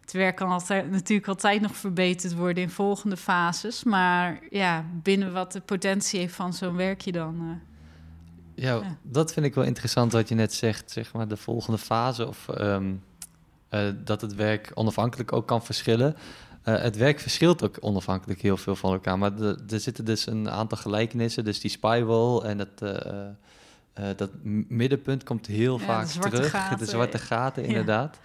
het 0.00 0.12
werk 0.12 0.36
kan 0.36 0.48
altijd, 0.50 0.90
natuurlijk 0.90 1.28
altijd 1.28 1.60
nog 1.60 1.76
verbeterd 1.76 2.34
worden 2.34 2.62
in 2.62 2.70
volgende 2.70 3.16
fases, 3.16 3.84
maar 3.84 4.38
ja, 4.50 4.84
binnen 5.02 5.32
wat 5.32 5.52
de 5.52 5.60
potentie 5.60 6.20
heeft 6.20 6.34
van 6.34 6.52
zo'n 6.52 6.76
werkje 6.76 7.12
dan. 7.12 7.36
eh, 7.40 8.64
Ja, 8.64 8.74
Ja. 8.74 8.96
dat 9.02 9.32
vind 9.32 9.46
ik 9.46 9.54
wel 9.54 9.64
interessant 9.64 10.12
wat 10.12 10.28
je 10.28 10.34
net 10.34 10.52
zegt, 10.52 10.90
zeg 10.90 11.12
maar, 11.12 11.28
de 11.28 11.36
volgende 11.36 11.78
fase. 11.78 12.26
Of 12.26 12.48
ehm, 12.48 12.92
eh, 13.68 13.88
dat 14.04 14.20
het 14.20 14.34
werk 14.34 14.70
onafhankelijk 14.74 15.32
ook 15.32 15.46
kan 15.46 15.64
verschillen. 15.64 16.16
Eh, 16.62 16.80
het 16.82 16.96
werk 16.96 17.20
verschilt 17.20 17.62
ook 17.64 17.76
onafhankelijk 17.80 18.40
heel 18.40 18.56
veel 18.56 18.76
van 18.76 18.92
elkaar. 18.92 19.18
Maar 19.18 19.36
de- 19.36 19.58
er 19.68 19.80
zitten 19.80 20.04
dus 20.04 20.26
een 20.26 20.50
aantal 20.50 20.78
gelijkenissen. 20.78 21.44
Dus 21.44 21.60
die 21.60 21.70
spiral 21.70 22.44
en 22.44 22.58
het, 22.58 22.82
eh, 22.82 23.26
eh, 23.92 24.16
dat 24.16 24.30
m- 24.42 24.62
middenpunt 24.68 25.24
komt 25.24 25.46
heel 25.46 25.78
Ja, 25.78 25.84
vaak 25.84 26.12
de 26.12 26.18
terug. 26.18 26.50
gaten. 26.50 26.78
De 26.78 26.86
zwarte 26.86 27.18
gaten, 27.18 27.62
Ja. 27.62 27.68
inderdaad. 27.68 28.18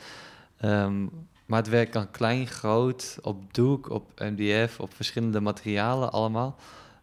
Ehm, 0.58 1.02
maar 1.46 1.60
het 1.60 1.70
werk 1.70 1.92
kan 1.92 2.12
klein, 2.12 2.48
groot, 2.48 3.18
op 3.22 3.54
doek, 3.54 3.90
op 3.90 4.12
MDF, 4.20 4.80
op 4.80 4.94
verschillende 4.94 5.40
materialen 5.40 6.12
allemaal 6.12 6.56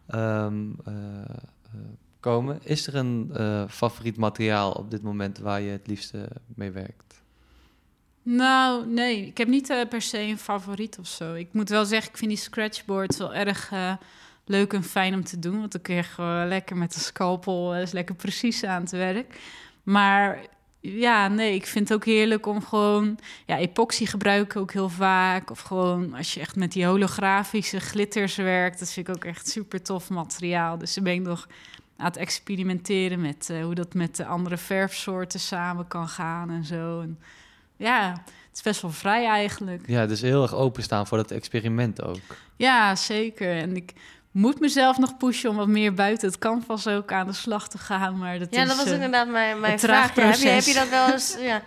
ehm, 0.07 0.63
eh, 0.85 0.93
eh, 0.93 1.79
komen. 2.19 2.59
Is 2.63 2.87
er 2.87 2.95
een 2.95 3.31
eh, 3.33 3.63
favoriet 3.67 4.17
materiaal 4.17 4.71
op 4.71 4.91
dit 4.91 5.01
moment 5.01 5.37
waar 5.37 5.61
je 5.61 5.71
het 5.71 5.87
liefste 5.87 6.27
mee 6.47 6.71
werkt? 6.71 7.20
Nou, 8.23 8.87
nee, 8.87 9.25
ik 9.25 9.37
heb 9.37 9.47
niet 9.47 9.69
eh, 9.69 9.87
per 9.89 10.01
se 10.01 10.19
een 10.19 10.37
favoriet 10.37 10.99
of 10.99 11.07
zo. 11.07 11.33
Ik 11.33 11.53
moet 11.53 11.69
wel 11.69 11.85
zeggen, 11.85 12.09
ik 12.11 12.17
vind 12.17 12.29
die 12.29 12.39
scratchboards 12.39 13.17
wel 13.17 13.33
erg 13.33 13.71
eh, 13.71 13.93
leuk 14.45 14.73
en 14.73 14.83
fijn 14.83 15.13
om 15.13 15.23
te 15.23 15.39
doen. 15.39 15.59
Want 15.59 15.71
dan 15.71 15.81
kun 15.81 15.95
je 15.95 16.03
gewoon 16.03 16.47
lekker 16.47 16.77
met 16.77 16.93
de 16.93 16.99
scalpel 16.99 17.75
eh, 17.75 17.81
is 17.81 17.91
lekker 17.91 18.15
precies 18.15 18.63
aan 18.63 18.81
het 18.81 18.91
werk. 18.91 19.39
Maar 19.83 20.39
ja, 20.79 21.27
nee, 21.27 21.55
ik 21.55 21.65
vind 21.65 21.89
het 21.89 21.97
ook 21.97 22.05
heerlijk 22.05 22.45
om 22.45 22.63
gewoon... 22.63 23.19
Ja, 23.45 23.57
epoxy 23.57 24.05
gebruiken 24.05 24.61
ook 24.61 24.71
heel 24.71 24.89
vaak. 24.89 25.51
Of 25.51 25.59
gewoon 25.59 26.13
als 26.13 26.33
je 26.33 26.39
echt 26.39 26.55
met 26.55 26.71
die 26.71 26.85
holografische 26.85 27.79
glitters 27.79 28.35
werkt. 28.35 28.79
Dat 28.79 28.91
vind 28.91 29.07
ik 29.07 29.15
ook 29.15 29.25
echt 29.25 29.47
super 29.47 29.81
tof 29.81 30.09
materiaal. 30.09 30.77
Dus 30.77 30.93
dan 30.93 31.03
ben 31.03 31.13
ik 31.13 31.21
nog 31.21 31.47
aan 31.97 32.05
het 32.05 32.17
experimenteren 32.17 33.21
met 33.21 33.49
eh, 33.49 33.63
hoe 33.63 33.75
dat 33.75 33.93
met 33.93 34.15
de 34.15 34.25
andere 34.25 34.57
verfsoorten 34.57 35.39
samen 35.39 35.87
kan 35.87 36.07
gaan 36.07 36.49
en 36.49 36.63
zo. 36.63 37.05
Ja, 37.81 38.11
het 38.47 38.55
is 38.55 38.61
best 38.61 38.81
wel 38.81 38.91
vrij 38.91 39.25
eigenlijk. 39.25 39.83
Ja, 39.85 40.05
dus 40.05 40.21
heel 40.21 40.41
erg 40.41 40.53
openstaan 40.53 41.07
voor 41.07 41.17
dat 41.17 41.31
experiment 41.31 42.01
ook. 42.03 42.17
Ja, 42.55 42.95
zeker. 42.95 43.55
En 43.57 43.75
ik 43.75 43.93
moet 44.31 44.59
mezelf 44.59 44.97
nog 44.97 45.17
pushen 45.17 45.49
om 45.49 45.55
wat 45.55 45.67
meer 45.67 45.93
buiten 45.93 46.27
het 46.27 46.37
canvas 46.37 46.87
ook 46.87 47.11
aan 47.11 47.27
de 47.27 47.33
slag 47.33 47.69
te 47.69 47.77
gaan. 47.77 48.17
Maar 48.17 48.39
dat 48.39 48.47
Ja, 48.53 48.61
is, 48.61 48.67
dat 48.67 48.77
was 48.77 48.85
eh, 48.85 48.93
inderdaad 48.93 49.27
mijn, 49.27 49.59
mijn 49.59 49.79
vraag. 49.79 50.15
Ja, 50.15 50.21
heb, 50.25 50.35
je, 50.35 50.47
heb 50.47 50.63
je 50.63 50.73
dat 50.73 50.89
wel 50.89 51.11
eens 51.11 51.37
ja, 51.51 51.61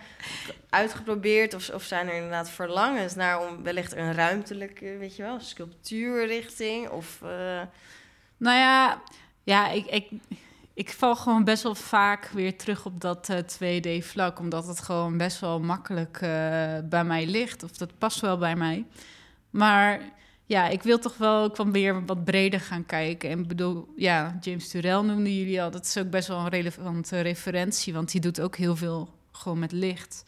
uitgeprobeerd? 0.70 1.54
Of, 1.54 1.68
of 1.68 1.82
zijn 1.82 2.08
er 2.08 2.14
inderdaad 2.14 2.50
verlangens 2.50 3.14
naar 3.14 3.48
om 3.48 3.62
wellicht 3.62 3.96
een 3.96 4.14
ruimtelijke, 4.14 4.96
weet 4.98 5.16
je 5.16 5.22
wel, 5.22 5.40
sculptuurrichting? 5.40 6.88
Of, 6.88 7.18
eh, 7.22 7.60
Nou 8.36 8.58
ja, 8.58 9.02
ja 9.42 9.70
ik, 9.70 9.86
ik, 9.86 10.08
ik 10.74 10.90
val 10.90 11.16
gewoon 11.16 11.44
best 11.44 11.62
wel 11.62 11.74
vaak 11.74 12.26
weer 12.26 12.56
terug 12.56 12.84
op 12.84 13.00
dat 13.00 13.30
2D-vlak, 13.32 14.38
omdat 14.38 14.66
het 14.66 14.80
gewoon 14.80 15.16
best 15.16 15.40
wel 15.40 15.60
makkelijk 15.60 16.18
bij 16.84 17.04
mij 17.04 17.26
ligt. 17.26 17.62
Of 17.62 17.70
dat 17.70 17.98
past 17.98 18.20
wel 18.20 18.38
bij 18.38 18.56
mij. 18.56 18.86
Maar 19.50 20.00
ja, 20.46 20.68
ik 20.68 20.82
wil 20.82 20.98
toch 20.98 21.16
wel 21.16 21.44
ik 21.44 21.56
weer 21.56 22.04
wat 22.04 22.24
breder 22.24 22.60
gaan 22.60 22.86
kijken. 22.86 23.30
En 23.30 23.46
bedoel, 23.46 23.88
ja, 23.96 24.38
James 24.40 24.68
Turrell 24.68 25.00
noemden 25.00 25.36
jullie 25.36 25.62
al. 25.62 25.70
Dat 25.70 25.84
is 25.84 25.98
ook 25.98 26.10
best 26.10 26.28
wel 26.28 26.38
een 26.38 26.48
relevante 26.48 27.20
referentie, 27.20 27.92
want 27.92 28.12
die 28.12 28.20
doet 28.20 28.40
ook 28.40 28.56
heel 28.56 28.76
veel 28.76 29.14
gewoon 29.32 29.58
met 29.58 29.72
licht. 29.72 30.24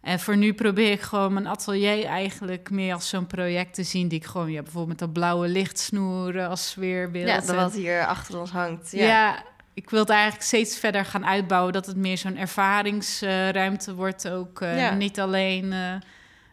En 0.00 0.20
voor 0.20 0.36
nu 0.36 0.54
probeer 0.54 0.92
ik 0.92 1.00
gewoon 1.00 1.32
mijn 1.32 1.46
atelier 1.46 2.04
eigenlijk 2.04 2.70
meer 2.70 2.94
als 2.94 3.08
zo'n 3.08 3.26
project 3.26 3.74
te 3.74 3.82
zien... 3.82 4.08
die 4.08 4.18
ik 4.18 4.24
gewoon, 4.24 4.50
ja, 4.50 4.62
bijvoorbeeld 4.62 4.88
met 4.88 4.98
dat 4.98 5.12
blauwe 5.12 5.48
lichtsnoeren 5.48 6.48
als 6.48 6.68
sfeerbeeld. 6.68 7.28
Ja, 7.28 7.40
dat 7.40 7.56
wat 7.56 7.72
hier 7.72 8.06
achter 8.06 8.38
ons 8.38 8.50
hangt. 8.50 8.90
Ja. 8.90 9.06
ja. 9.06 9.44
Ik 9.80 9.90
wil 9.90 10.00
het 10.00 10.10
eigenlijk 10.10 10.42
steeds 10.42 10.78
verder 10.78 11.04
gaan 11.04 11.26
uitbouwen... 11.26 11.72
dat 11.72 11.86
het 11.86 11.96
meer 11.96 12.18
zo'n 12.18 12.36
ervaringsruimte 12.36 13.94
wordt 13.94 14.28
ook. 14.28 14.60
Uh, 14.60 14.92
Niet 14.92 15.20
alleen 15.20 15.64
uh, 15.64 15.94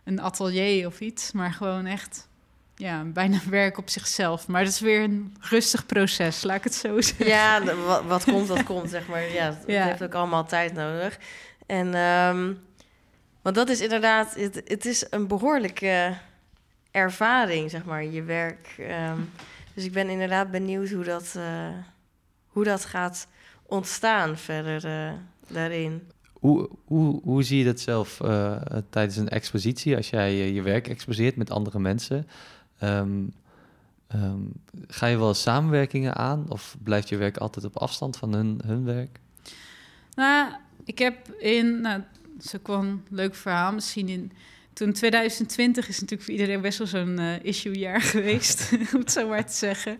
een 0.03 0.21
atelier 0.21 0.87
of 0.87 0.99
iets, 0.99 1.31
maar 1.31 1.51
gewoon 1.51 1.85
echt 1.85 2.27
ja, 2.75 3.03
bijna 3.03 3.39
werk 3.49 3.77
op 3.77 3.89
zichzelf. 3.89 4.47
Maar 4.47 4.63
dat 4.63 4.73
is 4.73 4.79
weer 4.79 5.03
een 5.03 5.35
rustig 5.39 5.85
proces, 5.85 6.43
laat 6.43 6.57
ik 6.57 6.63
het 6.63 6.75
zo 6.75 7.01
zeggen. 7.01 7.27
Ja, 7.27 7.75
wat, 7.75 8.03
wat 8.03 8.23
komt, 8.23 8.47
dat 8.47 8.63
komt, 8.63 8.89
zeg 8.89 9.07
maar. 9.07 9.31
Ja, 9.31 9.45
het 9.45 9.65
heeft 9.65 10.03
ook 10.03 10.13
allemaal 10.13 10.45
tijd 10.45 10.73
nodig. 10.73 11.17
En, 11.65 11.95
um, 11.95 12.59
want 13.41 13.55
dat 13.55 13.69
is 13.69 13.81
inderdaad, 13.81 14.35
het, 14.35 14.61
het 14.65 14.85
is 14.85 15.05
een 15.09 15.27
behoorlijke 15.27 16.17
ervaring, 16.91 17.69
zeg 17.69 17.85
maar, 17.85 18.03
je 18.03 18.23
werk. 18.23 18.75
Um, 18.79 19.31
dus 19.73 19.85
ik 19.85 19.91
ben 19.91 20.09
inderdaad 20.09 20.51
benieuwd 20.51 20.89
hoe 20.89 21.03
dat, 21.03 21.33
uh, 21.37 21.67
hoe 22.57 22.65
dat 22.65 22.85
gaat 22.85 23.27
ontstaan 23.65 24.37
verder 24.37 24.85
uh, 24.85 25.13
daarin. 25.47 26.01
Hoe, 26.33 26.69
hoe, 26.85 27.21
hoe 27.23 27.43
zie 27.43 27.57
je 27.57 27.65
dat 27.65 27.79
zelf 27.79 28.19
uh, 28.19 28.55
tijdens 28.89 29.17
een 29.17 29.29
expositie, 29.29 29.95
als 29.95 30.09
jij 30.09 30.51
je 30.51 30.61
werk 30.61 30.87
exposeert 30.87 31.35
met 31.35 31.51
andere 31.51 31.79
mensen? 31.79 32.27
Um, 32.83 33.33
um, 34.15 34.51
ga 34.87 35.05
je 35.05 35.17
wel 35.17 35.33
samenwerkingen 35.33 36.15
aan 36.15 36.45
of 36.49 36.75
blijft 36.83 37.09
je 37.09 37.17
werk 37.17 37.37
altijd 37.37 37.65
op 37.65 37.77
afstand 37.77 38.17
van 38.17 38.33
hun, 38.33 38.61
hun 38.65 38.85
werk? 38.85 39.19
Nou, 40.15 40.51
ik 40.83 40.99
heb 40.99 41.29
in, 41.39 41.81
nou, 41.81 42.03
ook 42.55 42.67
wel 42.67 42.79
een 42.79 43.03
leuk 43.09 43.35
verhaal 43.35 43.73
misschien 43.73 44.09
in. 44.09 44.31
Toen 44.73 44.93
2020 44.93 45.87
is 45.87 45.99
natuurlijk 45.99 46.29
voor 46.29 46.39
iedereen 46.39 46.61
best 46.61 46.77
wel 46.77 46.87
zo'n 46.87 47.19
uh, 47.19 47.43
issue-jaar 47.43 48.01
geweest, 48.15 48.71
om 48.93 48.99
het 48.99 49.11
zo 49.11 49.27
maar 49.27 49.45
te 49.45 49.53
zeggen. 49.53 49.97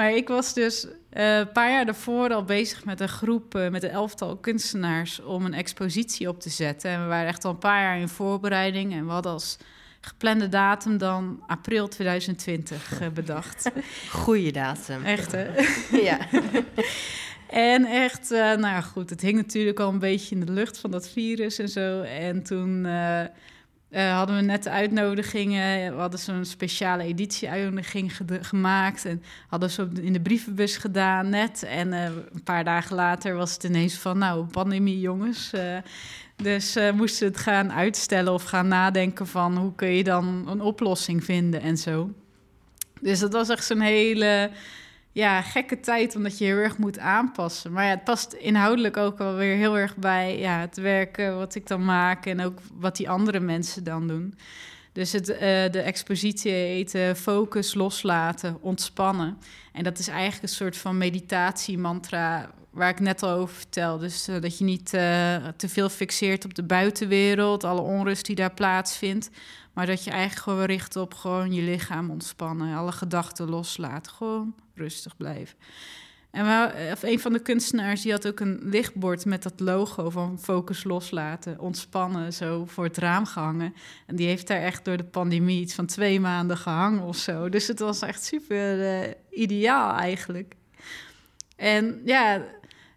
Maar 0.00 0.12
ik 0.12 0.28
was 0.28 0.54
dus 0.54 0.84
uh, 0.84 1.38
een 1.38 1.52
paar 1.52 1.70
jaar 1.70 1.84
daarvoor 1.84 2.32
al 2.32 2.44
bezig 2.44 2.84
met 2.84 3.00
een 3.00 3.08
groep, 3.08 3.54
uh, 3.54 3.68
met 3.68 3.82
een 3.82 3.90
elftal 3.90 4.36
kunstenaars, 4.36 5.22
om 5.22 5.44
een 5.44 5.54
expositie 5.54 6.28
op 6.28 6.40
te 6.40 6.50
zetten. 6.50 6.90
En 6.90 7.02
we 7.02 7.08
waren 7.08 7.28
echt 7.28 7.44
al 7.44 7.50
een 7.50 7.58
paar 7.58 7.82
jaar 7.82 7.98
in 7.98 8.08
voorbereiding 8.08 8.92
en 8.92 9.06
we 9.06 9.12
hadden 9.12 9.32
als 9.32 9.56
geplande 10.00 10.48
datum 10.48 10.98
dan 10.98 11.42
april 11.46 11.88
2020 11.88 13.00
uh, 13.00 13.08
bedacht. 13.08 13.70
Goeie 14.22 14.52
datum. 14.52 15.04
Echt, 15.04 15.32
hè? 15.32 15.48
ja. 16.10 16.18
en 17.74 17.84
echt, 17.84 18.30
nou 18.30 18.82
goed, 18.82 19.10
het 19.10 19.20
hing 19.20 19.36
natuurlijk 19.36 19.80
al 19.80 19.88
een 19.88 19.98
beetje 19.98 20.34
in 20.34 20.46
de 20.46 20.52
lucht 20.52 20.78
van 20.78 20.90
dat 20.90 21.08
virus 21.08 21.58
en 21.58 21.68
zo. 21.68 22.00
En 22.00 22.42
toen 22.42 22.86
uh, 23.90 24.16
hadden 24.16 24.36
we 24.36 24.42
net 24.42 24.62
de 24.62 24.70
uitnodigingen. 24.70 25.94
We 25.94 26.00
hadden 26.00 26.20
zo'n 26.20 26.44
speciale 26.44 27.02
editie-uitnodiging 27.02 28.12
gemaakt. 28.40 29.04
En 29.04 29.22
hadden 29.48 29.70
ze 29.70 29.88
in 30.00 30.12
de 30.12 30.20
brievenbus 30.20 30.76
gedaan 30.76 31.28
net. 31.28 31.62
En 31.62 31.92
een 31.92 32.42
paar 32.44 32.64
dagen 32.64 32.96
later 32.96 33.34
was 33.34 33.52
het 33.52 33.64
ineens 33.64 33.94
van, 33.94 34.18
nou, 34.18 34.44
pandemie 34.44 35.00
jongens. 35.00 35.52
Dus 36.36 36.76
uh, 36.76 36.92
moesten 36.92 37.26
het 37.26 37.36
gaan 37.36 37.72
uitstellen 37.72 38.32
of 38.32 38.42
gaan 38.42 38.68
nadenken 38.68 39.26
van 39.26 39.56
hoe 39.56 39.74
kun 39.74 39.88
je 39.88 40.04
dan 40.04 40.44
een 40.48 40.60
oplossing 40.60 41.24
vinden 41.24 41.60
en 41.60 41.76
zo. 41.76 42.10
Dus 43.00 43.18
dat 43.18 43.32
was 43.32 43.48
echt 43.48 43.64
zo'n 43.64 43.80
hele 43.80 44.50
ja, 45.12 45.42
gekke 45.42 45.80
tijd, 45.80 46.16
omdat 46.16 46.38
je 46.38 46.44
heel 46.44 46.56
erg 46.56 46.78
moet 46.78 46.98
aanpassen. 46.98 47.72
Maar 47.72 47.84
ja, 47.84 47.90
het 47.90 48.04
past 48.04 48.32
inhoudelijk 48.32 48.96
ook 48.96 49.18
wel 49.18 49.34
weer 49.34 49.56
heel 49.56 49.78
erg 49.78 49.96
bij 49.96 50.38
ja, 50.38 50.60
het 50.60 50.76
werken 50.76 51.36
wat 51.36 51.54
ik 51.54 51.66
dan 51.66 51.84
maak 51.84 52.26
en 52.26 52.40
ook 52.40 52.58
wat 52.74 52.96
die 52.96 53.10
andere 53.10 53.40
mensen 53.40 53.84
dan 53.84 54.08
doen. 54.08 54.34
Dus 54.92 55.12
het, 55.12 55.28
uh, 55.28 55.38
de 55.70 55.80
expositie 55.84 56.94
uh, 56.94 57.14
focus, 57.14 57.74
loslaten, 57.74 58.58
ontspannen. 58.60 59.38
En 59.72 59.84
dat 59.84 59.98
is 59.98 60.08
eigenlijk 60.08 60.42
een 60.42 60.48
soort 60.48 60.76
van 60.76 60.98
meditatie-mantra 60.98 62.50
waar 62.70 62.88
ik 62.88 63.00
net 63.00 63.22
al 63.22 63.30
over 63.30 63.54
vertel. 63.54 63.98
Dus 63.98 64.28
uh, 64.28 64.40
dat 64.40 64.58
je 64.58 64.64
niet 64.64 64.88
te 65.56 65.68
veel 65.68 65.88
fixeert 65.88 66.44
op 66.44 66.54
de 66.54 66.62
buitenwereld, 66.62 67.64
alle 67.64 67.80
onrust 67.80 68.26
die 68.26 68.36
daar 68.36 68.54
plaatsvindt. 68.54 69.30
Maar 69.80 69.88
dat 69.88 70.04
je 70.04 70.10
eigenlijk 70.10 70.42
gewoon 70.42 70.64
richt 70.64 70.96
op 70.96 71.14
gewoon 71.14 71.52
je 71.52 71.62
lichaam 71.62 72.10
ontspannen, 72.10 72.76
alle 72.76 72.92
gedachten 72.92 73.48
loslaten, 73.48 74.12
gewoon 74.12 74.54
rustig 74.74 75.16
blijven. 75.16 75.56
En 76.30 76.44
we, 76.44 76.88
of 76.92 77.02
een 77.02 77.20
van 77.20 77.32
de 77.32 77.42
kunstenaars 77.42 78.02
die 78.02 78.12
had 78.12 78.26
ook 78.26 78.40
een 78.40 78.60
lichtbord 78.62 79.24
met 79.24 79.42
dat 79.42 79.60
logo 79.60 80.10
van 80.10 80.38
focus 80.38 80.84
loslaten, 80.84 81.58
ontspannen, 81.58 82.32
zo 82.32 82.64
voor 82.66 82.84
het 82.84 82.96
raam 82.96 83.26
gehangen. 83.26 83.74
En 84.06 84.16
die 84.16 84.26
heeft 84.26 84.46
daar 84.46 84.60
echt 84.60 84.84
door 84.84 84.96
de 84.96 85.04
pandemie 85.04 85.60
iets 85.60 85.74
van 85.74 85.86
twee 85.86 86.20
maanden 86.20 86.56
gehangen 86.56 87.02
of 87.02 87.16
zo. 87.16 87.48
Dus 87.48 87.66
het 87.66 87.78
was 87.78 88.02
echt 88.02 88.24
super 88.24 88.78
uh, 88.78 89.10
ideaal 89.30 89.92
eigenlijk. 89.92 90.54
En 91.56 92.00
ja, 92.04 92.42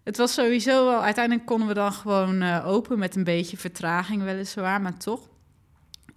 het 0.04 0.17
was 0.17 0.34
sowieso 0.34 0.86
wel... 0.86 1.04
Uiteindelijk 1.04 1.46
konden 1.46 1.67
we 1.67 1.74
dan 1.74 1.93
gewoon 1.93 2.41
uh, 2.41 2.67
open 2.67 3.00
met 3.00 3.15
een 3.15 3.24
beetje 3.24 3.58
vertraging 3.58 4.24
weliswaar, 4.24 4.82
maar 4.82 4.98
toch. 4.98 5.32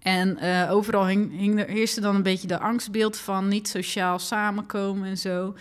En 0.06 0.38
uh, 0.42 0.72
overal 0.72 1.06
hing, 1.06 1.60
er, 1.60 1.68
heerste 1.68 2.00
dan 2.00 2.14
een 2.14 2.22
beetje 2.22 2.46
de 2.46 2.58
angstbeeld 2.58 3.16
van 3.16 3.48
niet 3.48 3.68
sociaal 3.68 4.18
samenkomen 4.18 5.08
en 5.08 5.18
zo. 5.18 5.54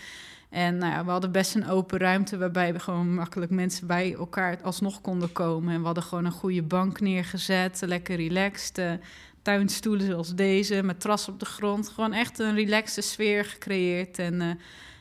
En 0.48 0.78
nou 0.78 0.92
ja, 0.92 1.04
we 1.04 1.10
hadden 1.10 1.32
best 1.32 1.54
een 1.54 1.68
open 1.68 1.98
ruimte 1.98 2.38
waarbij 2.38 2.72
we 2.72 2.78
gewoon 2.78 3.14
makkelijk 3.14 3.50
mensen 3.50 3.86
bij 3.86 4.14
elkaar 4.14 4.58
alsnog 4.62 5.00
konden 5.00 5.32
komen. 5.32 5.74
En 5.74 5.80
we 5.80 5.86
hadden 5.86 6.02
gewoon 6.02 6.24
een 6.24 6.32
goede 6.32 6.62
bank 6.62 7.00
neergezet, 7.00 7.82
lekker 7.86 8.16
relaxed. 8.16 8.78
Uh, 8.78 8.92
tuinstoelen 9.42 10.06
zoals 10.06 10.34
deze, 10.34 10.82
met 10.82 11.00
tras 11.00 11.28
op 11.28 11.40
de 11.40 11.46
grond. 11.46 11.88
Gewoon 11.88 12.12
echt 12.12 12.38
een 12.38 12.54
relaxte 12.54 13.00
sfeer 13.00 13.44
gecreëerd. 13.44 14.18
En 14.18 14.34
uh, 14.34 14.50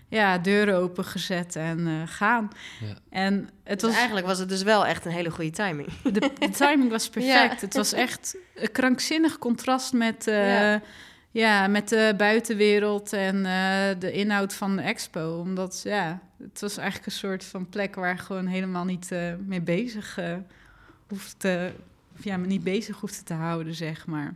ja, 0.07 0.37
deuren 0.37 0.75
opengezet 0.75 1.55
en 1.55 1.79
uh, 1.79 2.01
gaan. 2.05 2.49
Ja. 2.81 2.95
En 3.09 3.49
het 3.63 3.81
was... 3.81 3.93
eigenlijk 3.93 4.25
was 4.25 4.39
het 4.39 4.49
dus 4.49 4.63
wel 4.63 4.85
echt 4.85 5.05
een 5.05 5.11
hele 5.11 5.29
goede 5.29 5.51
timing. 5.51 5.87
De, 6.03 6.31
de 6.39 6.49
timing 6.65 6.89
was 6.89 7.09
perfect. 7.09 7.53
Ja. 7.53 7.65
Het 7.65 7.73
was 7.73 7.93
echt 7.93 8.35
een 8.55 8.71
krankzinnig 8.71 9.37
contrast 9.37 9.93
met, 9.93 10.27
uh, 10.27 10.59
ja. 10.59 10.81
ja. 11.31 11.67
met 11.67 11.89
de 11.89 12.13
buitenwereld 12.17 13.13
en 13.13 13.35
uh, 13.35 13.99
de 13.99 14.11
inhoud 14.11 14.53
van 14.53 14.75
de 14.75 14.81
expo. 14.81 15.39
Omdat 15.39 15.81
ja, 15.83 16.19
het 16.43 16.61
was 16.61 16.77
eigenlijk 16.77 17.07
een 17.07 17.17
soort 17.17 17.43
van 17.43 17.69
plek 17.69 17.95
waar 17.95 18.17
gewoon 18.17 18.45
helemaal 18.45 18.85
niet 18.85 19.11
mee 19.45 19.61
bezig 19.61 20.19
hoeft 21.07 21.39
te... 21.39 21.71
Of 22.17 22.23
ja, 22.23 22.37
niet 22.37 22.63
bezig 22.63 22.99
hoefde 22.99 23.23
te 23.23 23.33
houden, 23.33 23.75
zeg 23.75 24.05
maar. 24.05 24.33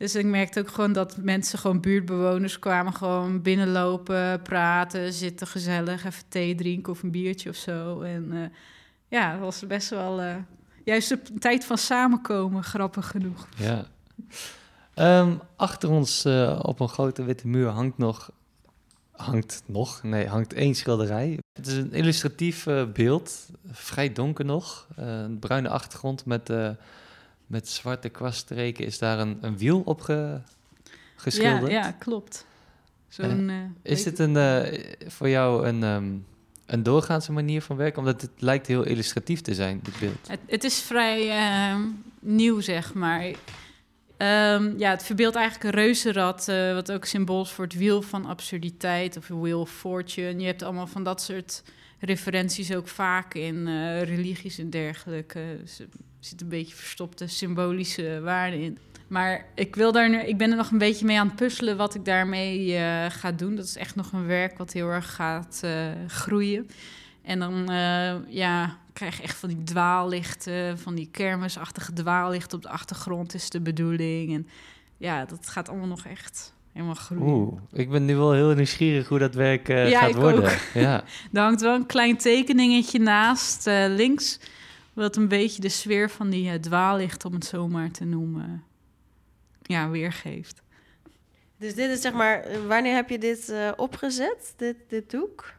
Dus 0.00 0.14
ik 0.14 0.24
merkte 0.24 0.60
ook 0.60 0.68
gewoon 0.68 0.92
dat 0.92 1.16
mensen, 1.16 1.58
gewoon 1.58 1.80
buurtbewoners, 1.80 2.58
kwamen 2.58 2.94
gewoon 2.94 3.42
binnenlopen, 3.42 4.42
praten, 4.42 5.12
zitten 5.12 5.46
gezellig, 5.46 6.04
even 6.04 6.22
thee 6.28 6.54
drinken 6.54 6.92
of 6.92 7.02
een 7.02 7.10
biertje 7.10 7.48
of 7.48 7.56
zo. 7.56 8.00
En 8.00 8.32
uh, 8.32 8.40
ja, 9.08 9.30
het 9.30 9.40
was 9.40 9.66
best 9.66 9.90
wel 9.90 10.22
uh, 10.22 10.34
juist 10.84 11.10
een 11.10 11.38
tijd 11.38 11.64
van 11.64 11.78
samenkomen, 11.78 12.64
grappig 12.64 13.08
genoeg. 13.08 13.48
Ja. 13.56 13.86
Um, 15.20 15.40
achter 15.56 15.90
ons 15.90 16.26
uh, 16.26 16.58
op 16.62 16.80
een 16.80 16.88
grote 16.88 17.24
witte 17.24 17.48
muur 17.48 17.68
hangt 17.68 17.98
nog, 17.98 18.30
hangt 19.10 19.62
nog, 19.66 20.02
nee, 20.02 20.26
hangt 20.26 20.52
één 20.52 20.74
schilderij. 20.74 21.38
Het 21.52 21.66
is 21.66 21.76
een 21.76 21.92
illustratief 21.92 22.66
beeld, 22.92 23.48
vrij 23.70 24.12
donker 24.12 24.44
nog, 24.44 24.86
een 24.96 25.38
bruine 25.38 25.68
achtergrond 25.68 26.24
met 26.24 26.50
met 27.50 27.68
zwarte 27.68 28.08
kwaststreken 28.08 28.84
is 28.84 28.98
daar 28.98 29.18
een, 29.18 29.38
een 29.40 29.58
wiel 29.58 29.80
op 29.84 30.00
ge, 30.00 30.40
geschilderd. 31.16 31.72
Ja, 31.72 31.84
ja 31.84 31.92
klopt. 31.92 32.46
Zo'n, 33.08 33.48
uh, 33.48 33.56
is 33.82 34.02
dit 34.02 34.18
een, 34.18 34.34
uh, 34.34 34.84
voor 35.06 35.28
jou 35.28 35.66
een, 35.66 35.82
um, 35.82 36.26
een 36.66 36.82
doorgaanse 36.82 37.32
manier 37.32 37.62
van 37.62 37.76
werken? 37.76 37.98
Omdat 37.98 38.20
het 38.20 38.30
lijkt 38.38 38.66
heel 38.66 38.82
illustratief 38.82 39.40
te 39.40 39.54
zijn, 39.54 39.80
dit 39.82 39.98
beeld. 39.98 40.28
Het, 40.28 40.40
het 40.46 40.64
is 40.64 40.80
vrij 40.80 41.26
uh, 41.26 41.84
nieuw, 42.20 42.60
zeg 42.60 42.94
maar. 42.94 43.24
Um, 43.24 44.78
ja, 44.78 44.90
het 44.90 45.02
verbeeldt 45.02 45.36
eigenlijk 45.36 45.64
een 45.64 45.82
reuzenrad, 45.82 46.48
uh, 46.48 46.74
wat 46.74 46.92
ook 46.92 47.04
symbool 47.04 47.42
is 47.42 47.50
voor 47.50 47.64
het 47.64 47.76
wiel 47.76 48.02
van 48.02 48.26
absurditeit 48.26 49.16
of 49.16 49.28
wheel 49.28 49.60
of 49.60 49.70
fortune. 49.70 50.40
Je 50.40 50.46
hebt 50.46 50.62
allemaal 50.62 50.86
van 50.86 51.04
dat 51.04 51.22
soort 51.22 51.62
referenties 51.98 52.74
ook 52.74 52.88
vaak 52.88 53.34
in 53.34 53.66
religies 53.98 54.58
en 54.58 54.70
dergelijke. 54.70 55.58
Dus, 55.60 55.80
zit 56.20 56.40
een 56.40 56.48
beetje 56.48 56.74
verstopte 56.74 57.26
symbolische 57.26 58.20
waarde 58.20 58.62
in. 58.62 58.78
Maar 59.06 59.46
ik, 59.54 59.76
wil 59.76 59.92
daar 59.92 60.10
nu, 60.10 60.20
ik 60.20 60.38
ben 60.38 60.50
er 60.50 60.56
nog 60.56 60.70
een 60.70 60.78
beetje 60.78 61.06
mee 61.06 61.18
aan 61.18 61.26
het 61.26 61.36
puzzelen 61.36 61.76
wat 61.76 61.94
ik 61.94 62.04
daarmee 62.04 62.66
uh, 62.68 63.06
ga 63.08 63.32
doen. 63.32 63.56
Dat 63.56 63.64
is 63.64 63.76
echt 63.76 63.94
nog 63.94 64.12
een 64.12 64.26
werk 64.26 64.58
wat 64.58 64.72
heel 64.72 64.88
erg 64.88 65.14
gaat 65.14 65.60
uh, 65.64 65.86
groeien. 66.06 66.68
En 67.22 67.38
dan 67.38 67.70
eh, 67.70 68.14
ja, 68.28 68.76
krijg 68.92 69.16
je 69.16 69.22
echt 69.22 69.36
van 69.36 69.48
die 69.48 69.62
dwaallichten, 69.62 70.78
van 70.78 70.94
die 70.94 71.08
kermisachtige 71.10 71.92
dwaallichten 71.92 72.56
op 72.56 72.62
de 72.62 72.68
achtergrond 72.68 73.34
is 73.34 73.50
de 73.50 73.60
bedoeling. 73.60 74.34
En 74.34 74.48
ja, 74.96 75.24
dat 75.24 75.48
gaat 75.48 75.68
allemaal 75.68 75.86
nog 75.86 76.06
echt 76.06 76.54
helemaal 76.72 76.94
groeien. 76.94 77.26
Oeh, 77.26 77.52
ik 77.72 77.90
ben 77.90 78.04
nu 78.04 78.16
wel 78.16 78.32
heel 78.32 78.54
nieuwsgierig 78.54 79.08
hoe 79.08 79.18
dat 79.18 79.34
werk 79.34 79.68
eh, 79.68 79.90
Ja, 79.90 80.00
gaat 80.00 80.10
ik 80.10 80.16
worden. 80.16 80.44
ook. 80.44 80.58
Ja. 80.74 81.04
Er 81.32 81.40
hangt 81.40 81.60
wel 81.60 81.74
een 81.74 81.86
klein 81.86 82.16
tekeningetje 82.16 82.98
naast, 82.98 83.66
eh, 83.66 83.84
links, 83.88 84.38
wat 85.00 85.16
een 85.16 85.28
beetje 85.28 85.60
de 85.60 85.68
sfeer 85.68 86.10
van 86.10 86.30
die 86.30 86.50
eh, 86.50 86.58
dwaallicht, 86.58 87.24
om 87.24 87.32
het 87.32 87.44
zo 87.44 87.68
maar 87.68 87.90
te 87.90 88.04
noemen, 88.04 88.64
ja, 89.62 89.90
weergeeft. 89.90 90.62
Dus 91.56 91.74
dit 91.74 91.90
is 91.90 92.00
zeg 92.00 92.12
maar, 92.12 92.46
wanneer 92.66 92.94
heb 92.94 93.08
je 93.08 93.18
dit 93.18 93.48
eh, 93.48 93.70
opgezet, 93.76 94.54
dit, 94.56 94.76
dit 94.88 95.10
doek? 95.10 95.52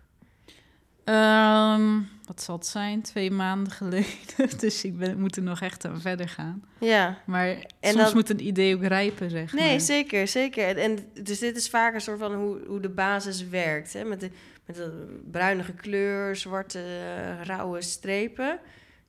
Ehm, 1.03 1.99
wat 2.25 2.41
zal 2.41 2.55
het 2.55 2.65
zijn? 2.65 3.01
Twee 3.01 3.31
maanden 3.31 3.73
geleden. 3.73 4.09
dus 4.59 4.83
ik 4.83 4.97
ben, 4.97 5.19
moet 5.19 5.35
er 5.35 5.43
nog 5.43 5.61
echt 5.61 5.85
aan 5.85 6.01
verder 6.01 6.29
gaan. 6.29 6.63
Ja. 6.79 7.17
Maar 7.25 7.47
En 7.79 7.91
soms 7.91 8.13
moet 8.13 8.29
een 8.29 8.45
idee 8.47 8.75
ook 8.75 8.83
rijpen, 8.83 9.29
zeg 9.29 9.53
Nee, 9.53 9.69
maar. 9.69 9.79
zeker, 9.79 10.27
zeker. 10.27 10.67
En, 10.67 10.77
en 10.77 11.23
dus 11.23 11.39
dit 11.39 11.57
is 11.57 11.69
vaak 11.69 11.93
een 11.93 12.01
soort 12.01 12.19
van 12.19 12.33
hoe, 12.33 12.57
hoe 12.67 12.79
de 12.79 12.89
basis 12.89 13.47
werkt. 13.47 13.93
Hè? 13.93 14.03
Met, 14.03 14.19
de, 14.19 14.29
met 14.65 14.75
de 14.75 15.19
bruinige 15.31 15.73
kleur, 15.73 16.35
zwarte, 16.35 16.79
eh, 16.79 17.45
rauwe 17.45 17.81
strepen. 17.81 18.59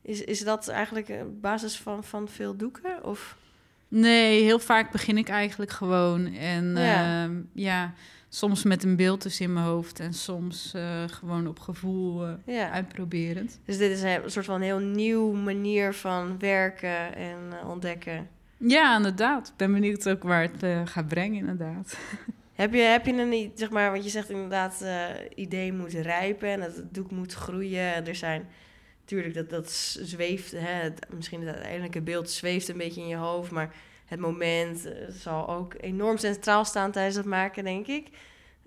Is, 0.03 0.25
is 0.25 0.45
dat 0.45 0.69
eigenlijk 0.69 1.09
een 1.09 1.41
basis 1.41 1.79
van, 1.79 2.05
van 2.05 2.29
veel 2.29 2.57
doeken? 2.57 3.05
Of? 3.05 3.37
Nee, 3.89 4.43
heel 4.43 4.59
vaak 4.59 4.93
begin 4.93 5.19
ik 5.19 5.29
eigenlijk 5.29 5.71
gewoon. 5.71 6.35
En 6.35 6.75
Ja. 6.77 7.25
ja, 7.25 7.31
ja 7.53 7.93
soms 8.29 8.63
met 8.63 8.83
een 8.85 8.97
beeld 8.97 9.23
dus 9.23 9.41
in 9.41 9.53
mijn 9.53 9.67
hoofd. 9.67 10.01
En 10.01 10.13
soms 10.15 10.73
eh, 10.75 11.03
gewoon 11.07 11.47
op 11.47 11.59
gevoel 11.59 12.27
eh, 12.27 12.33
Ja. 12.47 12.71
uitproberend. 12.71 13.61
Dus 13.65 13.79
dit 13.79 13.91
is 13.91 14.03
een 14.03 14.21
soort 14.31 14.45
van 14.47 14.61
heel 14.61 14.79
nieuw 14.79 15.33
manier 15.33 15.95
van 15.95 16.39
werken 16.39 17.15
en 17.15 17.39
eh, 17.61 17.69
ontdekken. 17.69 18.29
Ja, 18.57 18.97
inderdaad. 18.97 19.49
Ik 19.49 19.57
ben 19.57 19.73
benieuwd 19.73 20.09
ook 20.09 20.23
waar 20.23 20.43
het 20.43 20.63
eh, 20.63 20.81
gaat 20.85 21.09
brengen, 21.09 21.39
inderdaad. 21.39 21.97
Heb 22.53 22.73
je, 22.75 22.81
heb 22.81 23.07
je 23.07 23.13
een, 23.13 23.53
zeg 23.55 23.71
maar, 23.71 23.91
want 23.91 24.05
je 24.05 24.11
zegt 24.11 24.31
inderdaad, 24.31 24.81
eh 24.83 25.05
idee 25.35 25.73
moet 25.73 25.93
rijpen 25.93 26.49
en 26.49 26.61
het 26.61 26.83
doek 26.91 27.11
moet 27.11 27.33
groeien. 27.33 27.95
En 27.95 28.07
er 28.07 28.15
zijn, 28.15 28.49
natuurlijk, 29.03 29.35
dat, 29.35 29.51
dat 29.51 29.73
zweeft, 30.01 30.53
hè, 30.53 30.73
het, 30.83 31.07
misschien 31.11 31.41
het 31.41 31.55
uiteindelijke 31.55 32.01
beeld 32.01 32.31
zweeft 32.31 32.69
een 32.69 32.77
beetje 32.77 33.01
in 33.01 33.09
je 33.09 33.17
hoofd, 33.17 33.51
maar 33.51 33.75
het 34.05 34.21
moment 34.21 34.87
eh, 34.87 34.93
zal 35.09 35.49
ook 35.49 35.75
enorm 35.81 36.17
centraal 36.17 36.65
staan 36.65 36.91
tijdens 36.91 37.17
het 37.17 37.27
maken, 37.27 37.65
denk 37.65 37.87
ik. 37.87 38.09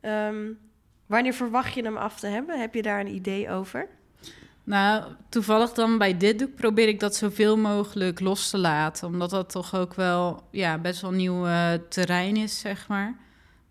Ehm, 0.02 0.52
wanneer 1.06 1.34
verwacht 1.34 1.74
je 1.74 1.84
hem 1.84 1.98
af 1.98 2.20
te 2.20 2.28
hebben? 2.28 2.60
Heb 2.60 2.74
je 2.74 2.82
daar 2.82 3.00
een 3.00 3.16
idee 3.16 3.50
over? 3.50 3.88
Nou, 4.64 5.04
toevallig 5.30 5.74
dan 5.74 5.98
bij 5.98 6.18
dit 6.18 6.40
doek 6.40 6.56
probeer 6.56 6.88
ik 6.88 7.00
dat 7.00 7.16
zoveel 7.16 7.58
mogelijk 7.58 8.20
los 8.20 8.50
te 8.50 8.58
laten. 8.58 9.08
Omdat 9.08 9.30
dat 9.30 9.50
toch 9.50 9.76
ook 9.76 9.94
wel 9.94 10.48
ja, 10.52 10.78
best 10.78 11.02
wel 11.02 11.12
nieuw 11.12 11.46
eh, 11.46 11.74
terrein 11.90 12.38
is, 12.38 12.60
zeg 12.60 12.88
maar. 12.88 13.16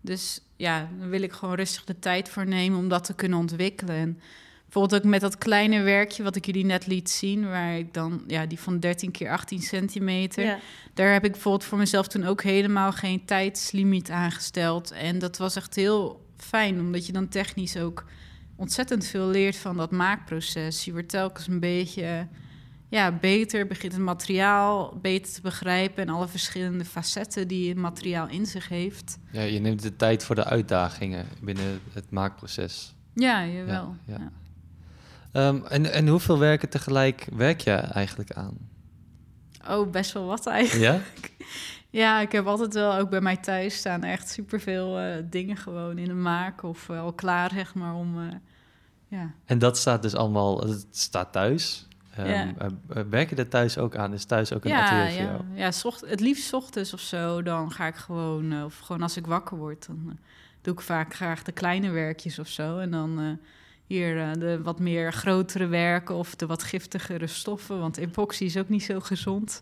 Dus 0.01 0.41
ja, 0.55 0.89
dan 0.99 1.09
wil 1.09 1.21
ik 1.21 1.31
gewoon 1.31 1.55
rustig 1.55 1.83
de 1.83 1.99
tijd 1.99 2.29
voor 2.29 2.47
nemen 2.47 2.79
om 2.79 2.87
dat 2.87 3.03
te 3.03 3.15
kunnen 3.15 3.39
ontwikkelen. 3.39 4.19
Bijvoorbeeld 4.65 5.03
ook 5.03 5.09
met 5.09 5.21
dat 5.21 5.37
kleine 5.37 5.81
werkje 5.81 6.23
wat 6.23 6.35
ik 6.35 6.45
jullie 6.45 6.65
net 6.65 6.87
liet 6.87 7.09
zien... 7.09 7.49
waar 7.49 7.77
ik 7.77 7.93
dan, 7.93 8.23
ja, 8.27 8.45
die 8.45 8.59
van 8.59 8.79
13 8.79 9.11
keer 9.11 9.29
18 9.29 9.61
centimeter... 9.61 10.43
Ja. 10.43 10.59
Daar 10.93 11.13
heb 11.13 11.25
ik 11.25 11.31
bijvoorbeeld 11.31 11.63
voor 11.63 11.77
mezelf 11.77 12.07
toen 12.07 12.25
ook 12.25 12.43
helemaal 12.43 12.91
geen 12.91 13.25
tijdslimiet 13.25 14.11
aangesteld. 14.11 14.91
En 14.91 15.19
dat 15.19 15.37
was 15.37 15.55
echt 15.55 15.75
heel 15.75 16.25
fijn, 16.37 16.79
omdat 16.79 17.05
je 17.05 17.11
dan 17.11 17.27
technisch 17.27 17.77
ook 17.77 18.05
ontzettend 18.55 19.05
veel 19.05 19.27
leert 19.27 19.55
van 19.55 19.77
dat 19.77 19.91
maakproces. 19.91 20.85
Je 20.85 20.91
wordt 20.91 21.09
telkens 21.09 21.47
een 21.47 21.59
beetje 21.59 22.27
ja, 22.89 23.11
beter, 23.11 23.67
begint 23.67 23.93
het 23.93 24.01
materiaal 24.01 24.97
beter 25.01 25.33
te 25.33 25.41
begrijpen 25.41 26.07
en 26.07 26.13
alle 26.13 26.27
verschillende 26.27 26.85
facetten 26.85 27.47
die 27.47 27.69
het 27.69 27.77
materiaal 27.77 28.27
in 28.27 28.45
zich 28.45 28.69
heeft. 28.69 29.17
ja, 29.31 29.41
je 29.41 29.59
neemt 29.59 29.81
de 29.81 29.95
tijd 29.95 30.23
voor 30.23 30.35
de 30.35 30.43
uitdagingen 30.43 31.25
binnen 31.41 31.79
het 31.93 32.11
maakproces. 32.11 32.95
Ja, 33.13 33.45
jawel. 33.45 33.95
Ja, 34.05 34.13
ja. 34.13 34.19
Ja. 34.19 34.31
Ehm, 35.35 35.65
en, 35.65 35.91
en 35.91 36.07
hoeveel 36.07 36.39
werken 36.39 36.69
tegelijk 36.69 37.27
werk 37.35 37.61
je 37.61 37.71
eigenlijk 37.71 38.31
aan? 38.31 38.57
Oh, 39.69 39.91
best 39.91 40.11
wel 40.13 40.25
wat 40.25 40.47
eigenlijk. 40.47 40.83
Ja? 40.83 40.99
Ja, 41.89 42.19
ik 42.21 42.31
heb 42.31 42.45
altijd 42.45 42.73
wel 42.73 42.95
ook 42.97 43.09
bij 43.09 43.21
mij 43.21 43.37
thuis 43.37 43.75
staan 43.75 44.03
echt 44.03 44.29
superveel 44.29 44.99
eh 44.99 45.23
dingen 45.29 45.57
gewoon 45.57 45.97
in 45.97 46.07
de 46.07 46.13
maak 46.13 46.63
of 46.63 46.89
eh, 46.89 46.99
al 46.99 47.13
klaar, 47.13 47.49
zeg 47.53 47.73
maar, 47.73 47.93
om... 47.93 48.19
eh, 48.19 48.35
ja. 49.07 49.33
En 49.45 49.59
dat 49.59 49.77
staat 49.77 50.01
dus 50.01 50.15
allemaal, 50.15 50.59
het 50.67 50.87
staat 50.91 51.31
thuis. 51.31 51.87
Ehm, 52.15 52.27
Ja. 52.29 52.53
werk 53.09 53.29
je 53.29 53.35
er 53.35 53.47
thuis 53.49 53.77
ook 53.77 53.95
aan? 53.95 54.13
Is 54.13 54.25
thuis 54.25 54.53
ook 54.53 54.63
een 54.65 54.69
ja, 54.71 54.83
atelier 54.85 55.11
voor 55.11 55.21
ja, 55.21 55.31
jou? 55.31 55.43
ja 55.53 55.71
zocht, 55.71 56.01
het 56.07 56.19
liefst 56.19 56.47
's 56.47 56.53
ochtends 56.53 56.93
of 56.93 56.99
zo. 56.99 57.43
Dan 57.43 57.71
ga 57.71 57.87
ik 57.87 57.95
gewoon, 57.95 58.63
of 58.63 58.77
gewoon 58.79 59.01
als 59.01 59.17
ik 59.17 59.27
wakker 59.27 59.57
word, 59.57 59.87
dan 59.87 60.17
doe 60.61 60.73
ik 60.73 60.81
vaak 60.81 61.13
graag 61.15 61.43
de 61.43 61.51
kleine 61.51 61.89
werkjes 61.89 62.39
of 62.39 62.47
zo. 62.47 62.77
En 62.79 62.91
dan 62.91 63.39
hier 63.87 64.21
eh, 64.21 64.31
de 64.33 64.61
wat 64.61 64.79
meer 64.79 65.13
grotere 65.13 65.67
werken 65.67 66.15
of 66.15 66.35
de 66.35 66.45
wat 66.45 66.63
giftigere 66.63 67.27
stoffen. 67.27 67.79
Want 67.79 67.97
epoxy 67.97 68.43
is 68.43 68.57
ook 68.57 68.69
niet 68.69 68.83
zo 68.83 68.99
gezond 68.99 69.61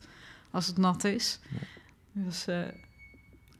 als 0.52 0.68
het 0.68 0.78
nat 0.78 1.04
is. 1.04 1.40
Dus 2.12 2.48
eh, 2.48 2.60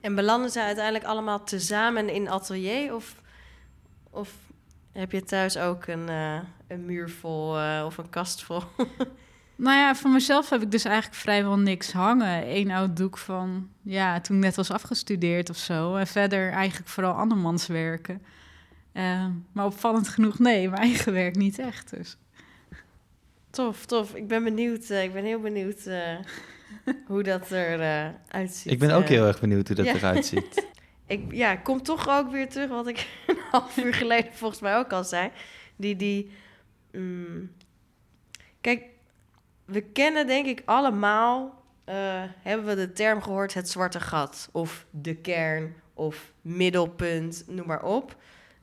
En 0.02 0.16
belanden 0.16 0.50
ze 0.50 0.62
uiteindelijk 0.62 1.06
allemaal 1.06 1.44
tezamen 1.44 2.10
in 2.10 2.30
atelier? 2.30 2.96
Of, 2.96 3.16
of 4.10 4.34
heb 4.92 5.12
je 5.12 5.24
thuis 5.24 5.58
ook 5.58 5.88
een, 5.88 6.10
eh, 6.10 6.40
een 6.68 6.86
muur 6.86 7.10
vol 7.10 7.50
of 7.86 7.98
een 7.98 8.10
kast 8.10 8.44
vol? 8.44 8.62
Nou 9.56 9.78
ja, 9.78 9.96
voor 9.96 10.10
mezelf 10.10 10.50
heb 10.50 10.62
ik 10.62 10.72
dus 10.72 10.86
eigenlijk 10.86 11.16
vrijwel 11.16 11.58
niks 11.58 11.92
hangen. 11.92 12.56
Eén 12.56 12.72
oud 12.72 12.98
doek 12.98 13.18
van, 13.18 13.70
ja, 13.82 14.22
toen 14.22 14.36
ik 14.36 14.42
net 14.44 14.56
was 14.56 14.72
afgestudeerd 14.72 15.50
of 15.50 15.58
zo. 15.58 15.96
En 15.96 16.08
verder 16.08 16.52
eigenlijk 16.52 16.90
vooral 16.90 17.14
andermans 17.14 17.68
werken. 17.68 18.22
Eh, 18.94 19.28
maar 19.52 19.66
opvallend 19.66 20.08
genoeg, 20.08 20.40
nee, 20.40 20.70
mijn 20.70 20.82
eigen 20.82 21.14
werk 21.14 21.36
niet 21.36 21.60
echt. 21.60 21.90
Dus. 21.90 22.18
Tof, 23.50 23.86
tof. 23.86 24.16
Ik 24.16 24.28
ben 24.28 24.44
benieuwd. 24.44 24.90
eh, 24.90 25.04
ik 25.04 25.14
ben 25.14 25.24
heel 25.24 25.40
benieuwd 25.40 25.86
eh, 25.86 26.18
hoe 27.08 27.24
dat 27.24 27.52
eruit 27.52 28.16
uitziet. 28.28 28.72
Ik 28.72 28.80
ben 28.80 28.92
ook 28.92 29.04
eh. 29.04 29.10
heel 29.10 29.26
erg 29.26 29.40
benieuwd 29.40 29.68
hoe 29.68 29.76
dat 29.76 29.86
ja. 29.86 29.94
eruit 29.94 30.26
ziet. 30.26 30.66
Ik 31.08 31.34
ja, 31.34 31.52
ik 31.52 31.64
kom 31.64 31.84
toch 31.84 32.10
ook 32.10 32.32
weer 32.32 32.50
terug 32.50 32.70
wat 32.70 32.88
ik 32.88 33.08
een 33.28 33.38
half 33.52 33.78
uur 33.78 33.94
geleden 33.94 34.34
volgens 34.34 34.62
mij 34.62 34.78
ook 34.78 34.92
al 34.92 35.04
zei. 35.04 35.32
Die, 35.76 35.96
die, 35.96 36.32
mm, 36.92 37.52
kijk, 38.62 38.84
we 39.66 39.82
kennen 39.82 40.28
denk 40.28 40.46
ik 40.46 40.62
allemaal, 40.66 41.64
eh, 41.84 42.24
hebben 42.42 42.66
we 42.66 42.76
de 42.76 42.94
term 42.94 43.22
gehoord 43.22 43.54
het 43.54 43.70
zwarte 43.70 44.00
gat. 44.00 44.50
Of 44.52 44.86
de 44.90 45.16
kern, 45.16 45.76
of 45.94 46.34
middelpunt, 46.42 47.44
noem 47.48 47.68
maar 47.68 47.84
op. 47.84 48.16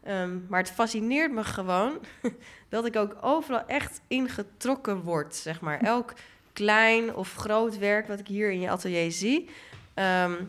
Ehm, 0.02 0.38
maar 0.48 0.60
het 0.60 0.70
fascineert 0.70 1.32
me 1.32 1.44
gewoon 1.44 1.98
dat 2.68 2.86
ik 2.86 2.96
ook 2.96 3.16
overal 3.20 3.66
echt 3.66 4.00
ingetrokken 4.08 5.02
word, 5.02 5.34
zeg 5.34 5.60
maar. 5.60 5.80
Elk 5.80 6.12
klein 6.52 7.14
of 7.14 7.34
groot 7.34 7.78
werk 7.78 8.08
wat 8.08 8.18
ik 8.18 8.26
hier 8.26 8.50
in 8.50 8.60
je 8.60 8.70
atelier 8.70 9.12
zie... 9.12 9.50
Ehm, 9.94 10.44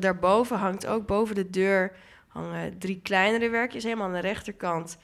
daarboven 0.00 0.56
hangt 0.56 0.86
ook 0.86 1.06
boven 1.06 1.34
de 1.34 1.50
deur 1.50 1.92
hangen 2.28 2.78
drie 2.78 3.00
kleinere 3.02 3.48
werkjes, 3.48 3.84
helemaal 3.84 4.06
aan 4.06 4.12
de 4.12 4.18
rechterkant. 4.18 4.98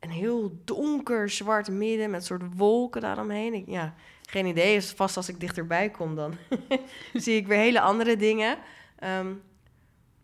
Een 0.00 0.10
heel 0.10 0.60
donker 0.64 1.30
zwart 1.30 1.70
midden 1.70 2.10
met 2.10 2.24
soort 2.24 2.42
wolken 2.56 3.00
daaromheen. 3.00 3.54
Ik, 3.54 3.64
ja, 3.66 3.94
geen 4.22 4.46
idee. 4.46 4.82
Vast 4.82 5.16
als 5.16 5.28
ik 5.28 5.40
dichterbij 5.40 5.90
kom, 5.90 6.16
dan 6.16 6.34
zie 7.12 7.36
ik 7.36 7.46
weer 7.46 7.58
hele 7.58 7.80
andere 7.80 8.16
dingen. 8.16 8.58
Ehm, 8.98 9.32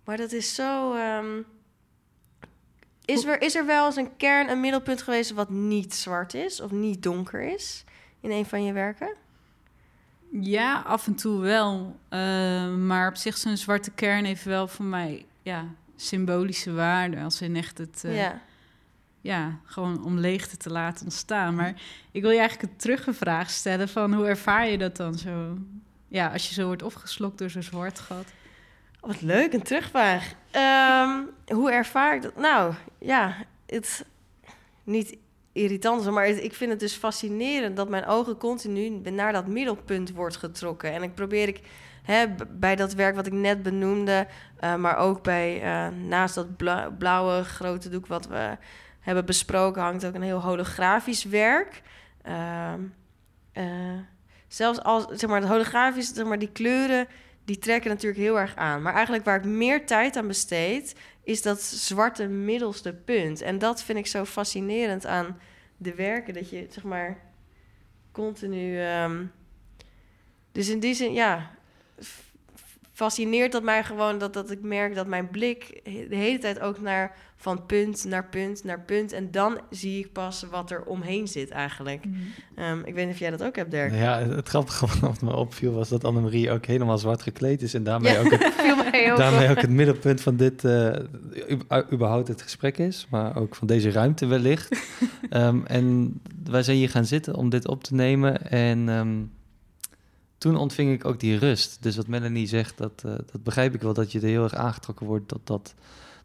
maar 0.04 0.16
dat 0.16 0.32
is 0.32 0.54
zo. 0.54 0.94
Is, 3.08 3.24
er, 3.24 3.42
is 3.42 3.54
er 3.54 3.66
wel 3.66 3.86
eens 3.86 3.96
een 3.96 4.16
kern, 4.16 4.50
een 4.50 4.60
middelpunt 4.60 5.02
geweest 5.02 5.30
wat 5.30 5.50
niet 5.50 5.94
zwart 5.94 6.34
is 6.34 6.60
of 6.60 6.70
niet 6.70 7.02
donker 7.02 7.52
is 7.52 7.84
in 8.20 8.30
een 8.30 8.46
van 8.46 8.64
je 8.64 8.72
werken? 8.72 9.14
Ja, 10.30 10.82
af 10.86 11.06
en 11.06 11.14
toe 11.14 11.40
wel. 11.40 11.96
Eh, 12.08 12.74
maar 12.74 13.08
op 13.08 13.16
zich 13.16 13.36
zo'n 13.36 13.56
zwarte 13.56 13.90
kern 13.90 14.24
heeft 14.24 14.44
wel 14.44 14.68
voor 14.68 14.84
mij 14.84 15.26
ja, 15.42 15.64
symbolische 15.96 16.72
waarde. 16.72 17.20
Als 17.20 17.40
in 17.40 17.56
echt 17.56 17.78
het, 17.78 18.04
eh, 18.04 18.16
ja. 18.16 18.40
ja, 19.20 19.58
gewoon 19.64 20.04
om 20.04 20.18
leegte 20.18 20.56
te 20.56 20.70
laten 20.70 21.04
ontstaan. 21.04 21.54
Maar 21.54 21.74
ik 22.10 22.22
wil 22.22 22.30
je 22.30 22.38
eigenlijk 22.38 22.72
een 22.72 22.78
teruggevraag 22.78 23.50
stellen 23.50 23.88
van 23.88 24.14
hoe 24.14 24.26
ervaar 24.26 24.68
je 24.68 24.78
dat 24.78 24.96
dan 24.96 25.14
zo? 25.14 25.58
Ja, 26.08 26.28
als 26.28 26.48
je 26.48 26.54
zo 26.54 26.66
wordt 26.66 26.82
opgeslokt 26.82 27.38
door 27.38 27.50
zo'n 27.50 27.62
zwart 27.62 27.98
gat. 27.98 28.26
Oh, 29.00 29.10
Wat 29.10 29.20
leuk, 29.20 29.52
een 29.52 29.62
terugvraag. 29.62 30.32
Ehm, 30.50 31.10
hoe 31.46 31.70
ervaar 31.72 32.14
ik 32.14 32.22
dat? 32.22 32.36
Nou, 32.36 32.74
ja, 32.98 33.34
het 33.66 34.04
niet 34.84 35.16
irritant, 35.52 36.10
maar 36.10 36.26
ik 36.26 36.54
vind 36.54 36.70
het 36.70 36.80
dus 36.80 36.94
fascinerend 36.94 37.76
dat 37.76 37.88
mijn 37.88 38.06
ogen 38.06 38.36
continu 38.36 38.88
naar 38.88 39.32
dat 39.32 39.46
middelpunt 39.46 40.12
wordt 40.12 40.36
getrokken. 40.36 40.92
En 40.92 41.02
ik 41.02 41.14
probeer 41.14 41.48
ik 41.48 41.60
hè, 42.02 42.26
bij 42.48 42.76
dat 42.76 42.92
werk 42.92 43.14
wat 43.14 43.26
ik 43.26 43.32
net 43.32 43.62
benoemde, 43.62 44.26
eh, 44.56 44.74
maar 44.74 44.96
ook 44.96 45.22
bij 45.22 45.62
eh, 45.62 45.88
naast 45.88 46.34
dat 46.34 46.56
bla- 46.56 46.90
blauwe 46.98 47.44
grote 47.44 47.88
doek 47.88 48.06
wat 48.06 48.26
we 48.26 48.56
hebben 49.00 49.24
besproken, 49.26 49.82
hangt 49.82 50.06
ook 50.06 50.14
een 50.14 50.22
heel 50.22 50.42
holografisch 50.42 51.24
werk. 51.24 51.82
Ehm, 52.22 52.80
eh, 53.52 53.64
zelfs 54.48 54.82
als 54.82 55.06
zeg 55.10 55.30
maar, 55.30 55.40
het 55.40 55.48
holografisch, 55.48 56.08
zeg 56.14 56.26
maar, 56.26 56.38
die 56.38 56.52
kleuren, 56.52 57.06
die 57.48 57.58
trekken 57.58 57.90
natuurlijk 57.90 58.20
heel 58.20 58.38
erg 58.38 58.56
aan. 58.56 58.82
Maar 58.82 58.94
eigenlijk 58.94 59.24
waar 59.24 59.38
ik 59.38 59.44
meer 59.44 59.86
tijd 59.86 60.16
aan 60.16 60.26
besteed, 60.26 60.94
is 61.22 61.42
dat 61.42 61.62
zwarte 61.62 62.26
middelste 62.26 62.92
punt. 62.92 63.40
En 63.40 63.58
dat 63.58 63.82
vind 63.82 63.98
ik 63.98 64.06
zo 64.06 64.24
fascinerend 64.24 65.06
aan 65.06 65.38
de 65.76 65.94
werken, 65.94 66.34
dat 66.34 66.50
je 66.50 66.66
zeg 66.70 66.84
maar 66.84 67.18
continu. 68.12 68.80
ehm, 68.80 69.24
dus 70.52 70.68
in 70.68 70.80
die 70.80 70.94
zin, 70.94 71.12
ja, 71.12 71.50
fascineert 72.98 73.52
dat 73.52 73.62
mij 73.62 73.84
gewoon 73.84 74.18
dat, 74.18 74.32
dat 74.32 74.50
ik 74.50 74.62
merk 74.62 74.94
dat 74.94 75.06
mijn 75.06 75.30
blik 75.30 75.80
de 75.84 76.16
hele 76.16 76.38
tijd 76.38 76.60
ook 76.60 76.80
naar 76.80 77.16
van 77.36 77.66
punt 77.66 78.04
naar 78.04 78.28
punt 78.28 78.64
naar 78.64 78.80
punt. 78.80 79.12
En 79.12 79.30
dan 79.30 79.60
zie 79.70 79.98
ik 79.98 80.12
pas 80.12 80.44
wat 80.50 80.70
er 80.70 80.82
omheen 80.84 81.28
zit 81.28 81.50
eigenlijk. 81.50 82.04
Ehm, 82.54 82.78
ik 82.84 82.94
weet 82.94 83.04
niet 83.04 83.14
of 83.14 83.20
jij 83.20 83.30
dat 83.30 83.42
ook 83.42 83.56
hebt, 83.56 83.70
Dirk. 83.70 83.94
Ja, 83.94 84.18
het, 84.18 84.48
grappige 84.48 84.86
wat 85.06 85.20
me 85.20 85.36
opviel 85.36 85.72
was 85.72 85.88
dat 85.88 86.04
Annemarie 86.04 86.50
ook 86.50 86.66
helemaal 86.66 86.98
zwart 86.98 87.22
gekleed 87.22 87.62
is. 87.62 87.74
En 87.74 87.82
daarmee, 87.82 88.12
Ja, 88.12 88.20
ook, 88.20 88.30
het, 88.30 89.16
daarmee 89.16 89.50
ook 89.50 89.60
het 89.60 89.70
middelpunt 89.70 90.20
van 90.20 90.36
dit, 90.36 90.64
eh, 90.64 90.92
überhaupt 91.92 92.28
het 92.28 92.42
gesprek 92.42 92.78
is. 92.78 93.06
Maar 93.10 93.36
ook 93.36 93.54
van 93.54 93.66
deze 93.66 93.90
ruimte 93.90 94.26
wellicht. 94.26 94.68
Ehm, 95.30 95.60
en 95.64 96.18
wij 96.44 96.62
zijn 96.62 96.76
hier 96.76 96.90
gaan 96.90 97.04
zitten 97.04 97.34
om 97.34 97.48
dit 97.48 97.68
op 97.68 97.84
te 97.84 97.94
nemen. 97.94 98.50
En 98.50 98.88
ehm, 98.88 99.16
toen 100.38 100.56
ontving 100.56 100.92
ik 100.92 101.04
ook 101.04 101.20
die 101.20 101.38
rust. 101.38 101.78
Dus 101.80 101.96
wat 101.96 102.06
Melanie 102.06 102.46
zegt, 102.46 102.78
dat, 102.78 103.02
eh, 103.04 103.12
dat 103.32 103.42
begrijp 103.42 103.74
ik 103.74 103.82
wel. 103.82 103.92
Dat 103.94 104.12
je 104.12 104.20
er 104.20 104.26
heel 104.26 104.42
erg 104.42 104.54
aangetrokken 104.54 105.06
wordt 105.06 105.28
tot 105.28 105.40
dat, 105.46 105.74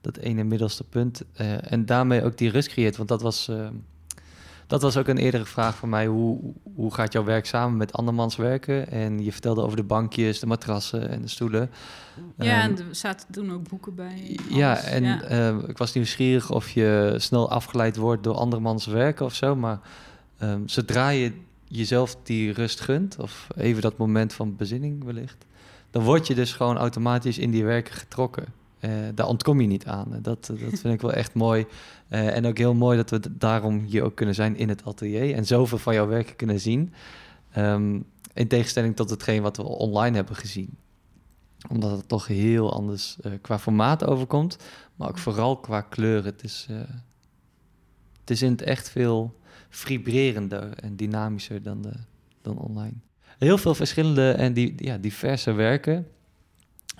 dat 0.01 0.17
ene 0.17 0.43
middelste 0.43 0.83
punt. 0.83 1.21
eh, 1.33 1.71
en 1.71 1.85
daarmee 1.85 2.23
ook 2.23 2.37
die 2.37 2.49
rust 2.49 2.67
creëert. 2.69 2.97
Want 2.97 3.09
dat 3.09 3.21
was... 3.21 3.47
ehm, 3.47 3.73
dat 4.67 4.81
was 4.81 4.97
ook 4.97 5.07
een 5.07 5.17
eerdere 5.17 5.45
vraag 5.45 5.75
van 5.77 5.89
mij. 5.89 6.05
Hoe, 6.07 6.39
hoe 6.75 6.93
gaat 6.93 7.13
jouw 7.13 7.23
werk 7.23 7.45
samen 7.45 7.77
met 7.77 7.93
andermans 7.93 8.35
werken? 8.35 8.91
En 8.91 9.23
je 9.23 9.31
vertelde 9.31 9.61
over 9.61 9.77
de 9.77 9.83
bankjes, 9.83 10.39
de 10.39 10.45
matrassen 10.45 11.09
en 11.09 11.21
de 11.21 11.27
stoelen. 11.27 11.69
Ja, 12.37 12.61
Ehm, 12.61 12.71
en 12.71 12.77
er 12.87 12.95
zaten 12.95 13.27
toen 13.31 13.51
ook 13.53 13.69
boeken 13.69 13.95
bij. 13.95 14.39
ja, 14.49 14.71
alles. 14.71 14.83
en 14.83 15.03
ja. 15.03 15.21
eh, 15.21 15.57
ik 15.67 15.77
was 15.77 15.93
nieuwsgierig 15.93 16.51
of 16.51 16.69
je 16.69 17.13
snel 17.17 17.49
afgeleid 17.49 17.95
wordt 17.95 18.23
door 18.23 18.35
andermans 18.35 18.85
werken 18.85 19.25
of 19.25 19.33
zo. 19.35 19.55
Maar 19.55 19.79
ehm, 20.37 20.61
zodra 20.65 21.09
je 21.09 21.31
jezelf 21.75 22.17
die 22.23 22.51
rust 22.51 22.81
gunt, 22.81 23.19
of 23.19 23.47
even 23.55 23.81
dat 23.81 23.97
moment 23.97 24.33
van 24.33 24.55
bezinning 24.55 25.03
wellicht, 25.03 25.45
dan 25.91 26.03
word 26.03 26.27
je 26.27 26.35
dus 26.35 26.53
gewoon 26.53 26.77
automatisch 26.77 27.37
in 27.37 27.51
die 27.51 27.63
werken 27.63 27.93
getrokken. 27.93 28.45
Eh, 28.79 28.91
daar 29.15 29.27
ontkom 29.27 29.61
je 29.61 29.67
niet 29.67 29.85
aan. 29.85 30.19
Dat, 30.21 30.45
dat 30.45 30.79
vind 30.79 30.85
ik 30.85 31.01
wel 31.01 31.13
echt 31.13 31.33
mooi. 31.33 31.65
Eh, 32.07 32.35
en 32.35 32.45
ook 32.45 32.57
heel 32.57 32.73
mooi 32.73 32.97
dat 32.97 33.09
we 33.09 33.37
daarom 33.37 33.79
hier 33.79 34.03
ook 34.03 34.15
kunnen 34.15 34.35
zijn 34.35 34.57
in 34.57 34.69
het 34.69 34.85
atelier 34.85 35.35
en 35.35 35.45
zoveel 35.45 35.77
van 35.77 35.93
jouw 35.93 36.07
werken 36.07 36.35
kunnen 36.35 36.59
zien. 36.59 36.93
Ehm, 37.51 37.99
in 38.33 38.47
tegenstelling 38.47 38.95
tot 38.95 39.09
hetgeen 39.09 39.41
wat 39.41 39.57
we 39.57 39.63
online 39.63 40.15
hebben 40.15 40.35
gezien 40.35 40.77
omdat 41.69 41.91
het 41.91 42.07
toch 42.07 42.27
heel 42.27 42.73
anders 42.73 43.17
eh, 43.21 43.31
qua 43.41 43.59
formaat 43.59 44.05
overkomt, 44.05 44.57
maar 44.95 45.09
ook 45.09 45.17
vooral 45.17 45.57
qua 45.57 45.81
kleur. 45.81 46.25
Het 46.25 46.43
is, 46.43 46.67
het 48.19 48.29
is 48.29 48.41
in 48.41 48.51
het 48.51 48.61
echt 48.61 48.89
veel 48.89 49.33
vibrerender 49.75 50.73
en 50.77 50.95
dynamischer 50.95 51.63
dan, 51.63 51.81
de, 51.81 51.91
dan 52.41 52.57
online. 52.57 52.93
Heel 53.37 53.57
veel 53.57 53.75
verschillende 53.75 54.31
en 54.31 54.53
die, 54.53 54.73
ja, 54.77 54.97
diverse 54.97 55.51
werken. 55.51 56.07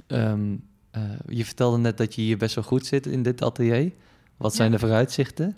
Ehm, 0.08 0.56
eh, 0.92 1.02
je 1.28 1.46
vertelde 1.46 1.78
net 1.78 1.98
dat 1.98 2.16
je 2.16 2.22
hier 2.22 2.38
best 2.38 2.56
wel 2.56 2.64
goed 2.64 2.86
zit 2.86 3.06
in 3.06 3.24
dit 3.24 3.42
atelier. 3.42 3.92
Wat 4.38 4.56
zijn 4.56 4.72
Ja. 4.72 4.74
de 4.78 4.80
vooruitzichten? 4.80 5.56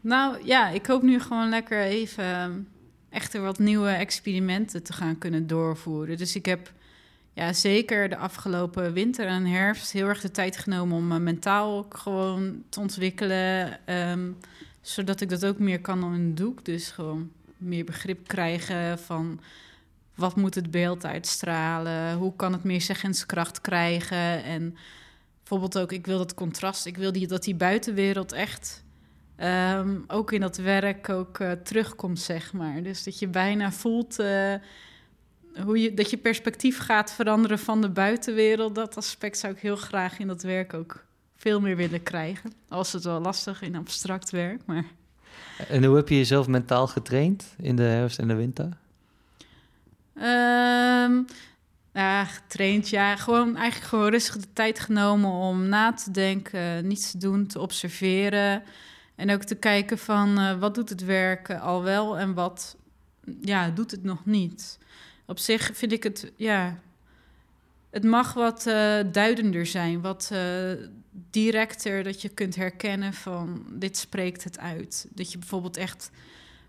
Nou 0.00 0.46
ja, 0.46 0.68
ik 0.68 0.86
hoop 0.86 1.02
nu 1.02 1.20
gewoon 1.20 1.48
lekker 1.48 1.82
even 1.82 2.24
ehm, 2.24 2.52
echt 3.08 3.34
er 3.34 3.40
wat 3.42 3.58
nieuwe 3.58 3.88
experimenten 3.90 4.82
te 4.82 4.92
gaan 4.92 5.18
kunnen 5.18 5.46
doorvoeren. 5.46 6.16
Dus 6.16 6.34
ik 6.36 6.46
heb 6.46 6.72
ja, 7.32 7.52
zeker 7.52 8.08
de 8.08 8.16
afgelopen 8.16 8.92
winter 8.92 9.26
en 9.26 9.46
herfst 9.46 9.92
heel 9.92 10.06
erg 10.08 10.20
de 10.20 10.30
tijd 10.30 10.56
genomen 10.56 10.96
om 10.96 11.06
me 11.06 11.18
mentaal 11.18 11.78
ook 11.78 11.96
gewoon 11.96 12.62
te 12.68 12.80
ontwikkelen. 12.80 13.78
ehm, 13.86 14.30
zodat 14.80 15.20
ik 15.20 15.28
dat 15.28 15.46
ook 15.46 15.58
meer 15.58 15.80
kan 15.80 16.00
dan 16.00 16.12
het 16.12 16.36
doek. 16.36 16.64
Dus 16.64 16.90
gewoon 16.90 17.30
meer 17.56 17.84
begrip 17.84 18.28
krijgen 18.28 18.98
van 18.98 19.40
wat 20.14 20.36
moet 20.36 20.54
het 20.54 20.70
beeld 20.70 21.06
uitstralen? 21.06 22.14
Hoe 22.14 22.36
kan 22.36 22.52
het 22.52 22.64
meer 22.64 22.80
zeggenskracht 22.80 23.60
krijgen? 23.60 24.44
En 24.44 24.76
bijvoorbeeld 25.38 25.78
ook, 25.78 25.92
ik 25.92 26.06
wil 26.06 26.18
dat 26.18 26.34
contrast, 26.34 26.86
ik 26.86 26.96
wil 26.96 27.12
die, 27.12 27.26
dat 27.26 27.42
die 27.42 27.54
buitenwereld 27.54 28.32
echt 28.32 28.84
ehm, 29.36 29.98
ook 30.06 30.32
in 30.32 30.40
dat 30.40 30.56
werk 30.56 31.08
ook 31.08 31.38
eh, 31.38 31.52
terugkomt, 31.52 32.20
zeg 32.20 32.52
maar. 32.52 32.82
Dus 32.82 33.04
dat 33.04 33.18
je 33.18 33.28
bijna 33.28 33.72
voelt 33.72 34.18
eh, 34.18 34.54
hoe 35.64 35.80
je, 35.80 35.94
dat 35.94 36.10
je 36.10 36.16
perspectief 36.16 36.78
gaat 36.78 37.12
veranderen 37.12 37.58
van 37.58 37.80
de 37.80 37.90
buitenwereld. 37.90 38.74
Dat 38.74 38.96
aspect 38.96 39.38
zou 39.38 39.52
ik 39.52 39.60
heel 39.60 39.76
graag 39.76 40.18
in 40.18 40.26
dat 40.26 40.42
werk 40.42 40.74
ook 40.74 41.04
veel 41.40 41.60
meer 41.60 41.76
willen 41.76 42.02
krijgen. 42.02 42.52
Al 42.68 42.80
is 42.80 42.92
het 42.92 43.04
wel 43.04 43.20
lastig 43.20 43.62
in 43.62 43.76
abstract 43.76 44.30
werk, 44.30 44.60
maar... 44.66 44.84
En 45.68 45.84
hoe 45.84 45.96
heb 45.96 46.08
je 46.08 46.16
jezelf 46.16 46.46
mentaal 46.46 46.86
getraind 46.86 47.54
in 47.58 47.76
de 47.76 47.82
herfst 47.82 48.18
en 48.18 48.28
de 48.28 48.34
winter? 48.34 48.76
Ehm, 50.14 51.22
ja, 51.92 52.24
getraind, 52.24 52.88
ja. 52.88 53.16
Gewoon 53.16 53.56
eigenlijk 53.56 53.90
gewoon 53.90 54.10
rustig 54.10 54.36
de 54.36 54.52
tijd 54.52 54.80
genomen 54.80 55.30
om 55.30 55.68
na 55.68 55.92
te 55.92 56.10
denken, 56.10 56.86
niets 56.86 57.10
te 57.10 57.18
doen, 57.18 57.46
te 57.46 57.60
observeren. 57.60 58.62
En 59.14 59.30
ook 59.30 59.42
te 59.42 59.54
kijken 59.54 59.98
van 59.98 60.38
eh, 60.38 60.58
wat 60.58 60.74
doet 60.74 60.88
het 60.88 61.04
werk 61.04 61.54
al 61.54 61.82
wel 61.82 62.18
en 62.18 62.34
wat 62.34 62.76
ja, 63.40 63.70
doet 63.70 63.90
het 63.90 64.02
nog 64.02 64.24
niet. 64.24 64.78
Op 65.26 65.38
zich 65.38 65.70
vind 65.74 65.92
ik 65.92 66.02
het, 66.02 66.32
ja, 66.36 66.78
het 67.90 68.04
mag 68.04 68.32
wat 68.34 68.66
eh, 68.66 68.98
duidender 69.12 69.66
zijn, 69.66 70.00
wat 70.00 70.30
eh, 70.32 70.70
directer, 71.30 72.02
dat 72.02 72.22
je 72.22 72.28
kunt 72.28 72.56
herkennen 72.56 73.12
van 73.12 73.64
dit 73.72 73.96
spreekt 73.96 74.44
het 74.44 74.58
uit. 74.58 75.06
Dat 75.10 75.32
je 75.32 75.38
bijvoorbeeld 75.38 75.76
echt 75.76 76.10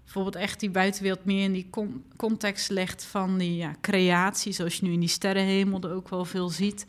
bijvoorbeeld 0.03 0.35
echt 0.43 0.59
die 0.59 0.69
buitenwereld 0.69 1.25
meer 1.25 1.43
in 1.43 1.51
die 1.51 1.67
con- 1.69 2.03
context 2.15 2.69
legt 2.69 3.03
van 3.03 3.37
die 3.37 3.55
ja, 3.55 3.75
creatie, 3.81 4.51
zoals 4.53 4.75
je 4.75 4.85
nu 4.85 4.91
in 4.93 4.99
die 4.99 5.09
sterrenhemel 5.09 5.81
er 5.81 5.93
ook 5.93 6.09
wel 6.09 6.25
veel 6.25 6.49
ziet. 6.49 6.85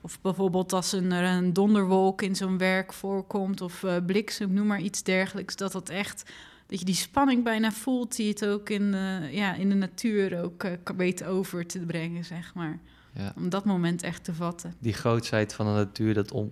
Of 0.00 0.20
bijvoorbeeld 0.20 0.72
als 0.72 0.92
een, 0.92 1.12
er 1.12 1.24
een 1.36 1.52
donderwolk 1.52 2.22
in 2.22 2.36
zo'n 2.36 2.58
werk 2.58 2.92
voorkomt, 2.92 3.60
of 3.60 3.82
eh, 3.84 3.96
bliksem, 4.06 4.52
noem 4.52 4.66
maar 4.66 4.80
iets 4.80 5.02
dergelijks, 5.02 5.56
dat 5.56 5.72
dat 5.72 5.88
echt, 5.88 6.30
dat 6.66 6.78
je 6.78 6.84
die 6.84 6.94
spanning 6.94 7.44
bijna 7.44 7.72
voelt, 7.72 8.16
die 8.16 8.28
het 8.28 8.46
ook 8.46 8.70
in, 8.70 8.90
de- 8.90 9.28
ja, 9.30 9.54
in 9.54 9.68
de 9.68 9.74
natuur 9.74 10.42
ook 10.42 10.66
weet 10.96 11.24
over 11.24 11.66
te 11.66 11.78
brengen, 11.78 12.24
zeg 12.24 12.54
maar. 12.54 12.78
Ja. 13.16 13.32
Om 13.36 13.48
dat 13.48 13.64
moment 13.64 14.02
echt 14.02 14.24
te 14.24 14.34
vatten. 14.34 14.74
Die 14.78 14.92
grootsheid 14.92 15.54
van 15.54 15.66
de 15.66 15.72
natuur, 15.72 16.14
dat 16.14 16.32
on, 16.32 16.50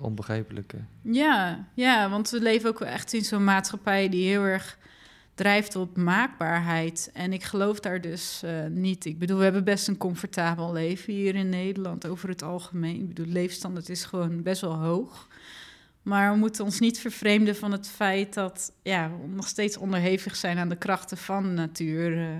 onbegrijpelijke. 0.00 0.76
Ja, 1.02 1.66
ja, 1.74 2.10
want 2.10 2.30
we 2.30 2.40
leven 2.40 2.68
ook 2.68 2.80
echt 2.80 3.12
in 3.12 3.24
zo'n 3.24 3.44
maatschappij 3.44 4.08
die 4.08 4.28
heel 4.28 4.42
erg 4.42 4.78
drijft 5.34 5.76
op 5.76 5.96
maakbaarheid. 5.96 7.10
En 7.12 7.32
ik 7.32 7.44
geloof 7.44 7.80
daar 7.80 8.00
dus 8.00 8.42
eh, 8.42 8.66
niet. 8.66 9.04
Ik 9.04 9.18
bedoel, 9.18 9.38
we 9.38 9.44
hebben 9.44 9.64
best 9.64 9.88
een 9.88 9.96
comfortabel 9.96 10.72
leven 10.72 11.12
hier 11.12 11.34
in 11.34 11.48
Nederland 11.48 12.06
over 12.06 12.28
het 12.28 12.42
algemeen. 12.42 13.00
Ik 13.00 13.08
bedoel, 13.08 13.32
leefstandaard 13.32 13.88
is 13.88 14.04
gewoon 14.04 14.42
best 14.42 14.60
wel 14.60 14.74
hoog. 14.76 15.28
Maar 16.02 16.32
we 16.32 16.38
moeten 16.38 16.64
ons 16.64 16.80
niet 16.80 16.98
vervreemden 16.98 17.56
van 17.56 17.72
het 17.72 17.88
feit 17.88 18.34
dat 18.34 18.72
ja, 18.82 19.10
we 19.10 19.26
nog 19.26 19.48
steeds 19.48 19.76
onderhevig 19.76 20.36
zijn 20.36 20.58
aan 20.58 20.68
de 20.68 20.76
krachten 20.76 21.16
van 21.16 21.42
de 21.42 21.48
natuur. 21.48 22.18
eh, 22.18 22.36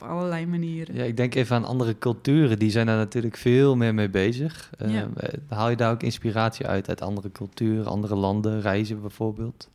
op 0.00 0.08
allerlei 0.08 0.46
manieren. 0.46 0.94
Ja, 0.94 1.04
ik 1.04 1.16
denk 1.16 1.34
even 1.34 1.56
aan 1.56 1.64
andere 1.64 1.98
culturen, 1.98 2.58
die 2.58 2.70
zijn 2.70 2.86
daar 2.86 2.96
natuurlijk 2.96 3.36
veel 3.36 3.76
meer 3.76 3.94
mee 3.94 4.08
bezig. 4.08 4.70
Ja. 4.86 5.08
eh, 5.16 5.32
Haal 5.48 5.70
je 5.70 5.76
daar 5.76 5.92
ook 5.92 6.02
inspiratie 6.02 6.66
uit, 6.66 6.88
uit 6.88 7.00
andere 7.00 7.32
culturen, 7.32 7.86
andere 7.86 8.14
landen, 8.14 8.60
reizen 8.60 9.00
bijvoorbeeld? 9.00 9.68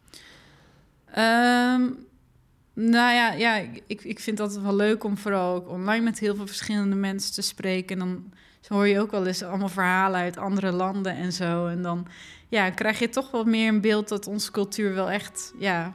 Ehm, 1.06 1.82
nou 2.74 3.14
ja, 3.14 3.32
ja 3.32 3.56
ik, 3.88 4.04
ik 4.04 4.20
vind 4.20 4.38
dat 4.38 4.58
wel 4.58 4.76
leuk 4.76 5.04
om 5.04 5.18
vooral 5.18 5.56
ook 5.56 5.70
online 5.70 6.04
met 6.04 6.20
heel 6.20 6.36
veel 6.36 6.48
verschillende 6.48 6.96
mensen 6.96 7.34
te 7.34 7.42
spreken. 7.42 8.00
En 8.00 8.08
dan 8.08 8.32
hoor 8.68 8.88
je 8.88 9.00
ook 9.00 9.12
wel 9.12 9.26
eens 9.26 9.44
allemaal 9.44 9.70
verhalen 9.70 10.20
uit 10.20 10.38
andere 10.38 10.72
landen 10.72 11.16
en 11.16 11.34
zo. 11.34 11.68
En 11.68 11.82
dan 11.82 12.08
ja, 12.48 12.70
krijg 12.70 13.00
je 13.00 13.10
toch 13.10 13.32
wel 13.32 13.44
meer 13.44 13.68
een 13.68 13.82
beeld 13.82 14.08
dat 14.08 14.28
onze 14.28 14.52
cultuur 14.52 14.94
wel 14.94 15.10
echt, 15.10 15.54
ja, 15.60 15.94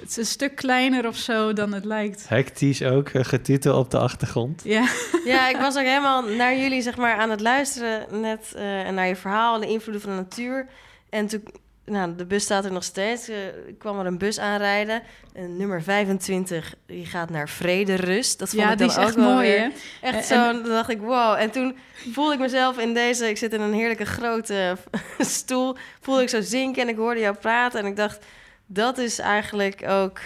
het 0.00 0.08
is 0.10 0.16
een 0.16 0.26
stuk 0.26 0.56
kleiner 0.56 1.06
of 1.06 1.16
zo 1.16 1.52
dan 1.52 1.72
het 1.72 1.84
lijkt. 1.84 2.28
Hectisch 2.28 2.82
ook, 2.82 3.08
eh, 3.08 3.24
getitel 3.24 3.78
op 3.78 3.90
de 3.90 3.98
achtergrond. 3.98 4.60
Ja, 4.64 4.88
Ja, 5.24 5.48
ik 5.48 5.56
was 5.66 5.76
ook 5.76 5.84
helemaal 5.84 6.22
naar 6.22 6.56
jullie 6.56 6.82
zeg 6.82 6.96
maar, 6.96 7.16
aan 7.16 7.30
het 7.30 7.40
luisteren 7.40 8.20
net 8.20 8.52
eh, 8.56 8.80
en 8.86 8.94
naar 8.94 9.06
je 9.08 9.16
verhaal 9.16 9.54
en 9.54 9.60
de 9.60 9.66
invloeden 9.66 10.02
van 10.02 10.10
de 10.10 10.16
natuur. 10.16 10.66
En 11.10 11.26
toen 11.26 11.42
nou, 11.84 12.14
de 12.16 12.26
bus 12.26 12.42
staat 12.42 12.64
er 12.64 12.72
nog 12.72 12.84
steeds. 12.84 13.28
Eh, 13.28 13.36
ik 13.68 13.78
kwam 13.78 13.98
er 14.00 14.06
een 14.06 14.18
bus 14.18 14.38
aanrijden. 14.38 15.02
En 15.32 15.56
nummer 15.56 15.82
25, 15.82 16.74
die 16.86 17.06
gaat 17.06 17.30
naar 17.30 17.48
Vrede 17.48 17.94
Rust. 17.94 18.38
Dat 18.38 18.48
vond 18.48 18.62
Ja, 18.62 18.70
ik 18.72 18.78
die 18.78 18.86
dan 18.86 18.96
is 18.96 19.02
ook 19.02 19.06
echt 19.08 19.16
wel 19.16 19.32
mooi, 19.34 19.48
weer 19.48 19.60
hè? 19.60 19.68
Echt 20.00 20.16
En- 20.16 20.24
zo, 20.24 20.34
dan 20.52 20.62
dacht 20.62 20.90
ik, 20.90 21.00
wow. 21.00 21.34
En 21.38 21.50
toen 21.50 21.76
voelde 22.12 22.32
ik 22.32 22.38
mezelf 22.38 22.78
in 22.78 22.94
deze... 22.94 23.28
Ik 23.28 23.36
zit 23.38 23.52
in 23.52 23.60
een 23.60 23.72
heerlijke 23.72 24.04
grote 24.04 24.76
stoel. 25.18 25.76
Voelde 26.00 26.22
ik 26.22 26.28
zo 26.28 26.40
zinken 26.40 26.82
en 26.82 26.88
ik 26.88 26.96
hoorde 26.96 27.20
jou 27.20 27.34
praten. 27.36 27.80
En 27.80 27.86
ik 27.86 27.96
dacht, 27.96 28.24
dat 28.72 28.98
is 28.98 29.18
eigenlijk 29.18 29.88
ook... 29.88 30.20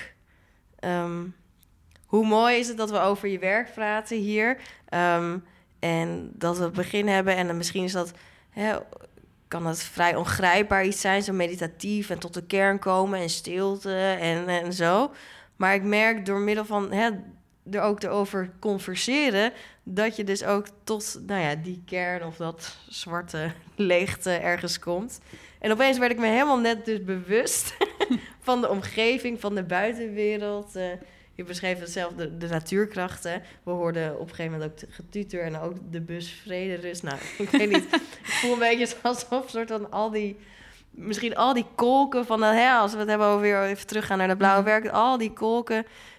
ehm, 0.78 1.22
hoe 2.06 2.26
mooi 2.26 2.58
is 2.58 2.68
het 2.68 2.76
dat 2.76 2.90
we 2.90 2.98
over 2.98 3.28
je 3.28 3.38
werk 3.38 3.72
praten 3.74 4.16
hier. 4.16 4.60
Ehm, 4.88 5.38
en 5.78 6.30
dat 6.34 6.58
we 6.58 6.64
het 6.64 6.72
begin 6.72 7.08
hebben. 7.08 7.36
En 7.36 7.46
dan 7.46 7.56
misschien 7.56 7.84
is 7.84 7.92
dat... 7.92 8.12
Hè, 8.50 8.76
kan 9.48 9.64
dat 9.64 9.82
vrij 9.82 10.16
ongrijpbaar 10.16 10.84
iets 10.84 11.00
zijn, 11.00 11.22
zo 11.22 11.32
meditatief 11.32 12.10
en 12.10 12.18
tot 12.18 12.34
de 12.34 12.46
kern 12.46 12.78
komen 12.78 13.18
en 13.18 13.30
stilte 13.30 13.96
en, 14.20 14.48
en 14.48 14.72
zo. 14.72 15.12
Maar 15.56 15.74
ik 15.74 15.82
merk 15.82 16.26
door 16.26 16.38
middel 16.38 16.64
van 16.64 16.92
hè, 16.92 17.10
er 17.70 17.80
ook 17.80 18.02
erover 18.02 18.50
converseren, 18.58 19.52
dat 19.82 20.16
je 20.16 20.24
dus 20.24 20.44
ook 20.44 20.66
tot 20.84 21.20
nou 21.26 21.40
ja, 21.40 21.54
die 21.54 21.82
kern 21.86 22.24
of 22.24 22.36
dat 22.36 22.76
zwarte 22.88 23.52
leegte 23.76 24.30
ergens 24.30 24.78
komt. 24.78 25.20
En 25.60 25.72
opeens 25.72 25.98
werd 25.98 26.12
ik 26.12 26.18
me 26.18 26.26
helemaal 26.26 26.60
net 26.60 26.84
dus 26.84 27.04
bewust 27.04 27.74
van 28.40 28.60
de 28.60 28.68
omgeving, 28.68 29.40
van 29.40 29.54
de 29.54 29.62
buitenwereld. 29.64 30.76
eh, 30.76 30.84
je 31.34 31.44
beschreef 31.44 31.78
het 31.80 31.90
zelf, 31.90 32.12
de, 32.12 32.36
de 32.36 32.48
natuurkrachten. 32.48 33.42
We 33.62 33.70
hoorden 33.70 34.14
op 34.14 34.28
een 34.28 34.34
gegeven 34.34 34.52
moment 34.58 34.70
ook 34.84 34.88
getuter 34.94 35.42
en 35.42 35.58
ook 35.60 35.74
de 35.90 36.00
bus 36.00 36.30
vrede 36.42 36.74
rust. 36.74 37.02
Nou, 37.02 37.18
ik 37.38 37.50
weet 37.50 37.70
niet. 37.70 37.84
ik 37.94 38.24
voel 38.24 38.52
een 38.52 38.58
beetje 38.58 38.96
alsof 39.02 39.50
soort 39.50 39.70
van 39.70 39.90
al 39.90 40.10
die... 40.10 40.36
Misschien 40.90 41.36
al 41.36 41.54
die 41.54 41.66
kolken 41.74 42.26
van... 42.26 42.40
de- 42.40 42.46
Hè, 42.46 42.70
als 42.70 42.92
we 42.92 42.98
het 42.98 43.08
hebben 43.08 43.26
over 43.26 43.40
weer 43.40 43.62
even 43.62 43.86
teruggaan 43.86 44.18
naar 44.18 44.28
de 44.28 44.36
blauwe 44.36 44.64
werk. 44.64 44.88
Al 44.88 45.18
die 45.18 45.32
kolken... 45.32 45.76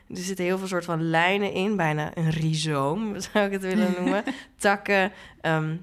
Er 0.10 0.18
zitten 0.18 0.46
heel 0.46 0.58
veel 0.58 0.68
soort 0.68 0.86
van 0.86 1.10
lijnen 1.10 1.52
in. 1.54 1.76
Bijna 1.76 2.12
een 2.18 2.30
rhizoom, 2.32 3.20
zou 3.20 3.46
ik 3.46 3.52
het 3.52 3.62
willen 3.62 3.94
noemen. 3.98 4.24
Takken. 4.58 5.12
ehm, 5.42 5.76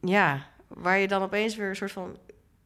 ja, 0.00 0.46
waar 0.68 0.98
je 0.98 1.08
dan 1.08 1.22
opeens 1.22 1.56
weer 1.56 1.68
een 1.68 1.76
soort 1.76 1.92
van... 1.92 2.16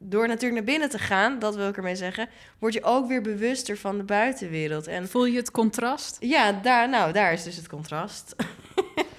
Door 0.05 0.29
natuurlijk 0.29 0.55
naar 0.55 0.73
binnen 0.73 0.91
te 0.91 0.99
gaan, 0.99 1.39
dat 1.39 1.57
wil 1.57 1.69
ik 1.69 1.77
ermee 1.77 1.97
zeggen... 1.97 2.29
word 2.59 2.73
je 2.73 2.83
ook 2.83 3.09
weer 3.09 3.23
bewuster 3.23 3.77
van 3.77 3.97
de 3.97 4.05
buitenwereld. 4.05 4.87
En 4.87 5.09
Voel 5.09 5.25
je 5.27 5.37
het 5.37 5.51
contrast? 5.51 6.17
ja, 6.21 6.53
daar, 6.53 6.89
nou, 6.89 7.13
daar 7.13 7.33
is 7.33 7.43
dus 7.43 7.57
het 7.57 7.69
contrast. 7.69 8.35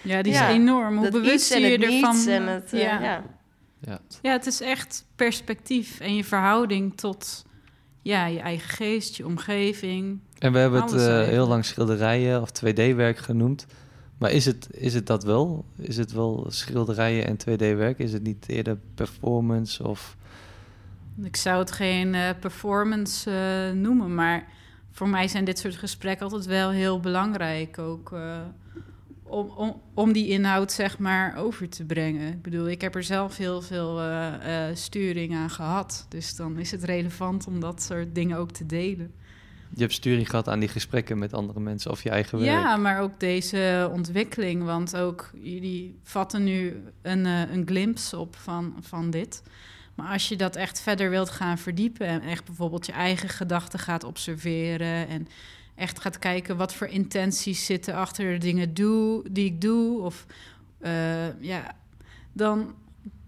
Ja, 0.01 0.21
die 0.21 0.33
Ja, 0.33 0.47
is 0.47 0.55
enorm. 0.55 0.93
Hoe 0.97 1.03
dat 1.09 1.21
bewust 1.21 1.53
je 1.53 1.59
het 1.65 1.83
ervan... 1.83 2.27
en 2.27 2.47
het... 2.47 2.73
eh, 2.73 2.81
ja. 2.81 3.01
ja. 3.01 3.23
Ja. 3.79 3.99
Ja, 4.21 4.31
het 4.31 4.45
is 4.45 4.61
echt 4.61 5.05
perspectief 5.15 5.99
en 5.99 6.15
je 6.15 6.23
verhouding 6.23 6.97
tot 6.97 7.45
ja, 8.01 8.25
je 8.25 8.39
eigen 8.39 8.69
geest, 8.69 9.15
je 9.15 9.25
omgeving. 9.25 10.19
En 10.39 10.51
we 10.53 10.59
hebben 10.59 10.81
het 10.81 10.93
eh, 10.93 11.23
heel 11.23 11.47
lang 11.47 11.65
schilderijen 11.65 12.41
of 12.41 12.49
2D-werk 12.49 13.17
genoemd. 13.17 13.65
Maar 14.17 14.31
is 14.31 14.45
het, 14.45 14.67
is 14.71 14.93
het 14.93 15.07
dat 15.07 15.23
wel? 15.23 15.65
Is 15.77 15.97
het 15.97 16.11
wel 16.11 16.45
schilderijen 16.49 17.25
en 17.25 17.37
2D-werk? 17.37 17.99
Is 17.99 18.13
het 18.13 18.23
niet 18.23 18.45
eerder 18.47 18.77
performance 18.95 19.87
of... 19.87 20.17
Ik 21.21 21.35
zou 21.35 21.59
het 21.59 21.71
geen 21.71 22.15
eh, 22.15 22.29
performance 22.39 23.31
eh, 23.31 23.75
noemen, 23.75 24.15
maar 24.15 24.45
voor 24.91 25.09
mij 25.09 25.27
zijn 25.27 25.45
dit 25.45 25.59
soort 25.59 25.75
gesprekken 25.75 26.25
altijd 26.25 26.45
wel 26.45 26.69
heel 26.69 26.99
belangrijk. 26.99 27.79
Ook 27.79 28.11
eh, 28.11 28.39
om, 29.23 29.49
om, 29.49 29.81
om 29.93 30.13
die 30.13 30.27
inhoud 30.27 30.71
zeg 30.71 30.97
maar 30.97 31.37
over 31.37 31.69
te 31.69 31.85
brengen. 31.85 32.33
Ik 32.33 32.41
bedoel, 32.41 32.69
ik 32.69 32.81
heb 32.81 32.95
er 32.95 33.03
zelf 33.03 33.37
heel 33.37 33.61
veel 33.61 34.01
sturing 34.73 35.35
aan 35.35 35.49
gehad. 35.49 36.05
Dus 36.09 36.35
dan 36.35 36.57
is 36.57 36.71
het 36.71 36.83
relevant 36.83 37.47
om 37.47 37.59
dat 37.59 37.81
soort 37.81 38.15
dingen 38.15 38.37
ook 38.37 38.51
te 38.51 38.65
delen. 38.65 39.13
Je 39.75 39.81
hebt 39.81 39.93
sturing 39.93 40.29
gehad 40.29 40.49
aan 40.49 40.59
die 40.59 40.69
gesprekken 40.69 41.17
met 41.17 41.33
andere 41.33 41.59
mensen 41.59 41.91
of 41.91 42.03
je 42.03 42.09
eigen 42.09 42.39
werk. 42.39 42.51
Ja, 42.51 42.75
maar 42.75 43.01
ook 43.01 43.19
deze 43.19 43.89
ontwikkeling. 43.93 44.63
Want 44.63 44.97
ook 44.97 45.31
jullie 45.33 45.99
vatten 46.03 46.43
nu 46.43 46.83
een, 47.01 47.25
een 47.25 47.63
glimpse 47.65 48.17
op 48.17 48.35
van, 48.35 48.75
van 48.81 49.09
dit. 49.09 49.43
Maar 49.95 50.11
als 50.11 50.29
je 50.29 50.35
dat 50.35 50.55
echt 50.55 50.81
verder 50.81 51.09
wilt 51.09 51.29
gaan 51.29 51.57
verdiepen... 51.57 52.07
en 52.07 52.21
echt 52.21 52.45
bijvoorbeeld 52.45 52.85
je 52.85 52.91
eigen 52.91 53.29
gedachten 53.29 53.79
gaat 53.79 54.03
observeren... 54.03 55.07
en 55.07 55.27
echt 55.75 55.99
gaat 55.99 56.19
kijken 56.19 56.57
wat 56.57 56.73
voor 56.73 56.87
intenties 56.87 57.65
zitten 57.65 57.95
achter 57.95 58.31
de 58.31 58.37
dingen 58.37 58.73
doe, 58.73 59.23
die 59.31 59.45
ik 59.45 59.61
doe... 59.61 60.01
of 60.01 60.25
eh, 60.79 61.41
ja, 61.41 61.75
dan 62.33 62.73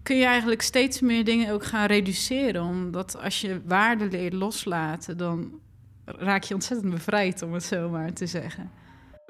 kun 0.02 0.16
je 0.16 0.24
eigenlijk 0.24 0.62
steeds 0.62 1.00
meer 1.00 1.24
dingen 1.24 1.52
ook 1.52 1.64
gaan 1.64 1.86
reduceren. 1.86 2.62
Omdat 2.62 3.22
als 3.22 3.40
je 3.40 3.60
waarde 3.64 4.08
leert 4.08 4.32
loslaten... 4.32 5.16
dan 5.16 5.50
raak 6.04 6.42
je 6.42 6.54
ontzettend 6.54 6.90
bevrijd, 6.90 7.42
om 7.42 7.52
het 7.52 7.64
zo 7.64 7.88
maar 7.88 8.12
te 8.12 8.26
zeggen. 8.26 8.70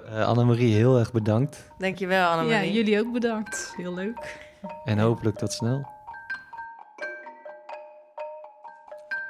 Eh, 0.07 0.27
Annemarie, 0.27 0.75
heel 0.75 0.99
erg 0.99 1.13
bedankt. 1.13 1.71
Dankjewel, 1.79 2.19
Ja, 2.19 2.31
Annemarie. 2.31 2.73
jullie 2.73 3.01
ook 3.01 3.13
bedankt. 3.13 3.73
Heel 3.77 3.95
leuk. 3.95 4.39
En 4.85 4.99
hopelijk 4.99 5.37
tot 5.37 5.53
snel. 5.53 5.96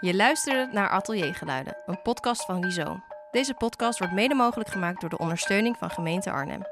Je 0.06 0.14
luisterde 0.14 0.68
naar 0.72 0.88
Ateliergeluiden, 0.88 1.76
een 1.86 2.02
podcast 2.02 2.44
van 2.44 2.62
Rhizoom. 2.62 3.04
Deze 3.30 3.54
podcast 3.54 3.98
wordt 3.98 4.14
mede 4.14 4.34
mogelijk 4.34 4.70
gemaakt 4.70 5.00
door 5.00 5.10
de 5.10 5.18
ondersteuning 5.18 5.76
van 5.76 5.90
gemeente 5.90 6.30
Arnhem. 6.30 6.62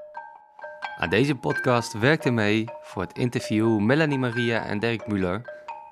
Aan 0.99 1.11
deze 1.11 1.35
podcast 1.35 1.93
werkten 1.93 2.35
mee 2.35 2.65
voor 2.83 3.03
het 3.03 3.19
interview 3.19 3.79
Melanie 3.79 4.19
Maria 4.19 4.65
en 4.65 4.79
Dirk 4.79 5.07
Muller. 5.07 5.43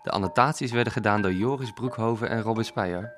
De 0.03 0.11
annotaties 0.11 0.73
werden 0.73 0.93
gedaan 0.93 1.23
door 1.23 1.33
Joris 1.33 1.73
Broekhoven 1.73 2.29
en 2.29 2.43
Robin 2.43 2.65
Speyer. 2.65 3.15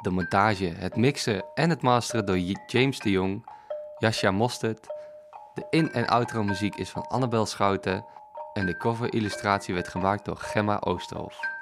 De 0.00 0.10
montage, 0.10 0.74
het 0.78 0.96
mixen 0.96 1.44
en 1.54 1.70
het 1.70 1.82
masteren 1.82 2.26
door 2.26 2.38
James 2.66 2.98
de 2.98 3.10
Jong, 3.10 3.50
Jascha 3.98 4.30
Mostert. 4.30 4.86
De 5.54 5.66
in- 5.70 5.92
en 5.92 6.06
outro 6.06 6.42
muziek 6.42 6.74
is 6.74 6.90
van 6.90 7.06
Annabel 7.06 7.46
Schouten 7.46 8.04
en 8.52 8.66
de 8.66 8.76
cover-illustratie 8.76 9.74
werd 9.74 9.88
gemaakt 9.88 10.24
door 10.24 10.36
Gemma 10.36 10.80
Oosterhof. 10.80 11.57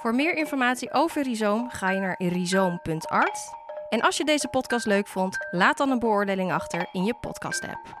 Voor 0.00 0.14
meer 0.14 0.36
informatie 0.36 0.92
over 0.92 1.22
Rhizoom 1.22 1.70
ga 1.70 1.90
je 1.90 2.00
naar 2.00 2.14
rhizoom.art. 2.18 3.38
En 3.88 4.00
als 4.00 4.16
je 4.16 4.24
deze 4.24 4.48
podcast 4.48 4.86
leuk 4.86 5.06
vond, 5.06 5.36
laat 5.50 5.76
dan 5.78 5.90
een 5.90 5.98
beoordeling 5.98 6.52
achter 6.52 6.88
in 6.92 7.04
je 7.04 7.14
podcast-app. 7.20 7.99